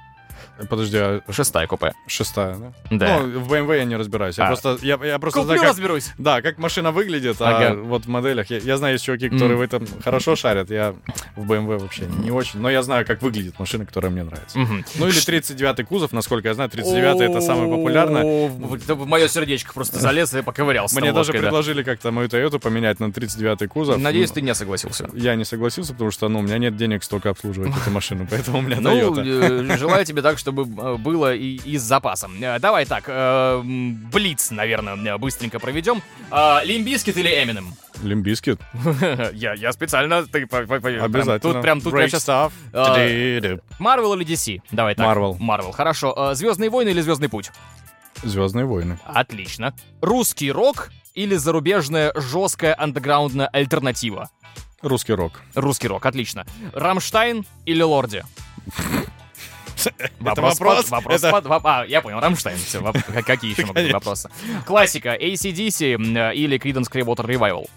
Подожди, 0.69 0.97
а... 0.97 1.21
Шестая 1.29 1.65
купе. 1.67 1.93
Шестая, 2.07 2.55
да? 2.55 2.71
Да. 2.91 3.19
Ну, 3.21 3.39
в 3.39 3.51
BMW 3.51 3.77
я 3.77 3.83
не 3.85 3.95
разбираюсь. 3.95 4.37
Я 4.37 4.45
А. 4.45 4.47
просто, 4.47 4.77
я, 4.81 4.99
я 5.03 5.17
просто 5.19 5.39
Куплю, 5.39 5.45
знаю, 5.55 5.59
как, 5.61 5.69
разберусь. 5.69 6.11
да, 6.17 6.41
как 6.41 6.57
машина 6.59 6.91
выглядит, 6.91 7.37
Ага. 7.39 7.69
а 7.71 7.75
вот 7.75 8.05
в 8.05 8.09
моделях. 8.09 8.49
Я, 8.49 8.57
я 8.57 8.77
знаю, 8.77 8.93
есть 8.93 9.05
чуваки, 9.05 9.29
которые 9.29 9.51
Мгм. 9.53 9.59
в 9.59 9.61
этом 9.61 9.87
хорошо 10.03 10.35
шарят. 10.35 10.69
Я 10.69 10.93
в 11.35 11.51
BMW 11.51 11.77
вообще 11.79 12.05
не 12.05 12.31
очень. 12.31 12.59
Но 12.59 12.69
я 12.69 12.83
знаю, 12.83 13.05
как 13.05 13.21
выглядит 13.21 13.57
машина, 13.59 13.85
которая 13.85 14.11
мне 14.11 14.23
нравится. 14.23 14.59
Мгм. 14.59 14.85
Ну 14.95 15.07
или 15.07 15.17
39-й 15.17 15.83
кузов, 15.85 16.11
насколько 16.11 16.47
я 16.47 16.53
знаю, 16.53 16.69
39-й 16.69 17.25
это 17.25 17.41
самое 17.41 17.69
популярное. 17.69 18.49
В- 18.49 19.05
мое 19.07 19.27
сердечко 19.27 19.73
просто 19.73 19.99
залез 19.99 20.33
и 20.33 20.41
поковырялся. 20.41 20.99
Мне 20.99 21.11
даже 21.13 21.31
предложили 21.33 21.81
как-то 21.83 22.11
мою 22.11 22.29
Тойоту 22.29 22.59
поменять 22.59 22.99
на 22.99 23.05
39-й 23.05 23.67
кузов. 23.67 23.97
Надеюсь, 23.97 24.29
Ну, 24.29 24.35
ты 24.35 24.41
не 24.41 24.53
согласился. 24.53 25.09
Я 25.13 25.35
не 25.35 25.45
согласился, 25.45 25.93
потому 25.93 26.11
что, 26.11 26.27
ну, 26.29 26.39
у 26.39 26.41
меня 26.41 26.57
нет 26.57 26.75
денег 26.77 27.03
столько 27.03 27.29
обслуживать 27.31 27.71
эту 27.75 27.89
машину, 27.91 28.27
поэтому 28.29 28.59
у 28.59 28.61
меня 28.61 28.77
Ну, 28.79 28.91
Toyota. 28.91 29.71
э, 29.73 29.77
желаю 29.77 30.05
тебе 30.05 30.21
так, 30.21 30.37
чтобы 30.37 30.50
э, 30.51 30.97
было 30.97 31.33
и, 31.33 31.55
и 31.55 31.77
с 31.77 31.81
запасом. 31.81 32.33
Э, 32.41 32.59
Давай 32.59 32.85
так, 32.85 33.05
э, 33.07 33.61
Блиц, 33.63 34.51
наверное, 34.51 34.95
э, 34.95 35.17
быстренько 35.17 35.59
проведем. 35.59 36.01
Limp 36.63 36.85
Bizkit 36.85 37.17
или 37.17 37.29
Eminem? 37.29 37.73
Limp 38.03 38.24
Bizkit. 38.24 38.59
я, 39.33 39.53
я 39.53 39.71
специально, 39.73 40.25
ты 40.25 40.47
по- 40.47 40.61
по- 40.61 40.75
по- 40.75 40.79
прям 40.81 41.03
Обязательно. 41.03 41.39
тут 41.53 41.61
прям 41.61 41.81
тут 41.81 41.93
прям 41.93 42.09
сейчас. 42.09 42.51
Марвел 43.79 44.13
или 44.13 44.25
DC? 44.25 44.61
Давай 44.71 44.95
так. 44.95 45.05
Marvel. 45.05 45.37
Marvel, 45.39 45.71
хорошо. 45.71 46.33
Звездные 46.33 46.69
войны 46.69 46.89
или 46.89 47.01
Звездный 47.01 47.29
путь? 47.29 47.51
Звездные 48.23 48.65
войны. 48.65 48.99
Отлично. 49.05 49.73
Русский 50.01 50.51
рок 50.51 50.91
или 51.13 51.35
зарубежная 51.35 52.11
жесткая 52.15 52.75
андеграундная 52.79 53.47
альтернатива? 53.47 54.29
Русский 54.81 55.13
рок. 55.13 55.41
Русский 55.53 55.87
рок, 55.87 56.05
отлично. 56.05 56.45
Рамштайн 56.73 57.45
или 57.65 57.81
Lordi? 57.83 58.23
Это 60.25 60.41
вопрос? 60.41 60.89
вопрос 60.89 61.23
Это- 61.23 61.31
под- 61.31 61.45
воп- 61.45 61.61
а, 61.63 61.85
я 61.85 62.01
понял, 62.01 62.19
Рамштайн. 62.19 62.57
Все, 62.57 62.79
воп- 62.79 63.01
как- 63.13 63.25
какие 63.25 63.51
еще 63.51 63.65
могут 63.65 63.81
быть 63.83 63.93
вопросы? 63.93 64.29
Классика, 64.65 65.15
AC/DC 65.15 65.95
э, 65.95 66.33
или 66.35 66.57
Creedence 66.59 66.89
Clearwater 66.91 67.25
Revival? 67.25 67.67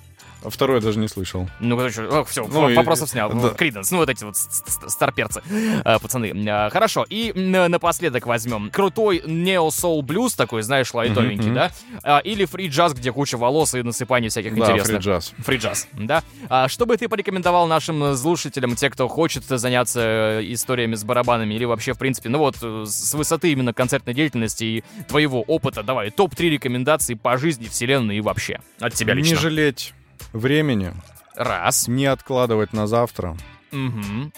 Второй 0.44 0.76
я 0.78 0.82
даже 0.82 0.98
не 0.98 1.08
слышал. 1.08 1.48
Ну, 1.60 1.76
короче, 1.76 2.08
все, 2.26 2.46
Ну 2.46 2.68
и- 2.68 2.74
вопросов 2.74 3.08
снял. 3.10 3.32
да. 3.32 3.50
Creedence, 3.50 3.90
ну 3.90 3.98
вот 3.98 4.08
эти 4.10 4.24
вот 4.24 4.36
старперцы, 4.36 5.42
э, 5.84 5.98
пацаны. 5.98 6.32
Э, 6.46 6.70
Хорошо, 6.70 7.04
и 7.08 7.32
напоследок 7.34 8.26
возьмем 8.26 8.70
крутой 8.70 9.22
Neo 9.24 9.68
Soul 9.68 10.00
Blues, 10.02 10.36
такой, 10.36 10.62
знаешь, 10.62 10.92
лайтовенький, 10.94 11.50
да? 11.52 11.70
А, 12.02 12.18
Или 12.18 12.44
фри-джаз, 12.44 12.94
где 12.94 13.12
куча 13.12 13.36
волос 13.36 13.74
и 13.74 13.82
насыпание 13.82 14.30
всяких 14.30 14.54
Да, 14.54 14.60
интересных. 14.64 14.86
фри-джаз. 14.86 15.32
Фри-джаз, 15.38 15.88
да. 15.92 16.22
А 16.48 16.68
что 16.68 16.86
бы 16.86 16.96
ты 16.96 17.08
порекомендовал 17.08 17.66
нашим 17.66 18.02
э, 18.04 18.16
слушателям, 18.16 18.76
те, 18.76 18.90
кто 18.90 19.08
хочет 19.08 19.44
заняться 19.44 20.00
э, 20.40 20.40
историями 20.52 20.94
с 20.94 21.04
барабанами, 21.04 21.54
или 21.54 21.64
вообще, 21.64 21.92
в 21.92 21.98
принципе, 21.98 22.28
ну 22.28 22.38
вот, 22.38 22.56
с 22.56 23.14
высоты 23.14 23.52
именно 23.52 23.72
концертной 23.72 24.14
деятельности 24.14 24.64
и 24.64 24.84
твоего 25.08 25.42
опыта, 25.42 25.82
давай, 25.82 26.10
топ-3 26.10 26.50
рекомендации 26.50 27.14
по 27.14 27.36
жизни, 27.38 27.68
вселенной 27.68 28.18
и 28.18 28.20
вообще. 28.20 28.60
От 28.80 28.94
тебя 28.94 29.14
лично. 29.14 29.34
Не 29.34 29.40
жалеть 29.40 29.92
времени, 30.32 30.92
Раз. 31.36 31.88
не 31.88 32.06
откладывать 32.06 32.72
на 32.72 32.86
завтра, 32.86 33.36
Угу. 33.72 34.30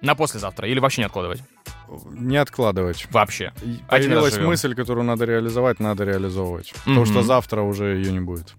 На 0.00 0.14
послезавтра 0.16 0.66
или 0.68 0.80
вообще 0.80 1.02
не 1.02 1.06
откладывать? 1.06 1.42
не 2.12 2.36
откладывать. 2.38 3.06
Вообще. 3.10 3.52
Появилась 3.88 4.38
мысль, 4.38 4.74
которую 4.74 5.04
надо 5.04 5.26
реализовать, 5.26 5.78
надо 5.78 6.04
реализовывать. 6.04 6.72
Потому 6.84 7.04
что 7.04 7.22
завтра 7.22 7.60
уже 7.62 7.96
ее 7.98 8.10
не 8.12 8.20
будет. 8.20 8.54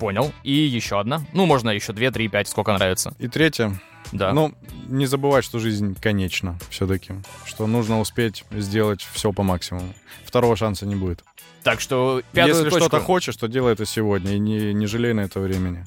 Понял. 0.00 0.32
И 0.42 0.52
еще 0.52 0.98
одна. 0.98 1.22
Ну, 1.32 1.46
можно 1.46 1.70
еще 1.70 1.92
две, 1.92 2.10
три, 2.10 2.26
пять, 2.28 2.48
сколько 2.48 2.72
нравится. 2.72 3.14
И 3.20 3.28
третье, 3.28 3.80
Да. 4.10 4.32
ну, 4.32 4.52
не 4.88 5.06
забывать, 5.06 5.44
что 5.44 5.60
жизнь 5.60 5.94
конечна 6.00 6.58
все-таки. 6.70 7.14
Что 7.44 7.66
нужно 7.68 8.00
успеть 8.00 8.44
сделать 8.50 9.06
все 9.12 9.32
по 9.32 9.44
максимуму. 9.44 9.94
Второго 10.24 10.56
шанса 10.56 10.84
не 10.86 10.96
будет. 10.96 11.22
так 11.62 11.80
что 11.80 12.20
пятую 12.32 12.56
Если 12.56 12.64
точку- 12.70 12.80
что-то 12.80 12.98
хочешь, 13.00 13.36
то 13.36 13.46
делай 13.46 13.74
это 13.74 13.86
сегодня 13.86 14.32
и 14.34 14.38
не, 14.40 14.74
не 14.74 14.86
жалей 14.86 15.12
на 15.14 15.20
это 15.20 15.38
времени. 15.38 15.86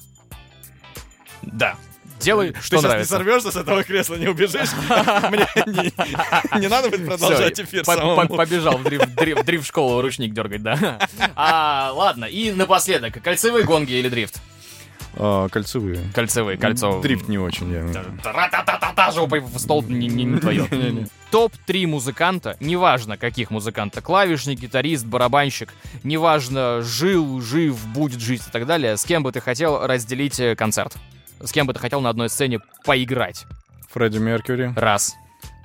Да. 1.46 1.76
Делай, 2.20 2.54
что 2.62 2.80
нравится. 2.80 3.16
сорвешься 3.16 3.50
с 3.52 3.56
этого 3.56 3.82
кресла, 3.82 4.14
не 4.14 4.26
убежишь? 4.28 4.70
Мне 5.30 5.46
не, 5.66 6.60
не 6.60 6.68
надо 6.68 6.88
будет 6.88 7.06
продолжать 7.06 7.60
эфир 7.60 7.84
по- 7.84 7.94
самому. 7.94 8.26
по- 8.28 8.36
Побежал 8.36 8.78
в 8.78 8.84
дриф- 8.84 9.14
дриф- 9.14 9.42
в 9.42 9.44
дрифт-школу 9.44 10.00
ручник 10.00 10.32
дергать, 10.32 10.62
да. 10.62 10.98
А, 11.36 11.92
ладно, 11.94 12.24
и 12.24 12.52
напоследок, 12.52 13.22
кольцевые 13.22 13.64
гонги 13.64 13.92
или 13.92 14.08
дрифт? 14.08 14.40
А, 15.14 15.48
кольцевые. 15.50 16.00
Кольцевые, 16.14 16.56
кольцо. 16.56 17.00
Дрифт 17.02 17.28
не 17.28 17.38
очень, 17.38 17.70
я 17.70 18.02
Та-та-та-та-та, 18.22 19.10
жопой 19.12 19.40
в 19.40 19.58
стол 19.58 19.82
не, 19.82 20.08
не, 20.08 20.24
не 20.24 20.38
твое. 20.40 20.66
Не-не. 20.70 21.06
Топ-3 21.30 21.86
музыканта, 21.86 22.56
неважно 22.60 23.18
каких 23.18 23.50
музыканта, 23.50 24.00
клавишник, 24.00 24.58
гитарист, 24.58 25.04
барабанщик, 25.04 25.74
неважно, 26.02 26.80
жил, 26.82 27.42
жив, 27.42 27.76
будет 27.88 28.20
жить 28.20 28.42
и 28.46 28.50
так 28.50 28.64
далее, 28.66 28.96
с 28.96 29.04
кем 29.04 29.22
бы 29.22 29.32
ты 29.32 29.40
хотел 29.42 29.86
разделить 29.86 30.40
э, 30.40 30.54
концерт? 30.56 30.94
С 31.42 31.52
кем 31.52 31.66
бы 31.66 31.74
ты 31.74 31.80
хотел 31.80 32.00
на 32.00 32.08
одной 32.08 32.28
сцене 32.28 32.60
поиграть? 32.84 33.44
Фредди 33.90 34.18
Меркьюри, 34.18 34.72
Раз, 34.76 35.14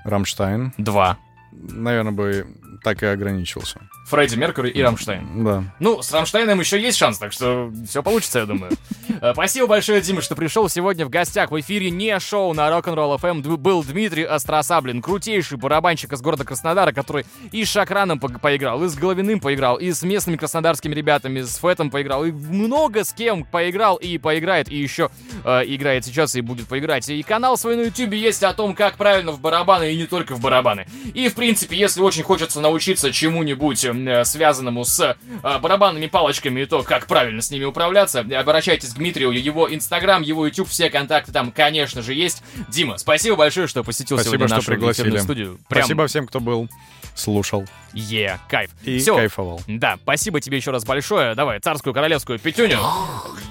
Рамштайн. 0.03 0.74
два. 0.78 1.17
Наверное, 1.51 2.11
бы 2.13 2.47
так 2.84 3.02
и 3.04 3.06
ограничился. 3.06 3.80
Фредди 4.08 4.36
Меркьюри 4.36 4.70
и 4.70 4.82
Рамштайн. 4.82 5.44
Да. 5.46 5.64
Ну, 5.80 6.02
с 6.02 6.12
Rammstein'ом 6.12 6.60
еще 6.60 6.82
есть 6.82 6.98
шанс, 6.98 7.18
так 7.18 7.32
что 7.32 7.72
все 7.88 8.04
получится, 8.04 8.40
я 8.40 8.46
думаю. 8.46 8.72
Э, 9.22 9.34
Спасибо 9.34 9.68
большое, 9.68 10.02
Дима, 10.02 10.22
что 10.22 10.36
пришел 10.36 10.68
сегодня 10.70 11.06
в 11.06 11.10
гостях. 11.10 11.52
В 11.52 11.60
эфире 11.60 11.92
не 11.92 12.18
шоу 12.20 12.54
на 12.54 12.70
Rock'n'Roll 12.70 13.20
FM 13.20 13.58
был 13.58 13.84
Дмитрий 13.84 14.24
Остросаблин, 14.24 15.02
крутейший 15.02 15.58
барабанщик 15.58 16.14
из 16.14 16.22
города 16.22 16.44
Краснодара, 16.46 16.92
который 16.92 17.26
и 17.52 17.64
с 17.64 17.70
Шокраном 17.70 18.20
по- 18.20 18.30
поиграл, 18.30 18.84
и 18.84 18.88
с 18.88 18.96
Головиным 18.96 19.40
поиграл, 19.40 19.78
и 19.78 19.92
с 19.92 20.02
местными 20.02 20.38
краснодарскими 20.38 20.96
ребятами, 20.96 21.42
с 21.42 21.58
Фэтом 21.58 21.92
поиграл, 21.92 22.24
и 22.26 22.32
много 22.32 23.04
с 23.04 23.14
кем 23.14 23.44
поиграл 23.44 23.98
и 23.98 24.18
поиграет, 24.18 24.72
и 24.72 24.78
еще 24.78 25.10
э, 25.44 25.64
играет 25.66 26.06
сейчас 26.06 26.36
и 26.36 26.42
будет 26.42 26.68
поиграть. 26.68 27.08
И 27.10 27.22
канал 27.22 27.58
свой 27.58 27.76
на 27.76 27.82
YouTube 27.82 28.14
есть 28.14 28.44
о 28.44 28.54
том, 28.54 28.74
как 28.74 28.96
правильно 28.96 29.34
в 29.34 29.40
барабаны 29.42 29.94
и 29.94 29.98
не 29.98 30.08
только 30.08 30.34
в 30.36 30.42
барабаны. 30.42 30.88
И, 31.14 31.28
в 31.28 31.36
принципе, 31.36 31.76
если 31.78 32.02
очень 32.02 32.24
хочется 32.24 32.60
научиться 32.60 32.70
чему-нибудь 32.80 33.84
э, 33.86 34.26
связанному 34.26 34.84
с 34.86 34.99
э, 34.99 35.15
барабанными 35.59 36.07
палочками 36.07 36.61
и 36.61 36.65
то, 36.65 36.84
как 36.84 37.07
правильно 37.07 37.41
с 37.41 37.51
ними 37.51 37.63
управляться, 37.65 38.19
обращайтесь 38.19 38.89
к 38.93 38.95
Дмитрию, 38.95 39.32
его 39.32 39.74
Инстаграм, 39.74 40.22
его 40.22 40.45
YouTube, 40.45 40.69
все 40.69 40.89
контакты 40.89 41.32
там, 41.32 41.51
конечно 41.51 42.01
же, 42.01 42.13
есть. 42.13 42.43
Дима, 42.69 42.97
спасибо 42.97 43.36
большое, 43.36 43.67
что 43.67 43.84
посетил 43.84 44.17
Спасибо, 44.17 44.32
сегодня 44.36 44.47
что 44.47 44.55
нашу 44.57 44.72
пригласили. 44.72 45.17
студию. 45.17 45.59
Прям, 45.67 45.84
Спасибо 45.84 46.07
всем, 46.07 46.28
кто 46.28 46.39
был, 46.39 46.69
слушал 47.15 47.65
е, 47.93 48.39
кайф. 48.49 48.72
и 48.84 48.99
Всё. 48.99 49.15
кайфовал. 49.15 49.61
Да, 49.67 49.97
спасибо 50.01 50.39
тебе 50.39 50.57
еще 50.57 50.72
раз 50.72 50.86
большое. 50.86 51.36
Давай, 51.36 51.59
царскую 51.59 51.93
королевскую 51.93 52.39
пятюню. 52.39 52.80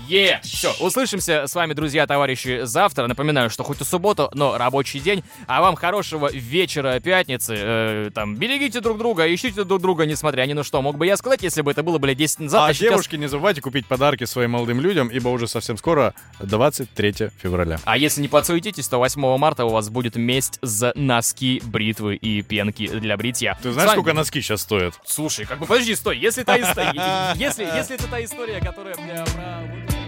Е! 0.08 0.40
Все, 0.42 0.72
услышимся 0.80 1.46
с 1.46 1.54
вами, 1.54 1.72
друзья, 1.72 2.06
товарищи, 2.06 2.60
завтра. 2.64 3.06
Напоминаю, 3.06 3.48
что 3.48 3.62
хоть 3.62 3.80
и 3.80 3.84
суббота, 3.84 4.28
но 4.34 4.58
рабочий 4.58 4.98
день. 4.98 5.22
А 5.46 5.60
вам 5.60 5.76
хорошего 5.76 6.30
вечера 6.32 6.98
пятницы. 6.98 7.54
Э, 7.56 8.10
там, 8.12 8.34
берегите 8.34 8.80
друг 8.80 8.98
друга. 8.98 9.09
Друга, 9.11 9.34
ищите 9.34 9.64
друг 9.64 9.82
друга, 9.82 10.06
несмотря 10.06 10.46
ни 10.46 10.52
на 10.52 10.62
что. 10.62 10.80
Мог 10.82 10.96
бы 10.96 11.06
я 11.06 11.16
сказать, 11.16 11.42
если 11.42 11.62
бы 11.62 11.70
это 11.72 11.82
было, 11.82 11.98
блядь, 11.98 12.16
10 12.16 12.40
назад. 12.40 12.61
А, 12.61 12.66
а 12.66 12.74
девушки, 12.74 13.12
сейчас... 13.12 13.20
не 13.20 13.28
забывайте 13.28 13.61
купить 13.61 13.86
подарки 13.86 14.24
своим 14.24 14.52
молодым 14.52 14.80
людям, 14.80 15.08
ибо 15.08 15.28
уже 15.28 15.48
совсем 15.48 15.76
скоро 15.76 16.14
23 16.38 17.30
февраля. 17.42 17.80
А 17.84 17.96
если 17.96 18.22
не 18.22 18.28
подсуетитесь, 18.28 18.86
то 18.86 18.98
8 18.98 19.20
марта 19.36 19.64
у 19.64 19.70
вас 19.70 19.88
будет 19.88 20.14
месть 20.14 20.58
за 20.62 20.92
носки, 20.94 21.61
бритвы 21.64 22.14
и 22.14 22.42
пенки 22.42 22.86
для 22.86 23.16
бритья. 23.16 23.58
Ты 23.61 23.72
знаешь, 23.72 23.90
сколько 23.90 24.12
носки 24.12 24.40
сейчас 24.40 24.62
стоят? 24.62 24.94
Слушай, 25.04 25.44
как 25.44 25.58
бы 25.58 25.66
подожди, 25.66 25.94
стой, 25.96 26.16
если 26.18 26.44
та 26.44 26.61
история, 26.61 27.34
если, 27.34 27.64
если 27.64 27.96
это 27.96 28.06
та 28.08 28.22
история, 28.22 28.61
которая 28.61 28.94
про 28.94 29.99